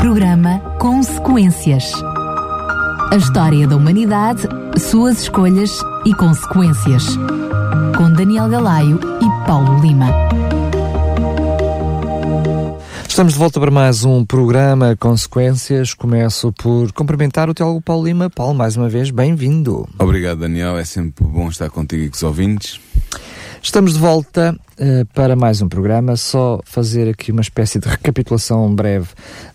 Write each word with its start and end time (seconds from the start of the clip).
Programa 0.00 0.60
Consequências. 0.78 1.92
A 3.12 3.16
história 3.16 3.68
da 3.68 3.76
humanidade, 3.76 4.48
suas 4.78 5.20
escolhas 5.20 5.70
e 6.06 6.14
consequências. 6.14 7.04
Com 7.98 8.10
Daniel 8.10 8.48
Galaio 8.48 8.98
e 9.20 9.46
Paulo 9.46 9.78
Lima. 9.82 10.06
Estamos 13.06 13.34
de 13.34 13.38
volta 13.38 13.60
para 13.60 13.70
mais 13.70 14.02
um 14.02 14.24
programa 14.24 14.96
Consequências. 14.96 15.92
Começo 15.92 16.50
por 16.52 16.90
cumprimentar 16.92 17.50
o 17.50 17.54
teólogo 17.54 17.82
Paulo 17.82 18.06
Lima. 18.06 18.30
Paulo, 18.30 18.54
mais 18.54 18.78
uma 18.78 18.88
vez, 18.88 19.10
bem-vindo. 19.10 19.86
Obrigado, 19.98 20.38
Daniel. 20.38 20.78
É 20.78 20.84
sempre 20.84 21.26
bom 21.26 21.50
estar 21.50 21.68
contigo 21.68 22.04
e 22.04 22.08
com 22.08 22.16
os 22.16 22.22
ouvintes. 22.22 22.80
Estamos 23.62 23.92
de 23.92 23.98
volta 23.98 24.58
uh, 24.80 25.06
para 25.12 25.36
mais 25.36 25.60
um 25.60 25.68
programa. 25.68 26.16
Só 26.16 26.60
fazer 26.64 27.10
aqui 27.10 27.30
uma 27.30 27.42
espécie 27.42 27.78
de 27.78 27.86
recapitulação 27.86 28.74
breve 28.74 29.08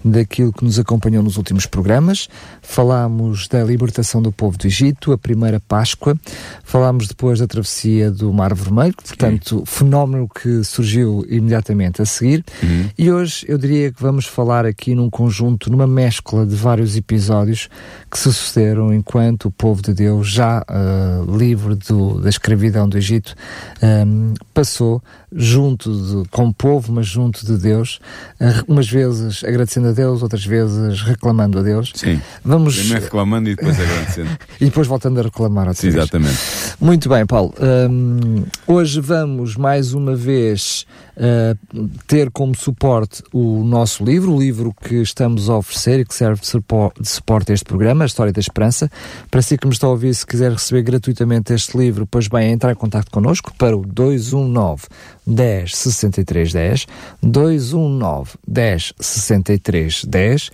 daquilo 0.03 0.53
que 0.53 0.63
nos 0.63 0.77
acompanhou 0.77 1.23
nos 1.23 1.37
últimos 1.37 1.65
programas. 1.65 2.29
Falámos 2.61 3.47
da 3.47 3.63
libertação 3.63 4.21
do 4.21 4.31
povo 4.31 4.57
do 4.57 4.67
Egito, 4.67 5.11
a 5.11 5.17
primeira 5.17 5.59
Páscoa. 5.59 6.15
Falámos 6.63 7.07
depois 7.07 7.39
da 7.39 7.47
travessia 7.47 8.11
do 8.11 8.31
Mar 8.31 8.53
Vermelho, 8.53 8.93
portanto, 8.93 9.59
Sim. 9.59 9.65
fenómeno 9.65 10.29
que 10.29 10.63
surgiu 10.63 11.25
imediatamente 11.27 12.01
a 12.01 12.05
seguir. 12.05 12.45
Uhum. 12.61 12.89
E 12.95 13.11
hoje 13.11 13.45
eu 13.49 13.57
diria 13.57 13.91
que 13.91 14.01
vamos 14.01 14.25
falar 14.27 14.65
aqui 14.65 14.93
num 14.93 15.09
conjunto, 15.09 15.71
numa 15.71 15.87
mescla 15.87 16.45
de 16.45 16.55
vários 16.55 16.95
episódios 16.95 17.69
que 18.09 18.19
se 18.19 18.31
sucederam 18.31 18.93
enquanto 18.93 19.45
o 19.45 19.51
povo 19.51 19.81
de 19.81 19.93
Deus, 19.93 20.29
já 20.29 20.63
uh, 20.69 21.37
livre 21.37 21.75
do, 21.75 22.21
da 22.21 22.29
escravidão 22.29 22.87
do 22.87 22.97
Egito, 22.97 23.35
um, 24.03 24.33
passou 24.53 25.01
junto 25.35 25.91
de, 26.23 26.29
com 26.29 26.47
o 26.47 26.53
povo, 26.53 26.93
mas 26.93 27.07
junto 27.07 27.45
de 27.45 27.57
Deus, 27.57 27.99
umas 28.67 28.89
vezes 28.89 29.43
agradecendo 29.43 29.89
a 29.89 29.91
Deus, 29.91 30.23
outras 30.23 30.45
vezes 30.45 31.01
reclamando 31.01 31.59
a 31.59 31.61
Deus. 31.61 31.91
Sim. 31.93 32.21
Vamos 32.43 32.77
primeiro 32.77 33.03
reclamando 33.03 33.49
e 33.49 33.55
depois 33.55 33.79
agradecendo. 33.79 34.29
e 34.59 34.65
depois 34.65 34.87
voltando 34.87 35.19
a 35.19 35.23
reclamar 35.23 35.73
Sim. 35.73 35.87
Exatamente. 35.87 36.37
Muito 36.79 37.09
bem, 37.09 37.25
Paulo. 37.25 37.53
Um, 37.59 38.45
hoje 38.67 39.01
vamos 39.01 39.55
mais 39.55 39.93
uma 39.93 40.15
vez 40.15 40.85
uh, 41.17 41.89
ter 42.07 42.29
como 42.31 42.55
suporte 42.55 43.23
o 43.33 43.63
nosso 43.63 44.03
livro, 44.03 44.33
o 44.33 44.39
livro 44.39 44.73
que 44.73 44.95
estamos 44.95 45.49
a 45.49 45.57
oferecer 45.57 45.99
e 45.99 46.05
que 46.05 46.13
serve 46.13 46.41
de, 46.41 47.01
de 47.01 47.07
suporte 47.09 47.51
a 47.51 47.55
este 47.55 47.65
programa, 47.65 48.03
A 48.03 48.07
História 48.07 48.31
da 48.31 48.39
Esperança. 48.39 48.89
Para 49.29 49.41
si 49.41 49.57
que 49.57 49.67
me 49.67 49.73
está 49.73 49.87
a 49.87 49.91
ouvir, 49.91 50.13
se 50.13 50.25
quiser 50.25 50.51
receber 50.51 50.83
gratuitamente 50.83 51.53
este 51.53 51.77
livro, 51.77 52.05
pois 52.05 52.27
bem, 52.27 52.47
é 52.47 52.51
entrar 52.51 52.71
em 52.71 52.75
contato 52.75 53.09
connosco 53.11 53.53
para 53.57 53.75
o 53.75 53.84
219 53.85 54.83
10 55.25 55.75
63 55.75 56.53
10 56.53 56.87
219 57.21 58.31
10 58.47 58.93
63 58.99 60.05
10 60.05 60.51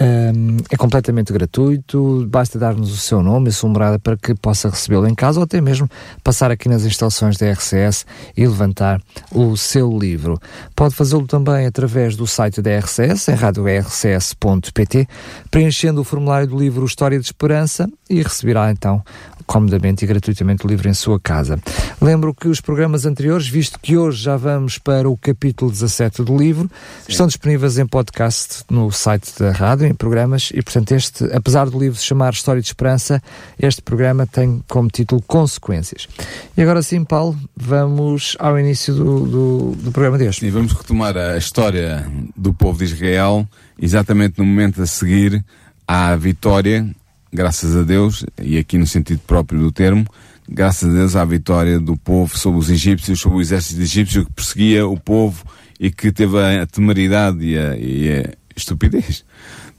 um, 0.00 0.56
é 0.70 0.76
completamente 0.76 1.32
gratuito, 1.32 2.26
basta 2.28 2.58
dar-nos 2.58 2.92
o 2.92 2.96
seu 2.96 3.22
nome 3.22 3.48
e 3.48 3.52
sua 3.52 3.70
morada 3.70 3.96
para 3.96 4.16
que 4.16 4.34
possa 4.34 4.68
recebê-lo 4.68 5.06
em 5.06 5.14
casa 5.14 5.38
ou 5.38 5.44
até 5.44 5.60
mesmo 5.60 5.88
passar 6.22 6.50
aqui 6.50 6.68
nas 6.68 6.84
instalações 6.84 7.36
da 7.36 7.48
RCS 7.52 8.04
e 8.36 8.44
levantar 8.44 9.00
o 9.30 9.56
seu 9.56 9.96
livro. 9.96 10.40
Pode 10.74 10.96
fazê-lo 10.96 11.26
também 11.28 11.66
através 11.66 12.16
do 12.16 12.26
site 12.26 12.60
da 12.60 12.76
RCS, 12.76 13.28
em 13.28 13.34
radiorcs.pt, 13.34 15.08
preenchendo 15.48 16.00
o 16.00 16.04
formulário 16.04 16.48
do 16.48 16.58
livro 16.58 16.84
História 16.84 17.18
de 17.18 17.24
Esperança 17.24 17.88
e 18.10 18.20
receberá 18.20 18.72
então 18.72 19.00
comodamente 19.46 20.04
e 20.04 20.08
gratuitamente 20.08 20.66
livre 20.66 20.88
em 20.88 20.94
sua 20.94 21.18
casa. 21.20 21.58
Lembro 22.00 22.34
que 22.34 22.48
os 22.48 22.60
programas 22.60 23.06
anteriores, 23.06 23.46
visto 23.48 23.78
que 23.80 23.96
hoje 23.96 24.22
já 24.22 24.36
vamos 24.36 24.78
para 24.78 25.08
o 25.08 25.16
capítulo 25.16 25.70
17 25.70 26.22
do 26.22 26.36
livro, 26.36 26.70
Sim. 27.02 27.12
estão 27.12 27.26
disponíveis 27.26 27.78
em 27.78 27.86
podcast 27.86 28.64
no 28.70 28.90
site 28.90 29.32
da 29.38 29.52
rádio, 29.52 29.86
em 29.86 29.94
programas, 29.94 30.50
e 30.54 30.62
portanto 30.62 30.92
este, 30.92 31.24
apesar 31.32 31.68
do 31.68 31.78
livro 31.78 31.98
se 31.98 32.04
chamar 32.04 32.32
História 32.32 32.60
de 32.60 32.68
Esperança, 32.68 33.22
este 33.58 33.82
programa 33.82 34.26
tem 34.26 34.62
como 34.68 34.88
título 34.88 35.22
Consequências. 35.22 36.08
E 36.56 36.62
agora 36.62 36.82
sim, 36.82 37.04
Paulo, 37.04 37.38
vamos 37.56 38.36
ao 38.38 38.58
início 38.58 38.94
do, 38.94 39.20
do, 39.26 39.76
do 39.76 39.92
programa 39.92 40.18
de 40.18 40.28
hoje. 40.28 40.40
Sim, 40.40 40.50
vamos 40.50 40.72
retomar 40.72 41.16
a 41.16 41.36
história 41.36 42.06
do 42.36 42.52
povo 42.52 42.78
de 42.78 42.84
Israel, 42.84 43.46
exatamente 43.80 44.38
no 44.38 44.44
momento 44.44 44.82
a 44.82 44.86
seguir 44.86 45.44
à 45.86 46.16
vitória 46.16 46.94
graças 47.34 47.76
a 47.76 47.82
Deus, 47.82 48.24
e 48.40 48.56
aqui 48.56 48.78
no 48.78 48.86
sentido 48.86 49.20
próprio 49.26 49.58
do 49.58 49.72
termo, 49.72 50.06
graças 50.48 50.88
a 50.88 50.92
Deus 50.92 51.16
à 51.16 51.24
vitória 51.24 51.80
do 51.80 51.96
povo 51.96 52.38
sobre 52.38 52.60
os 52.60 52.70
egípcios, 52.70 53.20
sobre 53.20 53.38
o 53.38 53.40
exército 53.40 53.82
egípcio 53.82 54.24
que 54.24 54.32
perseguia 54.32 54.86
o 54.86 54.98
povo 54.98 55.44
e 55.80 55.90
que 55.90 56.12
teve 56.12 56.38
a 56.38 56.64
temeridade 56.64 57.44
e 57.44 57.58
a, 57.58 57.76
e 57.76 58.08
a 58.10 58.30
estupidez 58.56 59.24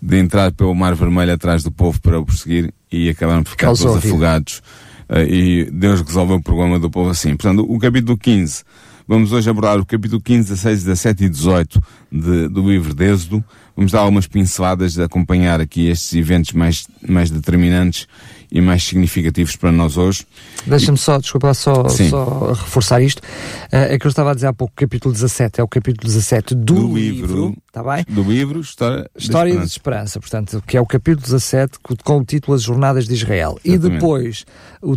de 0.01 0.19
entrar 0.19 0.51
pelo 0.51 0.75
Mar 0.75 0.93
Vermelho 0.93 1.33
atrás 1.33 1.63
do 1.63 1.71
povo 1.71 1.99
para 2.01 2.19
o 2.19 2.25
perseguir 2.25 2.73
e 2.91 3.09
acabaram 3.09 3.41
por 3.41 3.51
ficar 3.51 3.67
todos 3.67 3.85
afogados. 3.85 4.61
Uh, 5.09 5.19
e 5.19 5.71
Deus 5.71 6.01
resolveu 6.01 6.37
o 6.37 6.43
problema 6.43 6.77
do 6.77 6.89
povo 6.89 7.09
assim. 7.09 7.35
Portanto, 7.37 7.65
o 7.67 7.79
capítulo 7.79 8.17
15, 8.17 8.63
vamos 9.07 9.31
hoje 9.31 9.49
abordar 9.49 9.79
o 9.79 9.85
capítulo 9.85 10.21
15, 10.21 10.49
16, 10.49 10.83
17 10.83 11.23
e 11.23 11.29
18 11.29 11.83
de, 12.11 12.47
do 12.47 12.69
livro 12.69 12.93
de 12.93 13.11
Êxodo, 13.11 13.43
Vamos 13.75 13.91
dar 13.91 13.99
algumas 13.99 14.25
pinceladas 14.25 14.93
de 14.93 15.03
acompanhar 15.03 15.59
aqui 15.59 15.87
estes 15.87 16.13
eventos 16.13 16.53
mais, 16.53 16.87
mais 17.05 17.29
determinantes 17.29 18.07
e 18.55 18.61
mais 18.61 18.83
significativos 18.83 19.57
para 19.57 19.69
nós 19.69 19.97
hoje. 19.97 20.25
Deixa-me 20.65 20.97
só, 20.97 21.19
desculpa, 21.19 21.53
só, 21.53 21.89
só 21.89 22.53
reforçar 22.53 23.01
isto. 23.01 23.19
Uh, 23.19 23.91
é 23.91 23.99
que 23.99 24.07
eu 24.07 24.09
estava 24.09 24.31
a 24.31 24.33
dizer 24.33 24.47
há 24.47 24.53
pouco, 24.53 24.71
o 24.71 24.75
capítulo 24.77 25.13
17 25.13 25.59
é 25.59 25.63
o 25.63 25.67
capítulo 25.67 26.07
17 26.07 26.55
do, 26.55 26.63
do 26.63 26.95
livro, 26.95 27.27
livro 27.27 27.57
tá 27.73 27.83
bem? 27.83 28.05
Do 28.07 28.23
livro 28.23 28.61
História, 28.61 29.11
História 29.13 29.51
de, 29.51 29.65
Esperança. 29.65 29.65
de 29.65 29.71
Esperança, 29.71 30.19
portanto, 30.21 30.63
que 30.65 30.77
é 30.77 30.79
o 30.79 30.85
capítulo 30.85 31.21
17 31.21 31.79
com 32.01 32.17
o 32.17 32.23
título 32.23 32.55
As 32.55 32.63
Jornadas 32.63 33.05
de 33.05 33.13
Israel. 33.13 33.59
Exatamente. 33.61 33.75
E 33.75 33.89
depois, 33.89 34.45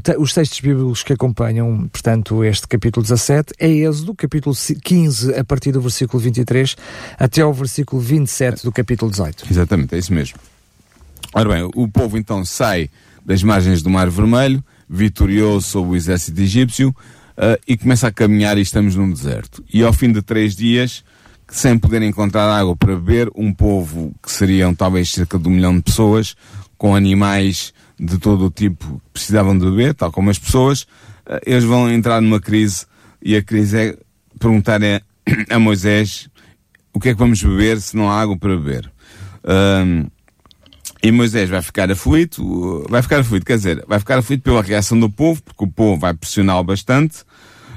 te, 0.05 0.17
os 0.17 0.33
textos 0.33 0.61
bíblicos 0.61 1.03
que 1.03 1.13
acompanham, 1.13 1.89
portanto, 1.89 2.45
este 2.45 2.69
capítulo 2.69 3.03
17 3.03 3.55
é 3.59 3.69
Êxodo, 3.69 4.15
capítulo 4.15 4.55
15, 4.55 5.35
a 5.35 5.43
partir 5.43 5.73
do 5.73 5.81
versículo 5.81 6.23
23 6.23 6.77
até 7.19 7.43
ao 7.43 7.53
versículo 7.53 8.01
27 8.01 8.63
do 8.63 8.71
capítulo 8.71 9.11
18. 9.11 9.47
Exatamente, 9.51 9.97
é 9.97 9.99
isso 9.99 10.15
mesmo. 10.15 10.39
Ora 11.35 11.49
bem, 11.49 11.69
o 11.75 11.89
povo 11.89 12.17
então 12.17 12.45
sai 12.45 12.89
das 13.29 13.43
margens 13.43 13.83
do 13.83 13.91
Mar 13.91 14.09
Vermelho, 14.09 14.65
vitorioso 14.89 15.69
sobre 15.69 15.91
o 15.91 15.97
exército 15.97 16.41
egípcio, 16.41 16.89
uh, 16.89 17.61
e 17.69 17.77
começa 17.77 18.09
a 18.09 18.11
caminhar 18.11 18.57
e 18.57 18.63
estamos 18.63 18.97
num 18.97 19.13
deserto. 19.13 19.63
E 19.71 19.83
ao 19.83 19.93
fim 19.93 20.11
de 20.11 20.23
três 20.23 20.57
dias, 20.57 21.05
sem 21.47 21.79
poder 21.79 22.01
encontrar 22.01 22.51
água 22.51 22.75
para 22.75 22.97
beber, 22.97 23.31
um 23.37 23.53
povo 23.53 24.15
que 24.23 24.33
seriam 24.33 24.75
talvez 24.75 25.11
cerca 25.11 25.39
de 25.39 25.47
um 25.47 25.51
milhão 25.51 25.77
de 25.77 25.83
pessoas, 25.83 26.35
com 26.79 26.97
animais 26.97 27.75
de 28.01 28.17
todo 28.17 28.47
o 28.47 28.51
tipo 28.51 28.95
que 29.05 29.11
precisavam 29.13 29.59
de 29.59 29.67
beber, 29.67 29.93
tal 29.93 30.11
como 30.11 30.31
as 30.31 30.39
pessoas, 30.39 30.85
uh, 31.27 31.39
eles 31.45 31.65
vão 31.65 31.93
entrar 31.93 32.23
numa 32.23 32.41
crise, 32.41 32.87
e 33.21 33.37
a 33.37 33.43
crise 33.43 33.79
é 33.79 33.99
perguntar 34.41 34.81
a 35.51 35.59
Moisés 35.59 36.31
o 36.95 36.99
que 36.99 37.11
é 37.11 37.13
que 37.13 37.19
vamos 37.19 37.43
beber 37.43 37.79
se 37.79 37.95
não 37.95 38.11
há 38.11 38.23
água 38.23 38.39
para 38.39 38.57
beber. 38.57 38.91
Uh, 39.45 40.11
e 41.03 41.13
Moisés 41.13 41.49
vai 41.49 41.63
ficar 41.63 41.91
aflito, 41.91 42.85
vai 42.89 43.03
ficar 43.03 43.21
aflito, 43.21 43.47
quer 43.47 43.57
dizer, 43.57 43.85
vai 43.87 43.99
ficar 43.99 44.19
aflito 44.19 44.43
pela 44.43 44.63
reação 44.63 44.99
do 44.99 45.09
povo, 45.09 45.43
porque 45.43 45.65
o 45.65 45.69
povo 45.69 46.01
vai 46.01 46.13
pressioná-lo 46.13 46.65
bastante. 46.65 47.23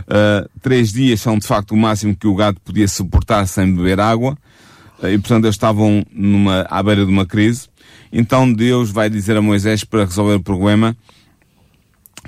Uh, 0.02 0.50
três 0.62 0.92
dias 0.92 1.22
são 1.22 1.38
de 1.38 1.46
facto 1.46 1.72
o 1.72 1.78
máximo 1.78 2.16
que 2.16 2.28
o 2.28 2.36
gado 2.36 2.60
podia 2.62 2.88
suportar 2.88 3.48
sem 3.48 3.74
beber 3.74 4.00
água. 4.00 4.36
Uh, 5.02 5.08
e 5.08 5.18
portanto 5.20 5.46
eles 5.46 5.56
estavam 5.56 6.04
numa, 6.12 6.66
à 6.70 6.82
beira 6.82 7.06
de 7.06 7.12
uma 7.12 7.26
crise. 7.26 7.70
Então 8.12 8.52
Deus 8.52 8.90
vai 8.90 9.10
dizer 9.10 9.38
a 9.38 9.42
Moisés 9.42 9.84
para 9.84 10.04
resolver 10.04 10.36
o 10.36 10.42
problema, 10.42 10.98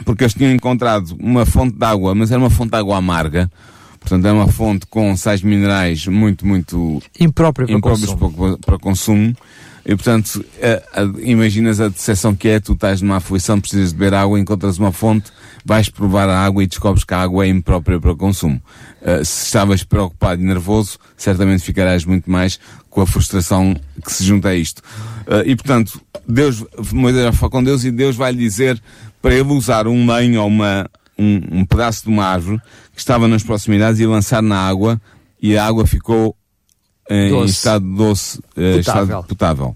porque 0.06 0.24
eles 0.24 0.34
tinham 0.34 0.52
encontrado 0.52 1.16
uma 1.20 1.46
fonte 1.46 1.76
de 1.76 1.86
água, 1.86 2.14
mas 2.14 2.32
era 2.32 2.40
uma 2.40 2.50
fonte 2.50 2.72
de 2.72 2.78
água 2.78 2.98
amarga. 2.98 3.52
Portanto, 4.04 4.26
é 4.26 4.32
uma 4.32 4.48
fonte 4.50 4.86
com 4.86 5.16
sais 5.16 5.42
minerais 5.42 6.06
muito, 6.08 6.46
muito 6.46 7.02
imprópria 7.20 7.66
para, 7.66 7.76
impróprios 7.78 8.14
consumo. 8.14 8.32
Para, 8.32 8.58
para 8.58 8.78
consumo. 8.78 9.36
E 9.86 9.96
portanto, 9.96 10.44
a, 10.62 11.02
a, 11.02 11.04
imaginas 11.22 11.82
a 11.82 11.90
decepção 11.90 12.34
que 12.34 12.48
é, 12.48 12.60
tu 12.60 12.74
estás 12.74 13.02
numa 13.02 13.18
aflição, 13.18 13.60
precisas 13.60 13.90
de 13.90 13.98
beber 13.98 14.14
água, 14.14 14.40
encontras 14.40 14.78
uma 14.78 14.94
fonte, 14.94 15.32
vais 15.66 15.90
provar 15.90 16.30
a 16.30 16.40
água 16.40 16.64
e 16.64 16.68
descobres 16.68 17.04
que 17.04 17.14
a 17.14 17.22
água 17.22 17.46
é 17.46 17.50
imprópria 17.50 18.00
para 18.00 18.16
consumo. 18.16 18.62
Uh, 19.02 19.26
se 19.26 19.46
estavas 19.46 19.84
preocupado 19.84 20.42
e 20.42 20.46
nervoso, 20.46 20.98
certamente 21.18 21.64
ficarás 21.64 22.06
muito 22.06 22.32
mais 22.32 22.60
com 22.90 23.02
a 23.02 23.08
frustração 23.08 23.76
que 24.04 24.12
se 24.12 24.24
junta 24.24 24.50
a 24.50 24.56
isto. 24.56 24.80
Uh, 25.28 25.44
e 25.46 25.56
portanto, 25.56 26.02
Deus, 26.28 26.64
Moisés 26.92 27.24
vai 27.24 27.34
falar 27.34 27.50
com 27.50 27.64
Deus 27.64 27.84
e 27.84 27.92
Deus 27.92 28.16
vai 28.16 28.32
lhe 28.32 28.40
dizer 28.40 28.82
para 29.22 29.34
ele 29.34 29.52
usar 29.52 29.86
um 29.88 30.10
lenho 30.10 30.42
ou 30.42 30.48
uma, 30.48 30.90
um, 31.18 31.60
um 31.60 31.66
pedaço 31.66 32.04
de 32.04 32.10
uma 32.10 32.26
árvore 32.26 32.62
que 32.94 33.00
estava 33.00 33.28
nas 33.28 33.44
proximidades 33.44 34.00
e 34.00 34.06
lançar 34.06 34.42
na 34.42 34.58
água 34.58 35.02
e 35.42 35.58
a 35.58 35.66
água 35.66 35.86
ficou 35.86 36.36
em 37.10 37.44
estado 37.46 37.86
doce, 37.96 38.40
uh, 38.56 38.80
estado 38.80 39.24
potável. 39.24 39.76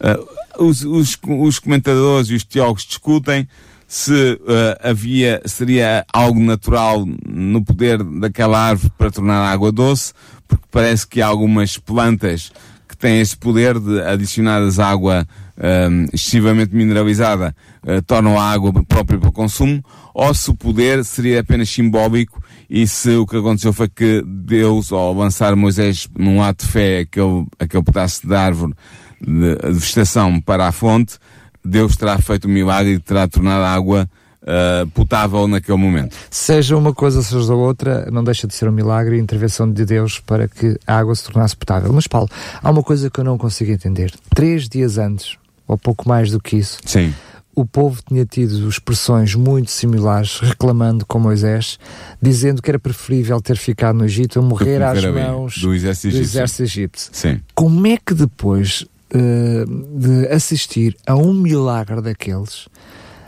Uh, 0.00 0.64
os, 0.64 0.82
os, 0.82 1.18
os, 1.22 1.58
comentadores 1.58 2.28
e 2.28 2.34
os 2.34 2.44
teólogos 2.44 2.84
discutem 2.84 3.48
se 3.86 4.12
uh, 4.12 4.88
havia, 4.88 5.42
seria 5.44 6.04
algo 6.12 6.40
natural 6.40 7.04
no 7.26 7.64
poder 7.64 8.02
daquela 8.02 8.58
árvore 8.58 8.92
para 8.96 9.10
tornar 9.10 9.40
a 9.40 9.50
água 9.50 9.70
doce, 9.70 10.12
porque 10.48 10.64
parece 10.70 11.06
que 11.06 11.20
há 11.20 11.26
algumas 11.26 11.76
plantas 11.76 12.50
que 12.88 12.96
tem 12.96 13.20
esse 13.20 13.36
poder 13.36 13.78
de 13.78 14.00
adicionadas 14.02 14.78
água 14.78 15.26
um, 15.56 16.06
excessivamente 16.12 16.74
mineralizada 16.74 17.54
uh, 17.84 18.02
tornam 18.02 18.38
a 18.38 18.50
água 18.50 18.72
própria 18.84 19.18
para 19.18 19.28
o 19.28 19.32
consumo, 19.32 19.84
ou 20.12 20.34
se 20.34 20.50
o 20.50 20.54
poder 20.54 21.04
seria 21.04 21.40
apenas 21.40 21.68
simbólico 21.70 22.42
e 22.68 22.86
se 22.86 23.16
o 23.16 23.26
que 23.26 23.36
aconteceu 23.36 23.72
foi 23.72 23.88
que 23.88 24.22
Deus, 24.26 24.92
ao 24.92 25.12
lançar 25.12 25.54
Moisés 25.56 26.08
num 26.16 26.42
ato 26.42 26.64
de 26.64 26.72
fé 26.72 27.00
aquele, 27.00 27.46
aquele 27.58 27.82
pedaço 27.82 28.26
de 28.26 28.34
árvore 28.34 28.74
de, 29.20 29.56
de 29.56 29.78
vegetação 29.78 30.40
para 30.40 30.66
a 30.66 30.72
fonte, 30.72 31.18
Deus 31.64 31.96
terá 31.96 32.18
feito 32.18 32.46
um 32.46 32.50
milagre 32.50 32.94
e 32.94 32.98
terá 32.98 33.26
tornado 33.26 33.64
a 33.64 33.72
água 33.72 34.08
uh, 34.42 34.86
potável 34.90 35.48
naquele 35.48 35.78
momento. 35.78 36.14
Seja 36.30 36.76
uma 36.76 36.92
coisa, 36.92 37.22
seja 37.22 37.54
outra, 37.54 38.08
não 38.10 38.22
deixa 38.22 38.46
de 38.46 38.54
ser 38.54 38.68
um 38.68 38.72
milagre 38.72 39.16
e 39.16 39.20
intervenção 39.20 39.70
de 39.70 39.84
Deus 39.84 40.20
para 40.20 40.46
que 40.46 40.78
a 40.86 40.98
água 40.98 41.14
se 41.14 41.24
tornasse 41.24 41.56
potável. 41.56 41.92
Mas, 41.92 42.06
Paulo, 42.06 42.28
há 42.62 42.70
uma 42.70 42.82
coisa 42.82 43.10
que 43.10 43.18
eu 43.18 43.24
não 43.24 43.38
consigo 43.38 43.70
entender. 43.70 44.12
Três 44.34 44.68
dias 44.68 44.98
antes, 44.98 45.36
ou 45.66 45.78
pouco 45.78 46.08
mais 46.08 46.30
do 46.30 46.40
que 46.40 46.56
isso, 46.56 46.78
Sim. 46.84 47.14
O 47.54 47.64
povo 47.64 48.00
tinha 48.06 48.24
tido 48.24 48.68
expressões 48.68 49.34
muito 49.34 49.70
similares, 49.70 50.38
reclamando 50.40 51.06
com 51.06 51.18
Moisés, 51.18 51.78
dizendo 52.20 52.60
que 52.60 52.70
era 52.70 52.78
preferível 52.78 53.40
ter 53.40 53.56
ficado 53.56 53.98
no 53.98 54.04
Egito 54.04 54.38
a 54.38 54.42
morrer 54.42 54.82
às 54.82 55.04
mãos 55.04 55.58
do 55.58 55.74
exército 55.74 56.08
do 56.08 56.16
egípcio. 56.16 56.36
exército 56.38 56.62
egípcio. 56.62 57.10
Sim. 57.12 57.40
Como 57.54 57.86
é 57.86 57.96
que 57.96 58.14
depois 58.14 58.82
uh, 59.14 59.98
de 59.98 60.28
assistir 60.28 60.96
a 61.06 61.14
um 61.14 61.32
milagre 61.32 62.00
daqueles, 62.00 62.68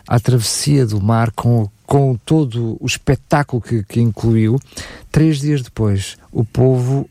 à 0.08 0.20
travessia 0.20 0.86
do 0.86 1.00
mar, 1.00 1.30
com, 1.32 1.68
com 1.84 2.16
todo 2.24 2.76
o 2.80 2.86
espetáculo 2.86 3.60
que, 3.60 3.82
que 3.84 4.00
incluiu, 4.00 4.58
três 5.10 5.40
dias 5.40 5.62
depois, 5.62 6.16
o 6.32 6.44
povo 6.44 7.08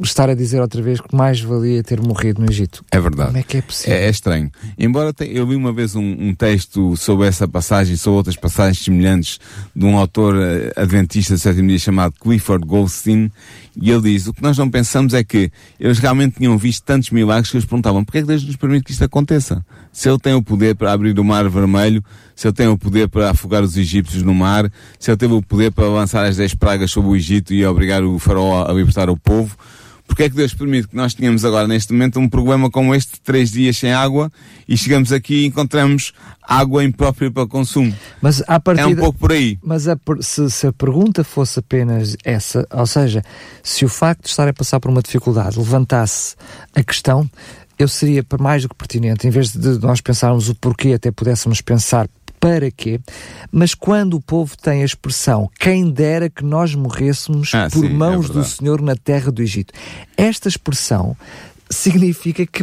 estar 0.00 0.28
a 0.28 0.34
dizer 0.34 0.60
outra 0.60 0.82
vez 0.82 1.00
que 1.00 1.14
mais 1.14 1.40
valia 1.40 1.82
ter 1.82 2.00
morrido 2.00 2.40
no 2.40 2.50
Egito. 2.50 2.84
É 2.90 3.00
verdade. 3.00 3.28
Como 3.28 3.38
é 3.38 3.42
que 3.42 3.58
é 3.58 3.62
possível? 3.62 3.96
É, 3.96 4.06
é 4.06 4.10
estranho. 4.10 4.50
Embora 4.78 5.12
te, 5.12 5.24
eu 5.24 5.46
li 5.46 5.54
uma 5.54 5.72
vez 5.72 5.94
um, 5.94 6.02
um, 6.02 6.34
texto 6.34 6.96
sobre 6.96 7.26
essa 7.26 7.46
passagem, 7.46 7.96
sobre 7.96 8.16
outras 8.18 8.36
passagens 8.36 8.84
semelhantes, 8.84 9.38
de 9.74 9.84
um 9.84 9.96
autor 9.96 10.34
uh, 10.34 10.72
adventista 10.80 11.34
do 11.34 11.38
sétimo 11.38 11.68
dia 11.68 11.78
chamado 11.78 12.14
Clifford 12.20 12.66
Goldstein, 12.66 13.30
e 13.80 13.90
ele 13.90 14.02
diz, 14.02 14.26
o 14.26 14.32
que 14.32 14.42
nós 14.42 14.56
não 14.56 14.70
pensamos 14.70 15.14
é 15.14 15.24
que 15.24 15.50
eles 15.78 15.98
realmente 15.98 16.36
tinham 16.38 16.56
visto 16.56 16.84
tantos 16.84 17.10
milagres 17.10 17.50
que 17.50 17.56
eles 17.56 17.66
perguntavam, 17.66 18.04
porquê 18.04 18.18
é 18.18 18.20
que 18.22 18.28
Deus 18.28 18.44
nos 18.44 18.56
permite 18.56 18.84
que 18.84 18.92
isto 18.92 19.04
aconteça? 19.04 19.64
Se 19.92 20.08
Ele 20.08 20.18
tem 20.18 20.34
o 20.34 20.42
poder 20.42 20.74
para 20.74 20.92
abrir 20.92 21.18
o 21.18 21.24
mar 21.24 21.48
vermelho, 21.48 22.04
se 22.34 22.46
Ele 22.46 22.54
tem 22.54 22.68
o 22.68 22.78
poder 22.78 23.08
para 23.08 23.30
afogar 23.30 23.62
os 23.62 23.76
egípcios 23.76 24.22
no 24.22 24.34
mar, 24.34 24.70
se 24.98 25.10
Ele 25.10 25.16
teve 25.16 25.34
o 25.34 25.42
poder 25.42 25.72
para 25.72 25.88
lançar 25.88 26.24
as 26.24 26.36
dez 26.36 26.54
pragas 26.54 26.90
sobre 26.90 27.10
o 27.10 27.16
Egito 27.16 27.52
e 27.52 27.64
obrigar 27.64 28.02
o 28.02 28.18
faraó 28.18 28.64
a 28.68 28.72
libertar 28.72 29.10
o 29.10 29.16
povo, 29.16 29.56
porque 30.06 30.24
é 30.24 30.30
que 30.30 30.36
Deus 30.36 30.54
permite 30.54 30.88
que 30.88 30.96
nós 30.96 31.14
tenhamos 31.14 31.44
agora, 31.44 31.66
neste 31.66 31.92
momento, 31.92 32.20
um 32.20 32.28
problema 32.28 32.70
como 32.70 32.94
este, 32.94 33.20
três 33.20 33.50
dias 33.50 33.76
sem 33.76 33.92
água, 33.92 34.30
e 34.68 34.76
chegamos 34.76 35.12
aqui 35.12 35.42
e 35.42 35.46
encontramos 35.46 36.12
água 36.42 36.84
imprópria 36.84 37.30
para 37.30 37.46
consumo? 37.46 37.94
Mas 38.20 38.42
a 38.46 38.60
partida, 38.60 38.88
é 38.88 38.92
um 38.92 38.96
pouco 38.96 39.18
por 39.18 39.32
aí. 39.32 39.58
Mas 39.62 39.88
a, 39.88 39.98
se, 40.20 40.50
se, 40.50 40.66
a 40.66 40.72
pergunta 40.72 41.24
fosse 41.24 41.58
apenas 41.58 42.16
essa, 42.24 42.66
ou 42.70 42.86
seja, 42.86 43.22
se 43.62 43.84
o 43.84 43.88
facto 43.88 44.24
de 44.24 44.30
estar 44.30 44.46
a 44.46 44.52
passar 44.52 44.78
por 44.78 44.90
uma 44.90 45.02
dificuldade 45.02 45.58
levantasse 45.58 46.36
a 46.74 46.82
questão, 46.82 47.28
eu 47.78 47.88
seria 47.88 48.24
mais 48.40 48.62
do 48.62 48.68
que 48.68 48.74
pertinente, 48.76 49.26
em 49.26 49.30
vez 49.30 49.52
de 49.52 49.78
nós 49.80 50.00
pensarmos 50.00 50.48
o 50.48 50.54
porquê, 50.54 50.92
até 50.92 51.10
pudéssemos 51.10 51.60
pensar 51.60 52.08
para 52.44 52.70
quê? 52.70 53.00
Mas 53.50 53.74
quando 53.74 54.18
o 54.18 54.20
povo 54.20 54.54
tem 54.54 54.82
a 54.82 54.84
expressão 54.84 55.50
quem 55.58 55.90
dera 55.90 56.28
que 56.28 56.44
nós 56.44 56.74
morrêssemos 56.74 57.54
ah, 57.54 57.70
por 57.72 57.80
sim, 57.80 57.88
mãos 57.88 58.28
é 58.28 58.32
do 58.34 58.44
Senhor 58.44 58.82
na 58.82 58.94
terra 58.94 59.32
do 59.32 59.40
Egito. 59.40 59.72
Esta 60.14 60.46
expressão 60.46 61.16
significa 61.70 62.44
que 62.44 62.62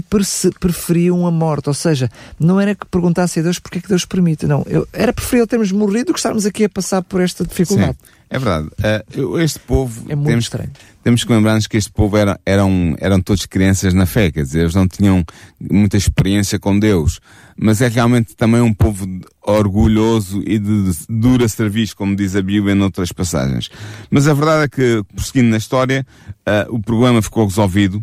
preferiam 0.60 1.26
a 1.26 1.32
morte, 1.32 1.68
ou 1.68 1.74
seja, 1.74 2.12
não 2.40 2.62
era 2.62 2.76
que 2.76 2.86
perguntasse 2.86 3.40
a 3.40 3.44
Deus 3.44 3.58
porque 3.58 3.80
é 3.80 3.82
que 3.82 3.88
Deus 3.88 4.06
permite, 4.06 4.46
não, 4.46 4.64
eu, 4.68 4.88
era 4.94 5.12
preferível 5.12 5.48
termos 5.48 5.72
morrido 5.72 6.06
do 6.06 6.14
que 6.14 6.20
estarmos 6.20 6.46
aqui 6.46 6.66
a 6.66 6.70
passar 6.70 7.02
por 7.02 7.20
esta 7.20 7.44
dificuldade. 7.44 7.98
Sim, 8.00 8.21
é 8.32 8.40
verdade. 8.40 8.70
Uh, 9.18 9.38
este 9.40 9.60
povo 9.60 10.06
é 10.08 10.16
muito 10.16 10.30
temos, 10.30 10.46
estranho. 10.46 10.70
Temos 11.04 11.24
que 11.26 11.34
lembrar-nos 11.34 11.68
que 11.68 11.76
este 11.76 11.92
povo 11.92 12.16
era, 12.16 12.40
eram, 12.46 12.96
eram 12.98 13.20
todos 13.20 13.46
crianças 13.46 13.94
na 13.94 14.06
fé, 14.06 14.32
quer 14.32 14.44
dizer, 14.44 14.62
eles 14.62 14.74
não 14.74 14.88
tinham 14.88 15.22
muita 15.60 15.98
experiência 15.98 16.58
com 16.58 16.80
Deus, 16.80 17.20
mas 17.58 17.82
é 17.82 17.90
realmente 17.90 18.34
também 18.34 18.62
um 18.62 18.74
povo 18.74 19.06
orgulhoso 19.42 20.42
e 20.46 20.58
de, 20.58 20.94
de 20.94 20.98
dura 21.10 21.46
serviço, 21.50 21.94
como 21.94 22.16
diz 22.16 22.34
a 22.34 22.42
Bíblia 22.42 22.74
em 22.74 22.82
outras 22.82 23.12
passagens. 23.12 23.70
Mas 24.10 24.30
a 24.30 24.34
verdade 24.34 24.64
é 24.64 24.68
que, 24.70 25.04
prosseguindo 25.14 25.50
na 25.50 25.58
história, 25.58 26.08
uh, 26.48 26.74
o 26.74 26.80
problema 26.80 27.22
ficou 27.22 27.46
resolvido. 27.46 28.02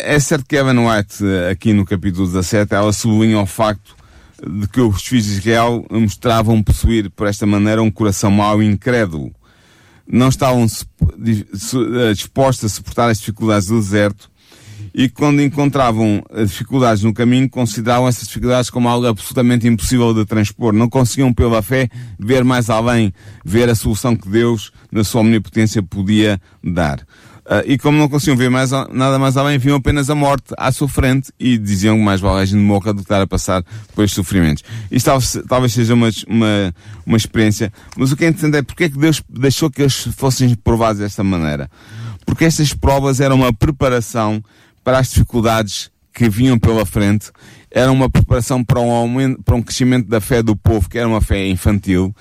É 0.00 0.18
certo 0.18 0.46
que 0.48 0.56
Evan 0.56 0.80
White, 0.80 1.24
aqui 1.48 1.72
no 1.72 1.84
capítulo 1.84 2.26
17, 2.26 2.74
ela 2.74 2.92
sublinha 2.92 3.38
o 3.38 3.46
facto 3.46 3.95
de 4.44 4.68
que 4.68 4.80
os 4.80 5.02
filhos 5.02 5.26
de 5.26 5.38
Israel 5.38 5.86
mostravam 5.90 6.62
possuir, 6.62 7.10
por 7.10 7.26
esta 7.26 7.46
maneira, 7.46 7.82
um 7.82 7.90
coração 7.90 8.30
mau 8.30 8.62
e 8.62 8.66
incrédulo. 8.66 9.32
Não 10.06 10.28
estavam 10.28 10.66
dispostos 12.12 12.64
a 12.64 12.74
suportar 12.74 13.10
as 13.10 13.18
dificuldades 13.18 13.68
do 13.68 13.80
deserto 13.80 14.30
e 14.98 15.10
quando 15.10 15.42
encontravam 15.42 16.22
dificuldades 16.34 17.02
no 17.02 17.12
caminho, 17.12 17.50
consideravam 17.50 18.08
essas 18.08 18.26
dificuldades 18.26 18.70
como 18.70 18.88
algo 18.88 19.06
absolutamente 19.06 19.68
impossível 19.68 20.14
de 20.14 20.24
transpor. 20.24 20.72
Não 20.72 20.88
conseguiam, 20.88 21.34
pela 21.34 21.60
fé, 21.60 21.90
ver 22.18 22.42
mais 22.42 22.70
além, 22.70 23.12
ver 23.44 23.68
a 23.68 23.74
solução 23.74 24.16
que 24.16 24.26
Deus, 24.26 24.72
na 24.90 25.04
sua 25.04 25.20
omnipotência, 25.20 25.82
podia 25.82 26.40
dar. 26.64 27.06
Uh, 27.46 27.62
e 27.64 27.78
como 27.78 27.96
não 27.96 28.08
conseguiam 28.08 28.36
ver 28.36 28.50
mais, 28.50 28.72
nada 28.72 29.20
mais 29.20 29.36
além, 29.36 29.56
viam 29.56 29.76
apenas 29.76 30.10
a 30.10 30.16
morte 30.16 30.52
à 30.58 30.72
sua 30.72 30.88
frente 30.88 31.32
e 31.38 31.56
diziam 31.56 31.96
que 31.96 32.02
mais 32.02 32.20
vale 32.20 32.42
a 32.42 32.44
gente 32.44 32.58
morra 32.58 32.92
do 32.92 32.96
que 32.96 33.04
estar 33.04 33.22
a 33.22 33.26
passar 33.26 33.62
por 33.94 34.02
estes 34.02 34.16
sofrimentos. 34.16 34.64
Isto 34.90 35.06
talvez, 35.06 35.38
talvez 35.48 35.72
seja 35.72 35.94
uma, 35.94 36.08
uma, 36.26 36.74
uma 37.06 37.16
experiência, 37.16 37.72
mas 37.96 38.10
o 38.10 38.16
que 38.16 38.24
é 38.24 38.28
interessante 38.28 38.56
é 38.56 38.62
porque 38.62 38.84
é 38.84 38.88
que 38.88 38.98
Deus 38.98 39.22
deixou 39.28 39.70
que 39.70 39.82
eles 39.82 40.08
fossem 40.16 40.52
provados 40.56 40.98
desta 40.98 41.22
maneira. 41.22 41.70
Porque 42.26 42.44
estas 42.44 42.74
provas 42.74 43.20
eram 43.20 43.36
uma 43.36 43.52
preparação 43.52 44.42
para 44.82 44.98
as 44.98 45.10
dificuldades 45.10 45.88
que 46.12 46.28
vinham 46.28 46.58
pela 46.58 46.84
frente, 46.84 47.30
era 47.70 47.92
uma 47.92 48.10
preparação 48.10 48.64
para 48.64 48.80
um, 48.80 48.90
aumento, 48.90 49.40
para 49.44 49.54
um 49.54 49.62
crescimento 49.62 50.08
da 50.08 50.20
fé 50.20 50.42
do 50.42 50.56
povo, 50.56 50.88
que 50.88 50.98
era 50.98 51.06
uma 51.06 51.20
fé 51.20 51.46
infantil, 51.46 52.12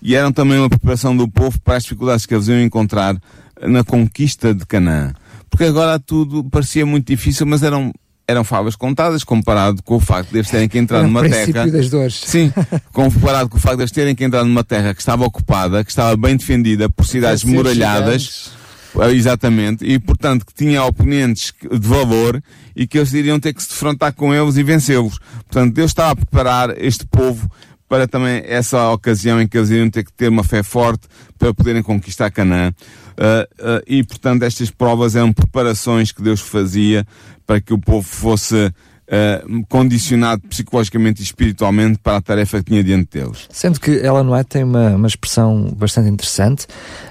e 0.00 0.14
eram 0.14 0.32
também 0.32 0.58
uma 0.58 0.70
preparação 0.70 1.14
do 1.14 1.28
povo 1.28 1.60
para 1.60 1.76
as 1.76 1.82
dificuldades 1.82 2.24
que 2.24 2.34
eles 2.34 2.48
iam 2.48 2.62
encontrar 2.62 3.20
na 3.62 3.84
conquista 3.84 4.54
de 4.54 4.64
Canaã. 4.66 5.12
Porque 5.48 5.64
agora 5.64 5.98
tudo 5.98 6.44
parecia 6.44 6.86
muito 6.86 7.06
difícil, 7.06 7.46
mas 7.46 7.62
eram 7.62 7.92
eram 8.30 8.44
favas 8.44 8.76
contadas 8.76 9.24
comparado 9.24 9.82
com 9.82 9.96
o 9.96 10.00
facto 10.00 10.30
de 10.30 10.38
eles 10.38 10.48
terem 10.48 10.68
que 10.68 10.78
entrar 10.78 11.02
numa 11.02 11.28
terra. 11.28 11.66
das 11.66 11.90
dores. 11.90 12.22
Sim, 12.24 12.52
comparado 12.92 13.48
com 13.48 13.56
o 13.56 13.60
facto 13.60 13.78
de 13.78 13.82
eles 13.82 13.90
terem 13.90 14.14
que 14.14 14.22
entrar 14.22 14.44
numa 14.44 14.62
terra 14.62 14.94
que 14.94 15.00
estava 15.00 15.24
ocupada, 15.24 15.82
que 15.82 15.90
estava 15.90 16.16
bem 16.16 16.36
defendida 16.36 16.88
por 16.88 17.04
cidades 17.04 17.42
muralhadas. 17.42 18.52
Ah, 18.98 19.10
Exatamente, 19.12 19.84
e 19.84 20.00
portanto 20.00 20.44
que 20.44 20.52
tinha 20.52 20.82
oponentes 20.82 21.52
de 21.62 21.86
valor 21.86 22.42
e 22.74 22.88
que 22.88 22.98
eles 22.98 23.12
iriam 23.12 23.38
ter 23.38 23.52
que 23.52 23.62
se 23.62 23.68
defrontar 23.68 24.12
com 24.12 24.34
eles 24.34 24.56
e 24.56 24.64
vencê-los. 24.64 25.18
Portanto, 25.48 25.74
Deus 25.74 25.92
estava 25.92 26.10
a 26.10 26.16
preparar 26.16 26.74
este 26.76 27.06
povo 27.06 27.48
para 27.90 28.06
também 28.06 28.40
essa 28.46 28.88
ocasião 28.92 29.42
em 29.42 29.48
que 29.48 29.58
eles 29.58 29.68
iriam 29.68 29.90
ter 29.90 30.04
que 30.04 30.12
ter 30.12 30.28
uma 30.28 30.44
fé 30.44 30.62
forte 30.62 31.08
para 31.36 31.52
poderem 31.52 31.82
conquistar 31.82 32.30
Canaã. 32.30 32.68
Uh, 32.68 32.72
uh, 32.72 33.82
e, 33.84 34.04
portanto, 34.04 34.44
estas 34.44 34.70
provas 34.70 35.16
eram 35.16 35.32
preparações 35.32 36.12
que 36.12 36.22
Deus 36.22 36.40
fazia 36.40 37.04
para 37.44 37.60
que 37.60 37.74
o 37.74 37.78
povo 37.78 38.06
fosse 38.06 38.72
uh, 39.10 39.66
condicionado 39.68 40.42
psicologicamente 40.48 41.20
e 41.20 41.24
espiritualmente 41.24 41.98
para 41.98 42.16
a 42.16 42.22
tarefa 42.22 42.58
que 42.58 42.64
tinha 42.64 42.84
diante 42.84 43.18
deles. 43.18 43.48
Sendo 43.50 43.80
que 43.80 43.98
ela 43.98 44.22
não 44.22 44.34
é 44.36 44.44
tem 44.44 44.62
uma, 44.62 44.90
uma 44.90 45.08
expressão 45.08 45.72
bastante 45.76 46.08
interessante 46.08 46.66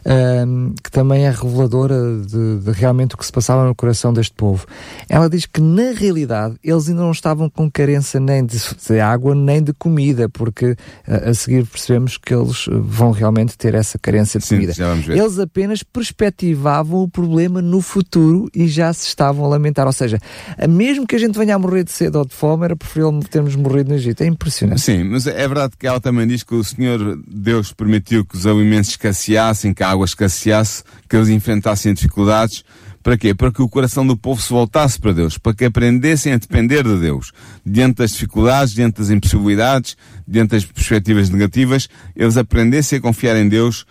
um, 0.06 0.74
que 0.82 0.90
também 0.90 1.26
é 1.26 1.30
reveladora 1.30 1.96
de, 2.26 2.60
de, 2.60 2.72
realmente 2.72 3.16
o 3.16 3.18
que 3.18 3.26
se 3.26 3.32
passava 3.32 3.66
no 3.66 3.76
coração 3.76 4.14
deste 4.14 4.34
povo. 4.34 4.66
Ela 5.08 5.30
diz 5.30 5.46
que 5.46 5.62
na 5.62 5.92
realidade 5.92 6.56
eles 6.64 6.88
ainda 6.88 7.02
não 7.02 7.12
estavam 7.12 7.50
com 7.50 7.70
carência 7.70 8.20
nem 8.20 8.46
de, 8.46 8.58
de 8.58 9.00
água 9.00 9.36
nem 9.36 9.62
de 9.62 9.74
comida, 9.74 10.30
porque 10.30 10.76
a, 11.08 11.30
a 11.30 11.34
seguir 11.34 11.66
percebemos 11.66 12.18
que 12.18 12.34
eles 12.34 12.66
vão 12.70 13.12
realmente 13.12 13.58
ter 13.58 13.76
essa 13.76 13.98
carência 14.00 14.40
de 14.40 14.46
Sim, 14.46 14.56
comida. 14.56 14.74
Eles 15.10 15.40
apenas 15.40 15.84
perspectivavam 15.84 17.04
o 17.04 17.10
problema 17.10 17.62
no 17.62 17.82
futuro 17.82 18.50
e 18.54 18.68
já 18.68 18.94
se 18.94 19.08
estavam 19.08 19.46
a 19.46 19.48
lamentar. 19.50 19.86
Ou 19.86 19.94
seja, 19.94 20.20
mesmo 20.68 21.06
que 21.06 21.16
a 21.16 21.20
gente 21.20 21.38
venha 21.38 21.56
a 21.56 21.60
morrer 21.60 21.84
de 21.90 21.96
sede 21.96 22.16
ou 22.16 22.24
de 22.26 22.34
fome, 22.34 22.66
era 22.66 22.76
preferível 22.76 23.20
termos 23.30 23.56
morrido 23.56 23.90
no 23.90 23.96
Egito. 23.96 24.22
É 24.22 24.28
impressionante. 24.28 24.82
Sim, 24.82 25.04
mas 25.04 25.26
é 25.26 25.48
verdade 25.48 25.74
que 25.78 25.88
ela 25.88 26.00
também 26.00 26.28
diz 26.28 26.44
que 26.44 26.54
o 26.54 26.64
Senhor 26.64 27.20
Deus 27.28 27.74
permitiu 27.74 28.24
que 28.24 28.38
os 28.38 28.46
alimentos 28.46 28.92
escasseassem, 28.92 29.74
que 29.74 29.84
a 29.84 29.90
água 29.90 30.06
escasseasse, 30.06 30.84
que 31.10 31.16
eles 31.16 31.30
enfrentassem 31.30 31.94
dificuldades. 31.94 32.64
Para 33.02 33.18
quê? 33.18 33.34
Para 33.34 33.52
que 33.52 33.62
o 33.62 33.70
coração 33.70 34.06
do 34.06 34.16
povo 34.16 34.42
se 34.42 34.50
voltasse 34.50 35.00
para 35.00 35.14
Deus, 35.14 35.38
para 35.38 35.54
que 35.54 35.66
aprendessem 35.66 36.34
a 36.34 36.38
depender 36.38 36.84
de 36.84 37.00
Deus. 37.00 37.32
Diante 37.66 37.98
das 37.98 38.12
dificuldades, 38.12 38.74
diante 38.74 39.00
das 39.00 39.10
impossibilidades, 39.10 39.98
diante 40.28 40.52
das 40.52 40.66
perspectivas 40.66 41.30
negativas, 41.30 41.88
eles 42.16 42.38
aprendessem 42.38 43.00
a 43.00 43.02
confiar 43.02 43.36
em 43.38 43.48
Deus 43.48 43.86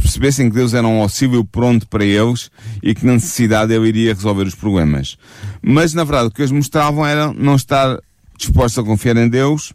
percebessem 0.00 0.48
que 0.48 0.56
Deus 0.56 0.74
era 0.74 0.86
um 0.86 1.00
auxílio 1.00 1.44
pronto 1.44 1.86
para 1.86 2.04
eles 2.04 2.50
e 2.82 2.94
que 2.94 3.06
na 3.06 3.14
necessidade 3.14 3.72
ele 3.72 3.88
iria 3.88 4.14
resolver 4.14 4.44
os 4.44 4.54
problemas. 4.54 5.16
Mas, 5.62 5.94
na 5.94 6.04
verdade, 6.04 6.28
o 6.28 6.30
que 6.30 6.42
eles 6.42 6.52
mostravam 6.52 7.06
era 7.06 7.32
não 7.32 7.54
estar 7.54 7.98
dispostos 8.36 8.78
a 8.78 8.86
confiar 8.86 9.16
em 9.16 9.28
Deus, 9.28 9.72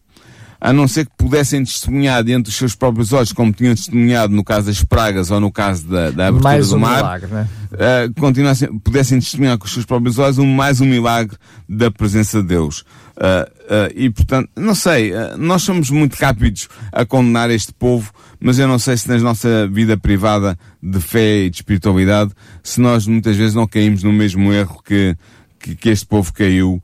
a 0.62 0.74
não 0.74 0.88
ser 0.88 1.06
que 1.06 1.12
pudessem 1.18 1.64
testemunhar 1.64 2.24
diante 2.24 2.46
dos 2.46 2.56
seus 2.56 2.76
próprios 2.76 3.14
olhos, 3.14 3.32
como 3.32 3.54
tinham 3.54 3.74
testemunhado 3.74 4.34
no 4.34 4.44
caso 4.44 4.68
das 4.68 4.84
pragas 4.84 5.32
ou 5.32 5.40
no 5.40 5.52
caso 5.52 5.88
da, 5.88 6.12
da 6.12 6.28
abertura 6.28 6.54
mais 6.54 6.70
do 6.70 6.76
um 6.76 6.80
mar, 6.80 6.98
milagre, 6.98 7.32
né? 7.32 7.48
uh, 7.74 8.80
pudessem 8.84 9.20
testemunhar 9.20 9.58
com 9.58 9.66
os 9.66 9.72
seus 9.72 9.86
próprios 9.86 10.20
olhos 10.20 10.38
um, 10.38 10.46
mais 10.46 10.82
um 10.82 10.86
milagre 10.86 11.38
da 11.68 11.90
presença 11.90 12.42
de 12.42 12.50
Deus. 12.50 12.84
Uh, 13.20 13.92
e 13.94 14.10
portanto, 14.10 14.50
não 14.56 14.74
sei, 14.74 15.12
uh, 15.12 15.38
nós 15.38 15.64
somos 15.64 15.90
muito 15.90 16.14
rápidos 16.14 16.70
a 16.90 17.06
condenar 17.06 17.50
este 17.50 17.74
povo, 17.74 18.14
mas 18.40 18.58
eu 18.58 18.68
não 18.68 18.80
sei 18.80 18.96
se 18.96 19.10
na 19.10 19.18
nossa 19.18 19.68
vida 19.68 19.98
privada 19.98 20.58
de 20.82 21.02
fé 21.02 21.40
e 21.40 21.50
de 21.50 21.58
espiritualidade, 21.58 22.32
se 22.64 22.80
nós 22.80 23.06
muitas 23.06 23.36
vezes 23.36 23.54
não 23.54 23.68
caímos 23.68 24.04
no 24.04 24.14
mesmo 24.14 24.54
erro 24.54 24.82
que, 24.82 25.18
que, 25.60 25.76
que 25.76 25.90
este 25.90 26.06
povo 26.06 26.32
caiu 26.32 26.82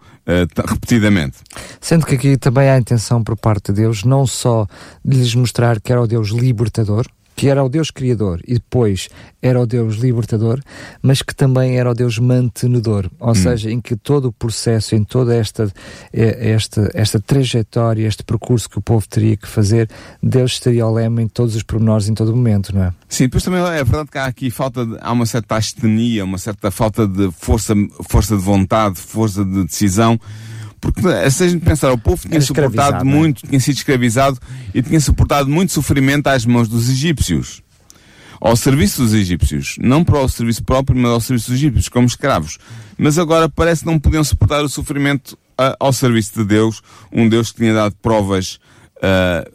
repetidamente. 0.68 1.38
Sendo 1.80 2.06
que 2.06 2.16
aqui 2.16 2.36
também 2.36 2.68
há 2.68 2.78
intenção 2.78 3.24
por 3.24 3.38
parte 3.38 3.72
de 3.72 3.82
Deus 3.82 4.04
não 4.04 4.26
só 4.26 4.68
de 5.06 5.18
lhes 5.18 5.36
mostrar 5.36 5.80
que 5.80 5.92
era 5.92 6.02
o 6.02 6.08
Deus 6.08 6.30
libertador, 6.30 7.06
que 7.36 7.50
era 7.50 7.64
o 7.64 7.70
Deus 7.70 7.92
criador 7.92 8.42
e 8.48 8.54
depois 8.54 9.10
era 9.42 9.60
o 9.60 9.66
Deus 9.68 9.98
libertador, 9.98 10.60
mas 11.02 11.22
que 11.22 11.36
também 11.36 11.78
era 11.78 11.92
o 11.92 11.94
Deus 11.94 12.18
mantenedor, 12.18 13.10
ou 13.20 13.36
seja, 13.36 13.70
em 13.70 13.80
que 13.80 13.96
todo 13.96 14.30
o 14.30 14.34
processo, 14.34 14.96
em 14.96 15.04
toda 15.04 15.36
esta, 15.36 15.72
eh, 16.12 16.52
esta, 16.52 16.90
esta 16.94 17.20
trajetória, 17.20 18.08
este 18.08 18.24
percurso 18.24 18.70
que 18.70 18.80
o 18.80 18.82
povo 18.82 19.08
teria 19.08 19.38
que 19.38 19.48
fazer, 19.48 19.88
Deus 20.22 20.54
estaria 20.54 20.84
ao 20.84 20.94
leme 20.94 21.24
em 21.24 21.28
todos 21.28 21.56
os 21.56 21.62
pormenores, 21.62 22.10
em 22.10 22.14
todo 22.14 22.30
o 22.30 22.36
momento, 22.36 22.74
não 22.74 22.86
é? 22.86 22.94
Sim, 23.08 23.26
depois 23.26 23.44
também 23.44 23.62
é 23.62 23.84
verdade 23.84 24.10
que 24.10 24.18
há 24.18 24.26
aqui 24.26 24.50
falta 24.50 24.86
de, 24.86 24.98
há 25.00 25.12
uma 25.12 25.26
certa 25.26 25.56
astenia, 25.56 26.24
uma 26.24 26.38
certa 26.38 26.72
falta 26.72 27.08
de 27.08 27.30
força, 27.32 27.76
força 28.10 28.36
de 28.36 28.42
vontade, 28.42 28.98
força 28.98 29.46
de 29.46 29.66
decisão, 29.66 30.20
porque 30.94 31.32
se 31.32 31.44
a 31.44 31.48
gente 31.48 31.64
pensar, 31.64 31.92
o 31.92 31.98
povo 31.98 32.22
tinha 32.22 32.36
Era 32.36 32.46
suportado 32.46 33.02
é? 33.02 33.04
muito, 33.04 33.48
tinha 33.48 33.60
sido 33.60 33.78
escravizado 33.78 34.38
e 34.74 34.82
tinha 34.82 35.00
suportado 35.00 35.50
muito 35.50 35.72
sofrimento 35.72 36.28
às 36.28 36.46
mãos 36.46 36.68
dos 36.68 36.90
egípcios. 36.90 37.62
Ao 38.40 38.56
serviço 38.56 39.02
dos 39.02 39.14
egípcios. 39.14 39.76
Não 39.80 40.04
para 40.04 40.20
o 40.20 40.30
serviço 40.30 40.64
próprio, 40.64 40.98
mas 40.98 41.12
ao 41.12 41.22
serviço 41.22 41.50
dos 41.50 41.58
egípcios, 41.58 41.90
como 41.90 42.06
escravos. 42.06 42.58
Mas 42.98 43.18
agora 43.18 43.50
parece 43.50 43.82
que 43.82 43.88
não 43.88 44.00
podiam 44.00 44.24
suportar 44.24 44.64
o 44.64 44.70
sofrimento 44.70 45.38
ah, 45.58 45.76
ao 45.80 45.92
serviço 45.92 46.34
de 46.36 46.46
Deus, 46.46 46.82
um 47.12 47.28
Deus 47.28 47.52
que 47.52 47.58
tinha 47.58 47.74
dado 47.74 47.96
provas 48.02 48.60
ah, 49.02 49.46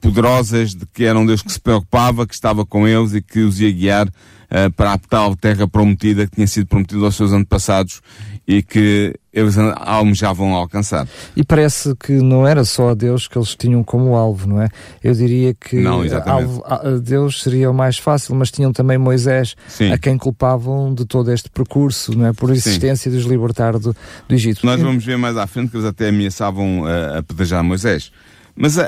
poderosas 0.00 0.74
de 0.74 0.86
que 0.86 1.04
era 1.04 1.18
um 1.18 1.26
Deus 1.26 1.42
que 1.42 1.52
se 1.52 1.60
preocupava, 1.60 2.26
que 2.26 2.34
estava 2.34 2.64
com 2.64 2.88
eles 2.88 3.14
e 3.14 3.20
que 3.20 3.40
os 3.40 3.60
ia 3.60 3.70
guiar 3.70 4.08
ah, 4.50 4.70
para 4.74 4.92
a 4.94 4.98
tal 4.98 5.36
terra 5.36 5.66
prometida 5.68 6.26
que 6.26 6.34
tinha 6.34 6.46
sido 6.46 6.66
prometida 6.66 7.04
aos 7.04 7.14
seus 7.16 7.32
antepassados 7.32 8.00
e 8.46 8.62
que 8.62 9.14
eles 9.32 9.56
almejavam 9.76 10.54
alcançar. 10.54 11.06
E 11.36 11.44
parece 11.44 11.94
que 11.94 12.12
não 12.14 12.44
era 12.46 12.64
só 12.64 12.90
a 12.90 12.94
Deus 12.94 13.28
que 13.28 13.38
eles 13.38 13.54
tinham 13.54 13.84
como 13.84 14.16
alvo, 14.16 14.48
não 14.48 14.60
é? 14.60 14.68
Eu 15.04 15.14
diria 15.14 15.54
que 15.54 15.76
Não, 15.76 16.04
exatamente. 16.04 16.42
alvo- 16.50 16.64
a- 16.66 16.98
Deus 17.00 17.42
seria 17.42 17.70
o 17.70 17.74
mais 17.74 17.96
fácil, 17.96 18.34
mas 18.34 18.50
tinham 18.50 18.72
também 18.72 18.98
Moisés, 18.98 19.54
Sim. 19.68 19.92
a 19.92 19.98
quem 19.98 20.18
culpavam 20.18 20.92
de 20.92 21.04
todo 21.04 21.30
este 21.32 21.48
percurso, 21.48 22.16
não 22.18 22.26
é? 22.26 22.32
Por 22.32 22.50
existência 22.50 23.08
de 23.08 23.16
os 23.18 23.24
libertar 23.24 23.74
do, 23.78 23.94
do 24.28 24.34
Egito. 24.34 24.66
Nós 24.66 24.80
vamos 24.80 25.04
ver 25.04 25.16
mais 25.16 25.36
à 25.36 25.46
frente 25.46 25.70
que 25.70 25.76
eles 25.76 25.86
até 25.86 26.08
ameaçavam 26.08 26.80
uh, 26.80 27.18
apedrejar 27.18 27.62
Moisés. 27.62 28.10
Mas 28.56 28.76
uh, 28.76 28.82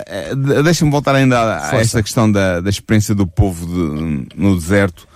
deixa-me 0.65 0.91
voltar 0.91 1.15
ainda 1.15 1.39
a, 1.39 1.71
a 1.71 1.77
esta 1.77 2.03
questão 2.03 2.31
da, 2.31 2.61
da 2.61 2.69
experiência 2.69 3.15
do 3.15 3.29
povo 3.29 3.65
de- 3.65 4.27
no 4.35 4.57
deserto 4.59 5.07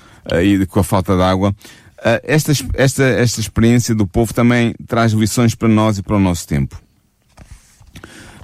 e 0.43 0.67
com 0.67 0.81
a 0.81 0.85
falta 0.85 1.17
de 1.17 1.23
água. 1.23 1.55
Uh, 1.99 2.21
esta, 2.25 2.53
esta, 2.75 3.05
esta 3.05 3.41
experiência 3.41 3.95
do 3.95 4.07
povo 4.07 4.33
também 4.35 4.75
traz 4.87 5.13
lições 5.13 5.55
para 5.55 5.69
nós 5.69 5.99
e 5.99 6.03
para 6.03 6.17
o 6.17 6.21
nosso 6.21 6.47
tempo. 6.47 6.81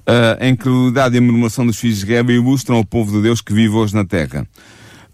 Uh, 0.00 0.40
a 0.40 0.48
incredulidade 0.48 1.14
e 1.14 1.18
a 1.18 1.20
murmuração 1.20 1.66
dos 1.66 1.78
filhos 1.78 1.98
de 1.98 2.06
guerra 2.06 2.32
ilustram 2.32 2.80
o 2.80 2.84
povo 2.84 3.12
de 3.12 3.22
Deus 3.22 3.40
que 3.40 3.52
vive 3.52 3.74
hoje 3.74 3.94
na 3.94 4.04
terra. 4.04 4.46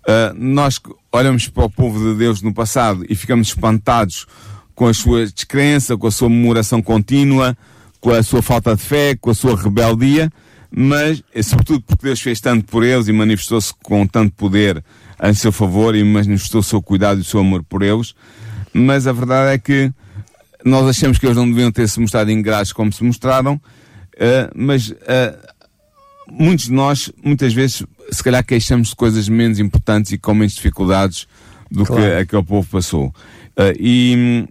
Uh, 0.09 0.35
nós 0.35 0.81
olhamos 1.13 1.49
para 1.49 1.65
o 1.65 1.71
povo 1.71 2.13
de 2.13 2.19
Deus 2.19 2.41
no 2.41 2.55
passado 2.55 3.05
e 3.09 3.15
ficamos 3.15 3.49
espantados 3.49 4.27
com 4.75 4.87
a 4.87 4.95
sua 4.95 5.27
descrença, 5.27 5.97
com 5.97 6.07
a 6.07 6.11
sua 6.11 6.29
murmuração 6.29 6.81
contínua, 6.81 7.57
com 8.01 8.11
a 8.11 8.23
sua 8.23 8.41
falta 8.41 8.77
de 8.77 8.83
fé, 8.83 9.17
com 9.17 9.31
a 9.31 9.35
sua 9.35 9.61
rebeldia, 9.61 10.33
mas, 10.71 11.23
eh, 11.35 11.43
sobretudo 11.43 11.83
porque 11.83 12.07
Deus 12.07 12.21
fez 12.21 12.41
tanto 12.41 12.65
por 12.67 12.85
eles 12.85 13.09
e 13.09 13.13
manifestou-se 13.13 13.75
com 13.83 14.07
tanto 14.07 14.33
poder 14.35 14.83
em 15.23 15.35
seu 15.35 15.51
favor 15.53 15.95
e 15.97 16.05
manifestou 16.05 16.61
o 16.61 16.65
seu 16.65 16.81
cuidado 16.83 17.19
e 17.19 17.23
o 17.23 17.25
seu 17.25 17.41
amor 17.41 17.63
por 17.65 17.83
eles, 17.83 18.15
mas 18.73 19.07
a 19.07 19.13
verdade 19.13 19.55
é 19.55 19.59
que 19.59 19.93
nós 20.65 20.87
achamos 20.89 21.19
que 21.19 21.27
eles 21.27 21.37
não 21.37 21.49
deviam 21.49 21.71
ter 21.71 21.89
se 21.89 22.01
mostrado 22.01 22.31
ingratos 22.31 22.73
como 22.73 22.93
se 22.93 23.03
mostraram, 23.05 23.61
eh, 24.17 24.51
mas 24.55 24.93
eh, 25.07 25.37
muitos 26.31 26.67
de 26.67 26.73
nós, 26.73 27.11
muitas 27.23 27.53
vezes, 27.55 27.85
se 28.11 28.23
calhar 28.23 28.45
queixamos 28.45 28.89
de 28.89 28.97
coisas 28.97 29.29
menos 29.29 29.59
importantes 29.59 30.13
e 30.13 30.19
com 30.19 30.35
menos 30.35 30.55
dificuldades 30.55 31.27
do 31.71 31.85
Claro. 31.85 32.03
que 32.03 32.09
aquele 32.09 32.43
povo 32.43 32.69
passou. 32.69 33.15
Eh, 33.57 33.75
e, 33.79 34.49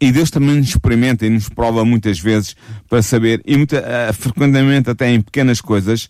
e 0.00 0.12
Deus 0.12 0.30
também 0.30 0.56
nos 0.56 0.68
experimenta 0.68 1.26
e 1.26 1.30
nos 1.30 1.48
prova 1.48 1.84
muitas 1.84 2.18
vezes 2.18 2.56
para 2.88 3.02
saber, 3.02 3.42
e 3.44 3.56
muita, 3.56 3.82
frequentemente 4.12 4.90
até 4.90 5.10
em 5.10 5.20
pequenas 5.20 5.60
coisas, 5.60 6.08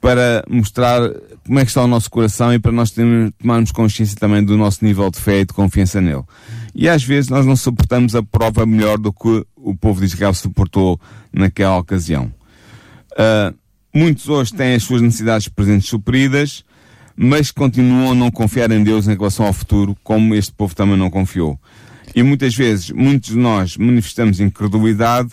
para 0.00 0.44
mostrar 0.48 1.00
como 1.46 1.58
é 1.58 1.64
que 1.64 1.70
está 1.70 1.82
o 1.82 1.86
nosso 1.86 2.10
coração 2.10 2.52
e 2.52 2.58
para 2.58 2.72
nós 2.72 2.92
tomarmos 2.92 3.72
consciência 3.72 4.16
também 4.16 4.44
do 4.44 4.56
nosso 4.56 4.84
nível 4.84 5.10
de 5.10 5.18
fé 5.18 5.40
e 5.40 5.44
de 5.44 5.52
confiança 5.52 6.00
nele. 6.00 6.22
E 6.74 6.88
às 6.88 7.02
vezes 7.02 7.28
nós 7.28 7.44
não 7.44 7.56
suportamos 7.56 8.14
a 8.14 8.22
prova 8.22 8.64
melhor 8.64 8.98
do 8.98 9.12
que 9.12 9.44
o 9.56 9.76
povo 9.76 10.00
de 10.00 10.06
Israel 10.06 10.32
suportou 10.34 11.00
naquela 11.32 11.78
ocasião. 11.78 12.32
Uh, 13.12 13.54
muitos 13.92 14.28
hoje 14.28 14.54
têm 14.54 14.74
as 14.74 14.84
suas 14.84 15.02
necessidades 15.02 15.48
presentes 15.48 15.88
supridas, 15.88 16.64
mas 17.16 17.50
continuam 17.50 18.12
a 18.12 18.14
não 18.14 18.30
confiar 18.30 18.70
em 18.70 18.82
Deus 18.82 19.06
em 19.06 19.14
relação 19.14 19.46
ao 19.46 19.52
futuro, 19.52 19.96
como 20.02 20.34
este 20.34 20.52
povo 20.52 20.74
também 20.74 20.96
não 20.96 21.10
confiou. 21.10 21.58
E 22.14 22.22
muitas 22.22 22.54
vezes, 22.54 22.90
muitos 22.90 23.30
de 23.30 23.36
nós 23.36 23.76
manifestamos 23.76 24.40
incredulidade, 24.40 25.30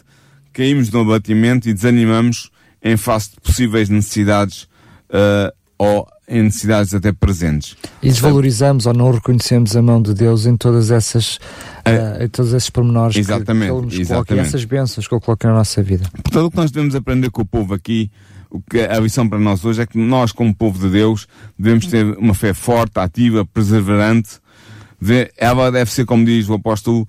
caímos 0.51 0.89
no 0.89 1.01
abatimento 1.01 1.70
e 1.70 1.74
desanimamos 1.74 2.50
em 2.82 2.98
face 2.98 3.32
de 3.32 3.42
possíveis 3.42 3.89
necessidades 3.89 4.63
uh, 5.10 5.54
ou 5.79 6.05
em 6.27 6.43
necessidades 6.43 6.93
até 6.93 7.12
presentes. 7.12 7.75
E 8.03 8.09
desvalorizamos 8.09 8.86
ou 8.86 8.93
não 8.93 9.12
reconhecemos 9.12 9.75
a 9.75 9.81
mão 9.81 10.00
de 10.01 10.13
Deus 10.13 10.45
em 10.45 10.55
todas 10.55 10.91
essas, 10.91 11.39
ah, 11.86 12.24
em 12.24 12.27
todos 12.27 12.53
esses 12.53 12.69
pormenores 12.69 13.15
que- 13.15 13.21
Exatamente, 13.21 13.71
que 13.71 13.77
Ele 13.77 13.86
nos 13.86 13.95
coloca, 13.95 14.01
exatamente. 14.33 14.48
essas 14.48 14.65
bênçãos 14.65 15.07
que 15.07 15.15
Ele 15.15 15.21
coloca 15.21 15.48
na 15.48 15.55
nossa 15.55 15.81
vida. 15.81 16.07
Portanto, 16.21 16.45
o 16.45 16.51
que 16.51 16.57
nós 16.57 16.69
devemos 16.69 16.93
aprender 16.93 17.31
com 17.31 17.41
o 17.41 17.45
povo 17.45 17.74
aqui, 17.74 18.12
o 18.51 18.62
que 18.62 18.79
a 18.81 19.00
lição 19.00 19.27
para 19.27 19.39
nós 19.39 19.63
hoje 19.65 19.81
é 19.81 19.86
que 19.88 19.98
nós, 19.98 20.31
como 20.31 20.53
povo 20.53 20.77
de 20.86 20.91
Deus, 20.91 21.27
devemos 21.57 21.88
ter 21.88 22.05
uma 22.17 22.33
fé 22.36 22.53
forte, 22.53 23.00
ativa, 23.00 23.43
perseverante. 23.45 24.38
De- 25.01 25.31
Ela 25.38 25.71
deve 25.71 25.89
ser, 25.91 26.05
como 26.05 26.25
diz 26.25 26.50
o 26.50 26.53
apóstolo 26.55 27.07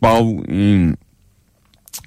Paulo 0.00 0.42
em, 0.48 0.94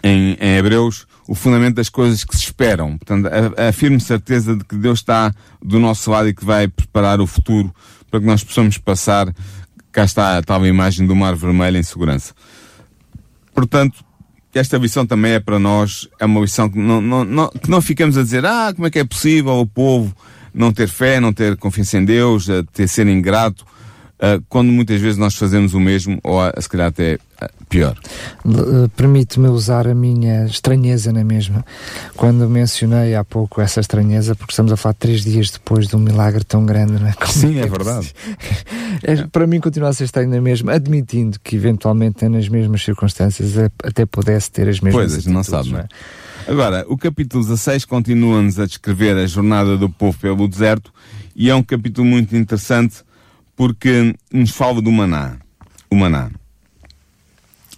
em, 0.03 0.37
em 0.39 0.57
Hebreus, 0.57 1.07
o 1.27 1.35
fundamento 1.35 1.75
das 1.75 1.89
coisas 1.89 2.23
que 2.23 2.35
se 2.35 2.43
esperam. 2.43 2.97
Portanto, 2.97 3.27
a, 3.57 3.69
a 3.69 3.71
firme 3.71 3.99
certeza 3.99 4.55
de 4.55 4.63
que 4.63 4.75
Deus 4.75 4.99
está 4.99 5.33
do 5.61 5.79
nosso 5.79 6.09
lado 6.11 6.27
e 6.29 6.33
que 6.33 6.45
vai 6.45 6.67
preparar 6.67 7.19
o 7.19 7.27
futuro 7.27 7.73
para 8.09 8.19
que 8.19 8.25
nós 8.25 8.43
possamos 8.43 8.77
passar. 8.77 9.33
Cá 9.91 10.03
está 10.03 10.37
a 10.37 10.43
tal 10.43 10.65
imagem 10.65 11.07
do 11.07 11.15
mar 11.15 11.35
vermelho 11.35 11.77
em 11.77 11.83
segurança. 11.83 12.33
Portanto, 13.53 14.03
esta 14.53 14.77
lição 14.77 15.05
também 15.05 15.33
é 15.33 15.39
para 15.39 15.59
nós, 15.59 16.07
é 16.19 16.25
uma 16.25 16.41
lição 16.41 16.69
que 16.69 16.77
não, 16.77 17.01
não, 17.01 17.23
não, 17.23 17.49
que 17.49 17.69
não 17.69 17.81
ficamos 17.81 18.17
a 18.17 18.23
dizer, 18.23 18.45
ah, 18.45 18.71
como 18.73 18.87
é 18.87 18.89
que 18.89 18.99
é 18.99 19.03
possível 19.03 19.53
o 19.53 19.65
povo 19.65 20.15
não 20.53 20.71
ter 20.71 20.87
fé, 20.87 21.19
não 21.19 21.33
ter 21.33 21.57
confiança 21.57 21.97
em 21.97 22.05
Deus, 22.05 22.47
ter 22.71 22.87
ser 22.87 23.07
ingrato, 23.07 23.65
ah, 24.19 24.39
quando 24.49 24.71
muitas 24.71 24.99
vezes 25.01 25.17
nós 25.17 25.35
fazemos 25.35 25.73
o 25.73 25.79
mesmo, 25.79 26.19
ou 26.23 26.39
se 26.59 26.69
calhar 26.69 26.87
até 26.87 27.17
ah, 27.41 27.49
pior. 27.69 27.97
L- 28.45 28.87
Permite-me 28.95 29.47
usar 29.49 29.87
a 29.87 29.93
minha 29.95 30.45
estranheza 30.45 31.11
na 31.11 31.23
mesma. 31.23 31.65
Quando 32.15 32.49
mencionei 32.49 33.13
há 33.15 33.23
pouco 33.23 33.59
essa 33.61 33.79
estranheza, 33.81 34.35
porque 34.35 34.51
estamos 34.53 34.71
a 34.71 34.77
falar 34.77 34.93
três 34.93 35.23
dias 35.23 35.49
depois 35.49 35.87
de 35.87 35.95
um 35.95 35.99
milagre 35.99 36.43
tão 36.43 36.65
grande, 36.65 36.93
não 36.93 37.07
é? 37.07 37.13
Como 37.13 37.31
Sim, 37.31 37.59
é 37.59 37.63
que 37.63 37.69
verdade. 37.69 38.13
É, 39.03 39.27
para 39.27 39.45
mim 39.45 39.59
continua 39.59 39.89
a 39.89 39.93
ser 39.93 40.05
estranho 40.05 40.29
na 40.29 40.39
mesma, 40.39 40.71
admitindo 40.73 41.37
que 41.43 41.55
eventualmente 41.57 42.27
nas 42.29 42.47
mesmas 42.47 42.81
circunstâncias 42.81 43.57
a- 43.57 43.69
até 43.83 44.05
pudesse 44.05 44.49
ter 44.49 44.69
as 44.69 44.79
mesmas 44.79 45.11
gente 45.13 45.29
não 45.29 45.43
sabe, 45.43 45.69
não 45.71 45.79
é? 45.79 45.87
Agora, 46.47 46.85
o 46.87 46.97
capítulo 46.97 47.43
16 47.43 47.83
continua-nos 47.85 48.57
a 48.59 48.65
descrever 48.65 49.17
a 49.17 49.25
jornada 49.27 49.77
do 49.77 49.89
povo 49.89 50.17
pelo 50.17 50.47
deserto 50.47 50.93
e 51.35 51.49
é 51.49 51.55
um 51.55 51.61
capítulo 51.61 52.07
muito 52.07 52.35
interessante 52.35 52.97
porque 53.55 54.15
nos 54.31 54.51
fala 54.51 54.81
do 54.81 54.91
maná. 54.91 55.37
O 55.89 55.95
maná. 55.95 56.29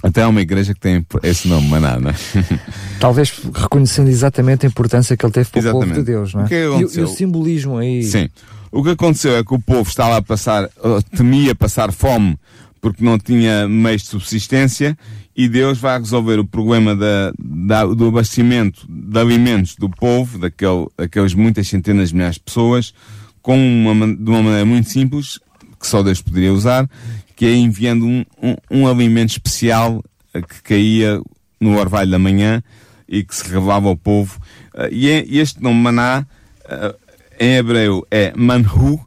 Até 0.01 0.21
há 0.21 0.27
uma 0.27 0.41
igreja 0.41 0.73
que 0.73 0.79
tem 0.79 1.05
esse 1.23 1.47
nome, 1.47 1.67
maná, 1.67 1.99
não 1.99 2.11
é? 2.11 2.13
Talvez 2.99 3.31
reconhecendo 3.53 4.09
exatamente 4.09 4.65
a 4.65 4.69
importância 4.69 5.17
que 5.17 5.25
ele 5.25 5.33
teve 5.33 5.49
para 5.49 5.59
o 5.59 5.63
povo 5.63 5.77
Exatamente. 5.77 5.97
de 5.99 6.03
Deus, 6.11 6.33
não 6.33 6.41
é? 6.41 6.45
O 6.45 6.47
que 6.47 6.53
é 6.55 6.59
que 6.87 6.97
e, 6.99 7.01
o- 7.01 7.05
e 7.05 7.07
simbolismo 7.07 7.77
aí. 7.77 8.03
Sim. 8.03 8.29
O 8.71 8.83
que 8.83 8.91
aconteceu 8.91 9.35
é 9.37 9.43
que 9.43 9.53
o 9.53 9.59
povo 9.59 9.89
estava 9.89 10.17
a 10.17 10.21
passar, 10.21 10.69
temia 11.15 11.55
passar 11.55 11.91
fome 11.91 12.37
porque 12.79 13.03
não 13.03 13.17
tinha 13.17 13.67
meios 13.67 14.03
de 14.03 14.09
subsistência 14.09 14.95
e 15.35 15.49
Deus 15.49 15.79
vai 15.79 15.97
resolver 15.97 16.37
o 16.39 16.45
problema 16.45 16.95
da, 16.95 17.33
da, 17.39 17.85
do 17.85 18.07
abastecimento 18.07 18.85
de 18.87 19.19
alimentos 19.19 19.75
do 19.75 19.89
povo, 19.89 20.37
daquele, 20.37 20.87
daquelas 20.95 21.33
muitas 21.33 21.67
centenas 21.67 22.09
de 22.09 22.15
milhares 22.15 22.35
de 22.35 22.41
pessoas, 22.43 22.93
com 23.41 23.57
uma, 23.57 24.15
de 24.15 24.29
uma 24.29 24.43
maneira 24.43 24.65
muito 24.65 24.89
simples, 24.89 25.39
que 25.79 25.87
só 25.87 26.01
Deus 26.01 26.21
poderia 26.21 26.53
usar, 26.53 26.89
que 27.35 27.45
é 27.45 27.53
enviando 27.53 28.05
um, 28.05 28.25
um, 28.41 28.55
um 28.71 28.87
alimento 28.87 29.29
especial 29.29 30.03
que 30.33 30.61
caía 30.63 31.21
no 31.59 31.77
orvalho 31.77 32.11
da 32.11 32.19
manhã 32.19 32.61
e 33.07 33.23
que 33.23 33.35
se 33.35 33.43
revelava 33.43 33.87
ao 33.87 33.95
povo. 33.95 34.39
Uh, 34.73 34.87
e, 34.91 35.09
é, 35.09 35.25
este 35.27 35.61
nome 35.61 35.79
maná, 35.79 36.25
uh, 36.65 36.95
em 37.39 37.55
hebreu, 37.55 38.05
é 38.11 38.33
manhu. 38.35 38.99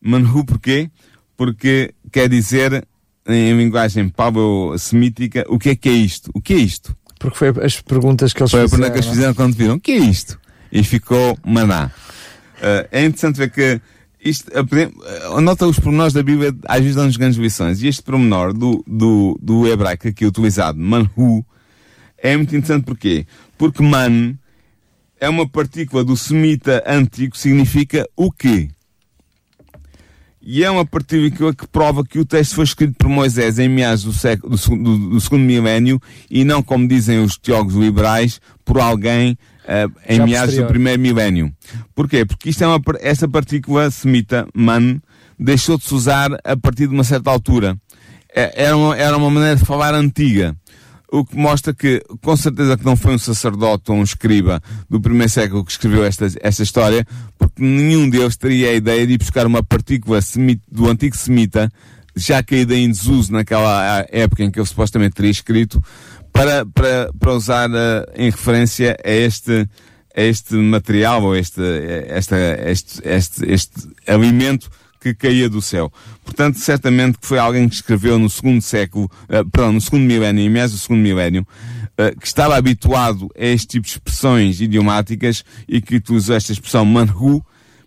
Manhu 0.00 0.44
porquê? 0.44 0.90
Porque 1.36 1.92
quer 2.10 2.28
dizer, 2.28 2.86
em 3.26 3.56
linguagem 3.56 4.08
pablo-semítica, 4.08 5.44
o 5.48 5.58
que 5.58 5.70
é 5.70 5.76
que 5.76 5.88
é 5.88 5.92
isto? 5.92 6.30
O 6.34 6.40
que 6.40 6.54
é 6.54 6.56
isto? 6.56 6.96
Porque 7.18 7.36
foi 7.36 7.48
as 7.62 7.80
perguntas 7.80 8.32
que 8.32 8.42
eles 8.42 8.50
foi 8.50 8.62
fizeram. 8.62 8.68
Foi 8.68 8.78
a 8.78 8.80
pergunta 8.80 8.90
que 8.92 8.98
eles 8.98 9.08
fizeram 9.08 9.34
quando 9.34 9.54
viram, 9.54 9.74
o 9.74 9.80
que 9.80 9.92
é 9.92 9.98
isto? 9.98 10.40
E 10.70 10.82
ficou 10.84 11.36
maná. 11.44 11.90
É 12.90 13.04
interessante 13.04 13.36
ver 13.36 13.50
que 13.50 13.80
isto, 14.28 14.50
nota 15.40 15.66
os 15.66 15.78
pormenores 15.78 16.12
da 16.12 16.22
Bíblia, 16.22 16.54
às 16.66 16.80
vezes 16.80 16.94
dão-nos 16.94 17.16
grandes 17.16 17.38
lições. 17.38 17.82
E 17.82 17.88
este 17.88 18.02
pormenor 18.02 18.52
do, 18.52 18.84
do, 18.86 19.38
do 19.40 19.66
hebraico 19.66 20.08
aqui 20.08 20.26
utilizado, 20.26 20.78
manhu, 20.78 21.44
é 22.16 22.36
muito 22.36 22.54
interessante 22.54 22.84
porquê? 22.84 23.26
Porque 23.56 23.82
man 23.82 24.34
é 25.20 25.28
uma 25.28 25.48
partícula 25.48 26.04
do 26.04 26.16
semita 26.16 26.82
antigo, 26.86 27.36
significa 27.36 28.08
o 28.16 28.30
quê? 28.30 28.68
E 30.40 30.64
é 30.64 30.70
uma 30.70 30.86
partícula 30.86 31.54
que 31.54 31.66
prova 31.66 32.04
que 32.04 32.18
o 32.18 32.24
texto 32.24 32.54
foi 32.54 32.64
escrito 32.64 32.94
por 32.96 33.08
Moisés 33.08 33.58
em 33.58 33.68
meados 33.68 34.04
do, 34.04 34.12
século, 34.12 34.56
do, 34.56 34.76
do, 34.76 35.10
do 35.10 35.20
segundo 35.20 35.42
milénio 35.42 36.00
e 36.30 36.44
não, 36.44 36.62
como 36.62 36.88
dizem 36.88 37.22
os 37.22 37.36
teólogos 37.36 37.74
liberais, 37.74 38.40
por 38.64 38.80
alguém 38.80 39.36
uh, 39.68 39.92
em 40.08 40.20
meados 40.20 40.56
do 40.56 40.64
primeiro 40.66 41.00
milénio. 41.00 41.52
Porquê? 41.94 42.24
Porque 42.24 42.50
isto 42.50 42.64
é 42.64 42.66
uma, 42.66 42.80
esta 43.00 43.28
partícula 43.28 43.90
semita, 43.90 44.48
man, 44.54 45.00
deixou 45.38 45.76
de 45.78 45.84
se 45.84 45.94
usar 45.94 46.30
a 46.42 46.56
partir 46.56 46.88
de 46.88 46.94
uma 46.94 47.04
certa 47.04 47.30
altura. 47.30 47.76
É, 48.34 48.64
era 48.64 48.76
uma, 48.76 48.96
era 48.96 49.16
uma 49.16 49.30
maneira 49.30 49.56
de 49.56 49.64
falar 49.64 49.94
antiga 49.94 50.56
o 51.10 51.24
que 51.24 51.36
mostra 51.36 51.72
que, 51.72 52.02
com 52.22 52.36
certeza 52.36 52.76
que 52.76 52.84
não 52.84 52.96
foi 52.96 53.14
um 53.14 53.18
sacerdote 53.18 53.90
ou 53.90 53.96
um 53.96 54.02
escriba 54.02 54.62
do 54.88 55.00
primeiro 55.00 55.30
século 55.30 55.64
que 55.64 55.72
escreveu 55.72 56.04
esta, 56.04 56.26
esta 56.40 56.62
história, 56.62 57.06
porque 57.38 57.62
nenhum 57.62 58.08
deles 58.08 58.36
teria 58.36 58.70
a 58.70 58.74
ideia 58.74 59.06
de 59.06 59.14
ir 59.14 59.18
buscar 59.18 59.46
uma 59.46 59.62
partícula 59.62 60.20
do 60.70 60.88
antigo 60.88 61.16
semita, 61.16 61.72
já 62.14 62.42
caída 62.42 62.74
em 62.74 62.90
desuso 62.90 63.32
naquela 63.32 64.04
época 64.10 64.42
em 64.42 64.50
que 64.50 64.58
ele 64.58 64.66
supostamente 64.66 65.14
teria 65.14 65.30
escrito, 65.30 65.82
para, 66.32 66.64
para, 66.66 67.10
para 67.18 67.32
usar 67.32 67.70
uh, 67.70 68.04
em 68.14 68.30
referência 68.30 68.96
a 69.04 69.10
este, 69.10 69.68
a 70.16 70.22
este 70.22 70.54
material 70.54 71.22
ou 71.24 71.36
este, 71.36 71.60
esta, 72.08 72.36
este, 72.70 73.00
este, 73.04 73.50
este 73.50 73.88
alimento 74.06 74.70
que 75.00 75.14
caía 75.14 75.48
do 75.48 75.62
céu. 75.62 75.92
Portanto, 76.24 76.58
certamente 76.58 77.18
que 77.18 77.26
foi 77.26 77.38
alguém 77.38 77.68
que 77.68 77.74
escreveu 77.76 78.18
no 78.18 78.28
segundo 78.28 78.60
século, 78.60 79.10
uh, 79.24 79.48
perdão, 79.50 79.72
no 79.72 79.80
segundo 79.80 80.04
milénio, 80.04 80.44
em 80.44 80.68
do 80.68 80.78
segundo 80.78 81.00
milénio, 81.00 81.46
uh, 81.98 82.18
que 82.18 82.26
estava 82.26 82.56
habituado 82.56 83.28
a 83.38 83.44
este 83.44 83.68
tipo 83.68 83.86
de 83.86 83.92
expressões 83.92 84.60
idiomáticas 84.60 85.44
e 85.68 85.80
que 85.80 85.96
utilizou 85.96 86.36
esta 86.36 86.52
expressão 86.52 86.84
manhu 86.84 87.44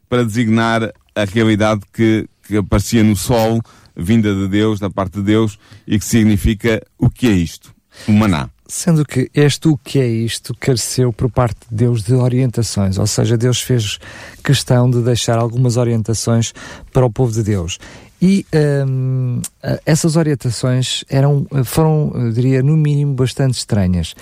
para 0.09 0.25
designar 0.25 0.91
a 1.15 1.25
realidade 1.25 1.81
que, 1.93 2.27
que 2.47 2.57
aparecia 2.57 3.03
no 3.03 3.15
sol, 3.15 3.61
vinda 3.95 4.33
de 4.33 4.47
Deus, 4.47 4.79
da 4.79 4.89
parte 4.89 5.15
de 5.15 5.23
Deus, 5.23 5.57
e 5.85 5.99
que 5.99 6.05
significa 6.05 6.81
o 6.97 7.09
que 7.09 7.27
é 7.27 7.31
isto? 7.31 7.73
O 8.07 8.11
maná. 8.11 8.49
Sendo 8.67 9.05
que 9.05 9.29
este 9.33 9.67
o 9.67 9.77
que 9.77 9.99
é 9.99 10.07
isto 10.07 10.55
careceu 10.57 11.11
por 11.11 11.29
parte 11.29 11.59
de 11.69 11.75
Deus 11.75 12.03
de 12.03 12.13
orientações, 12.13 12.97
ou 12.97 13.05
seja, 13.05 13.37
Deus 13.37 13.61
fez 13.61 13.99
questão 14.43 14.89
de 14.89 15.01
deixar 15.01 15.37
algumas 15.37 15.75
orientações 15.75 16.53
para 16.93 17.05
o 17.05 17.11
povo 17.11 17.33
de 17.33 17.43
Deus. 17.43 17.77
E 18.21 18.45
hum, 18.87 19.41
essas 19.83 20.15
orientações 20.15 21.03
eram, 21.09 21.47
foram, 21.65 22.31
diria, 22.31 22.61
no 22.61 22.77
mínimo 22.77 23.15
bastante 23.15 23.57
estranhas. 23.57 24.13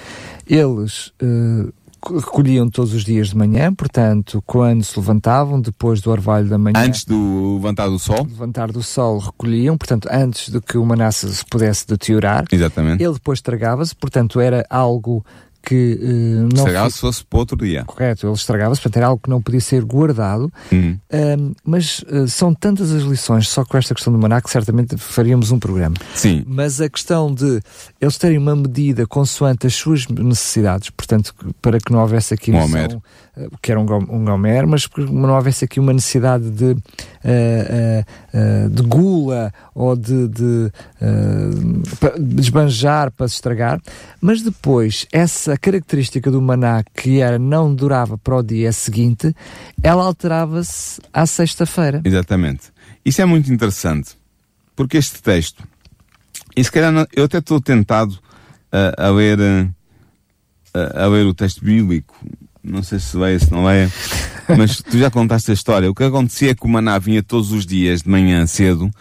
Eles 0.48 1.08
uh, 1.22 1.72
recolhiam 2.08 2.70
todos 2.70 2.94
os 2.94 3.04
dias 3.04 3.30
de 3.30 3.38
manhã, 3.38 3.74
portanto, 3.74 4.44
quando 4.46 4.84
se 4.84 4.98
levantavam, 5.00 5.60
depois 5.60 6.02
do 6.02 6.12
orvalho 6.12 6.48
da 6.48 6.58
manhã. 6.58 6.78
Antes 6.78 7.06
do 7.06 7.56
levantar 7.56 7.88
do 7.88 8.00
sol? 8.00 8.24
Levantar 8.24 8.72
do 8.72 8.82
sol 8.82 9.20
recolhiam, 9.20 9.78
portanto, 9.78 10.08
antes 10.12 10.50
de 10.50 10.62
que 10.62 10.78
o 10.78 10.86
se 11.12 11.46
pudesse 11.46 11.88
deteriorar. 11.88 12.46
Exatamente. 12.52 13.04
Ele 13.04 13.14
depois 13.14 13.42
tragava-se, 13.42 13.96
portanto, 13.96 14.40
era 14.40 14.66
algo 14.70 15.24
que 15.62 16.00
uh, 16.02 16.42
não 16.42 16.48
estragava-se 16.50 16.96
se 16.96 17.02
fosse 17.02 17.24
para 17.24 17.40
outro 17.40 17.58
dia. 17.58 17.84
Correto, 17.86 18.26
ele 18.26 18.34
estragava-se, 18.34 18.82
portanto 18.82 18.98
era 18.98 19.08
algo 19.08 19.22
que 19.24 19.30
não 19.30 19.42
podia 19.42 19.62
ser 19.62 19.84
guardado. 19.84 20.52
Uhum. 20.72 20.98
Uh, 21.12 21.56
mas 21.64 22.00
uh, 22.10 22.28
são 22.28 22.54
tantas 22.54 22.92
as 22.92 23.04
lições 23.04 23.48
só 23.48 23.64
com 23.64 23.78
esta 23.78 23.94
questão 23.94 24.12
do 24.12 24.20
maná 24.20 24.42
que 24.42 24.50
certamente 24.50 24.98
faríamos 24.98 25.52
um 25.52 25.60
programa. 25.60 25.96
Sim. 26.16 26.44
Mas 26.48 26.82
a 26.82 26.90
questão 26.90 27.34
de 27.34 27.62
eles 28.00 28.18
terem 28.18 28.38
uma 28.38 28.56
medida 28.56 29.06
consoante 29.06 29.68
as 29.68 29.76
suas 29.76 30.08
necessidades, 30.08 30.90
portanto, 30.90 31.36
para 31.62 31.80
que 31.80 31.92
não 31.92 32.00
houvesse 32.00 32.34
aqui 32.34 32.52
um 32.52 32.60
noção, 32.60 33.04
eh, 33.38 33.48
que 33.62 33.72
era 33.72 33.80
um, 33.80 33.84
um 33.84 34.26
gomer, 34.26 34.66
mas 34.66 34.88
que 34.88 35.02
não 35.02 35.36
houvesse 35.36 35.66
aqui 35.66 35.80
uma 35.80 35.94
necessidade 35.94 36.50
de, 36.50 36.76
de 38.72 38.82
gula 38.84 39.54
ou 39.76 39.96
de, 39.96 40.28
de, 40.28 40.72
de 42.20 42.42
esbanjar 42.42 43.12
para 43.12 43.28
se 43.28 43.36
estragar, 43.36 43.80
mas 44.22 44.42
depois 44.42 45.06
essa 45.12 45.49
essa 45.50 45.58
característica 45.58 46.30
do 46.30 46.42
maná, 46.42 46.84
que 46.96 47.22
era 47.22 47.40
não 47.40 47.74
durava 47.74 48.18
para 48.18 48.36
o 48.36 48.44
dia 48.44 48.72
seguinte, 48.72 49.34
ela 49.82 50.04
alterava-se 50.04 51.02
à 51.12 51.26
sexta-feira. 51.26 52.02
Exatamente. 52.06 52.72
Isso 53.04 53.22
é 53.22 53.26
muito 53.26 53.52
interessante, 53.52 54.12
porque 54.76 54.98
este 54.98 55.22
texto, 55.24 55.64
e 56.56 56.64
se 56.64 56.72
calhar 56.72 57.08
eu 57.16 57.24
até 57.24 57.40
estou 57.40 57.60
tentado 57.60 58.20
a, 58.72 59.08
a 59.08 59.10
ler 59.10 59.40
a, 60.74 61.04
a, 61.04 61.08
ler 61.08 61.26
o 61.26 61.34
texto 61.34 61.64
bíblico, 61.64 62.16
não 62.64 62.84
sei 62.84 63.00
se 63.00 63.18
leia, 63.18 63.40
se 63.40 63.52
não 63.52 63.66
leia, 63.66 63.92
mas 64.56 64.82
tu 64.84 65.00
já 65.00 65.10
contaste 65.10 65.50
a 65.50 65.54
história. 65.54 65.90
O 65.90 65.96
que 65.96 66.04
acontecia 66.04 66.52
é 66.52 66.56
que 66.56 66.66
o 66.66 66.70
maná 66.70 67.00
vinha 67.00 67.24
todos 67.24 67.52
os 67.52 67.66
dias 67.66 68.04
de 68.04 68.10
manhã 68.10 68.46
cedo, 68.46 68.92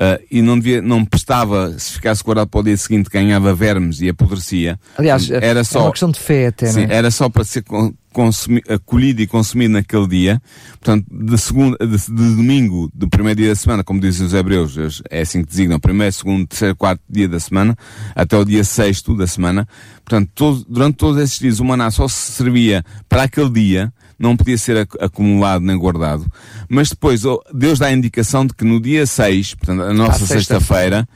Uh, 0.00 0.18
e 0.30 0.40
não, 0.40 0.58
devia, 0.58 0.80
não 0.80 1.04
prestava, 1.04 1.78
se 1.78 1.92
ficasse 1.92 2.24
guardado 2.24 2.48
para 2.48 2.60
o 2.60 2.62
dia 2.62 2.76
seguinte, 2.78 3.10
ganhava 3.10 3.54
vermes 3.54 4.00
e 4.00 4.08
apodrecia. 4.08 4.80
Aliás, 4.96 5.30
era 5.30 5.62
só, 5.62 5.80
é 5.80 5.82
uma 5.82 5.90
questão 5.90 6.10
de 6.10 6.18
fé 6.18 6.46
até, 6.46 6.66
sim, 6.68 6.86
é? 6.88 6.94
era 6.94 7.10
só 7.10 7.28
para 7.28 7.44
ser 7.44 7.62
consumi, 8.10 8.62
colhido 8.86 9.20
e 9.20 9.26
consumido 9.26 9.74
naquele 9.74 10.08
dia. 10.08 10.42
Portanto, 10.80 11.06
de, 11.10 11.36
segunda, 11.36 11.76
de, 11.86 11.98
de, 11.98 12.34
domingo, 12.34 12.90
do 12.94 13.10
primeiro 13.10 13.40
dia 13.40 13.50
da 13.50 13.54
semana, 13.54 13.84
como 13.84 14.00
dizem 14.00 14.26
os 14.26 14.32
hebreus, 14.32 15.02
é 15.10 15.20
assim 15.20 15.42
que 15.42 15.50
designam, 15.50 15.78
primeiro, 15.78 16.14
segundo, 16.14 16.46
terceiro, 16.46 16.74
quarto 16.74 17.02
dia 17.06 17.28
da 17.28 17.38
semana, 17.38 17.76
até 18.14 18.38
o 18.38 18.44
dia 18.44 18.64
sexto 18.64 19.14
da 19.14 19.26
semana. 19.26 19.68
Portanto, 20.02 20.30
todo, 20.34 20.64
durante 20.66 20.96
todos 20.96 21.22
esses 21.22 21.38
dias 21.38 21.60
o 21.60 21.64
maná 21.64 21.90
só 21.90 22.08
se 22.08 22.32
servia 22.32 22.82
para 23.06 23.24
aquele 23.24 23.50
dia, 23.50 23.92
não 24.20 24.36
podia 24.36 24.58
ser 24.58 24.86
acumulado 25.00 25.64
nem 25.64 25.76
guardado. 25.76 26.26
Mas 26.68 26.90
depois 26.90 27.22
Deus 27.52 27.78
dá 27.78 27.86
a 27.86 27.92
indicação 27.92 28.46
de 28.46 28.54
que 28.54 28.64
no 28.64 28.78
dia 28.78 29.06
6, 29.06 29.54
portanto, 29.54 29.82
a 29.82 29.94
nossa 29.94 30.26
sexta-feira, 30.26 31.08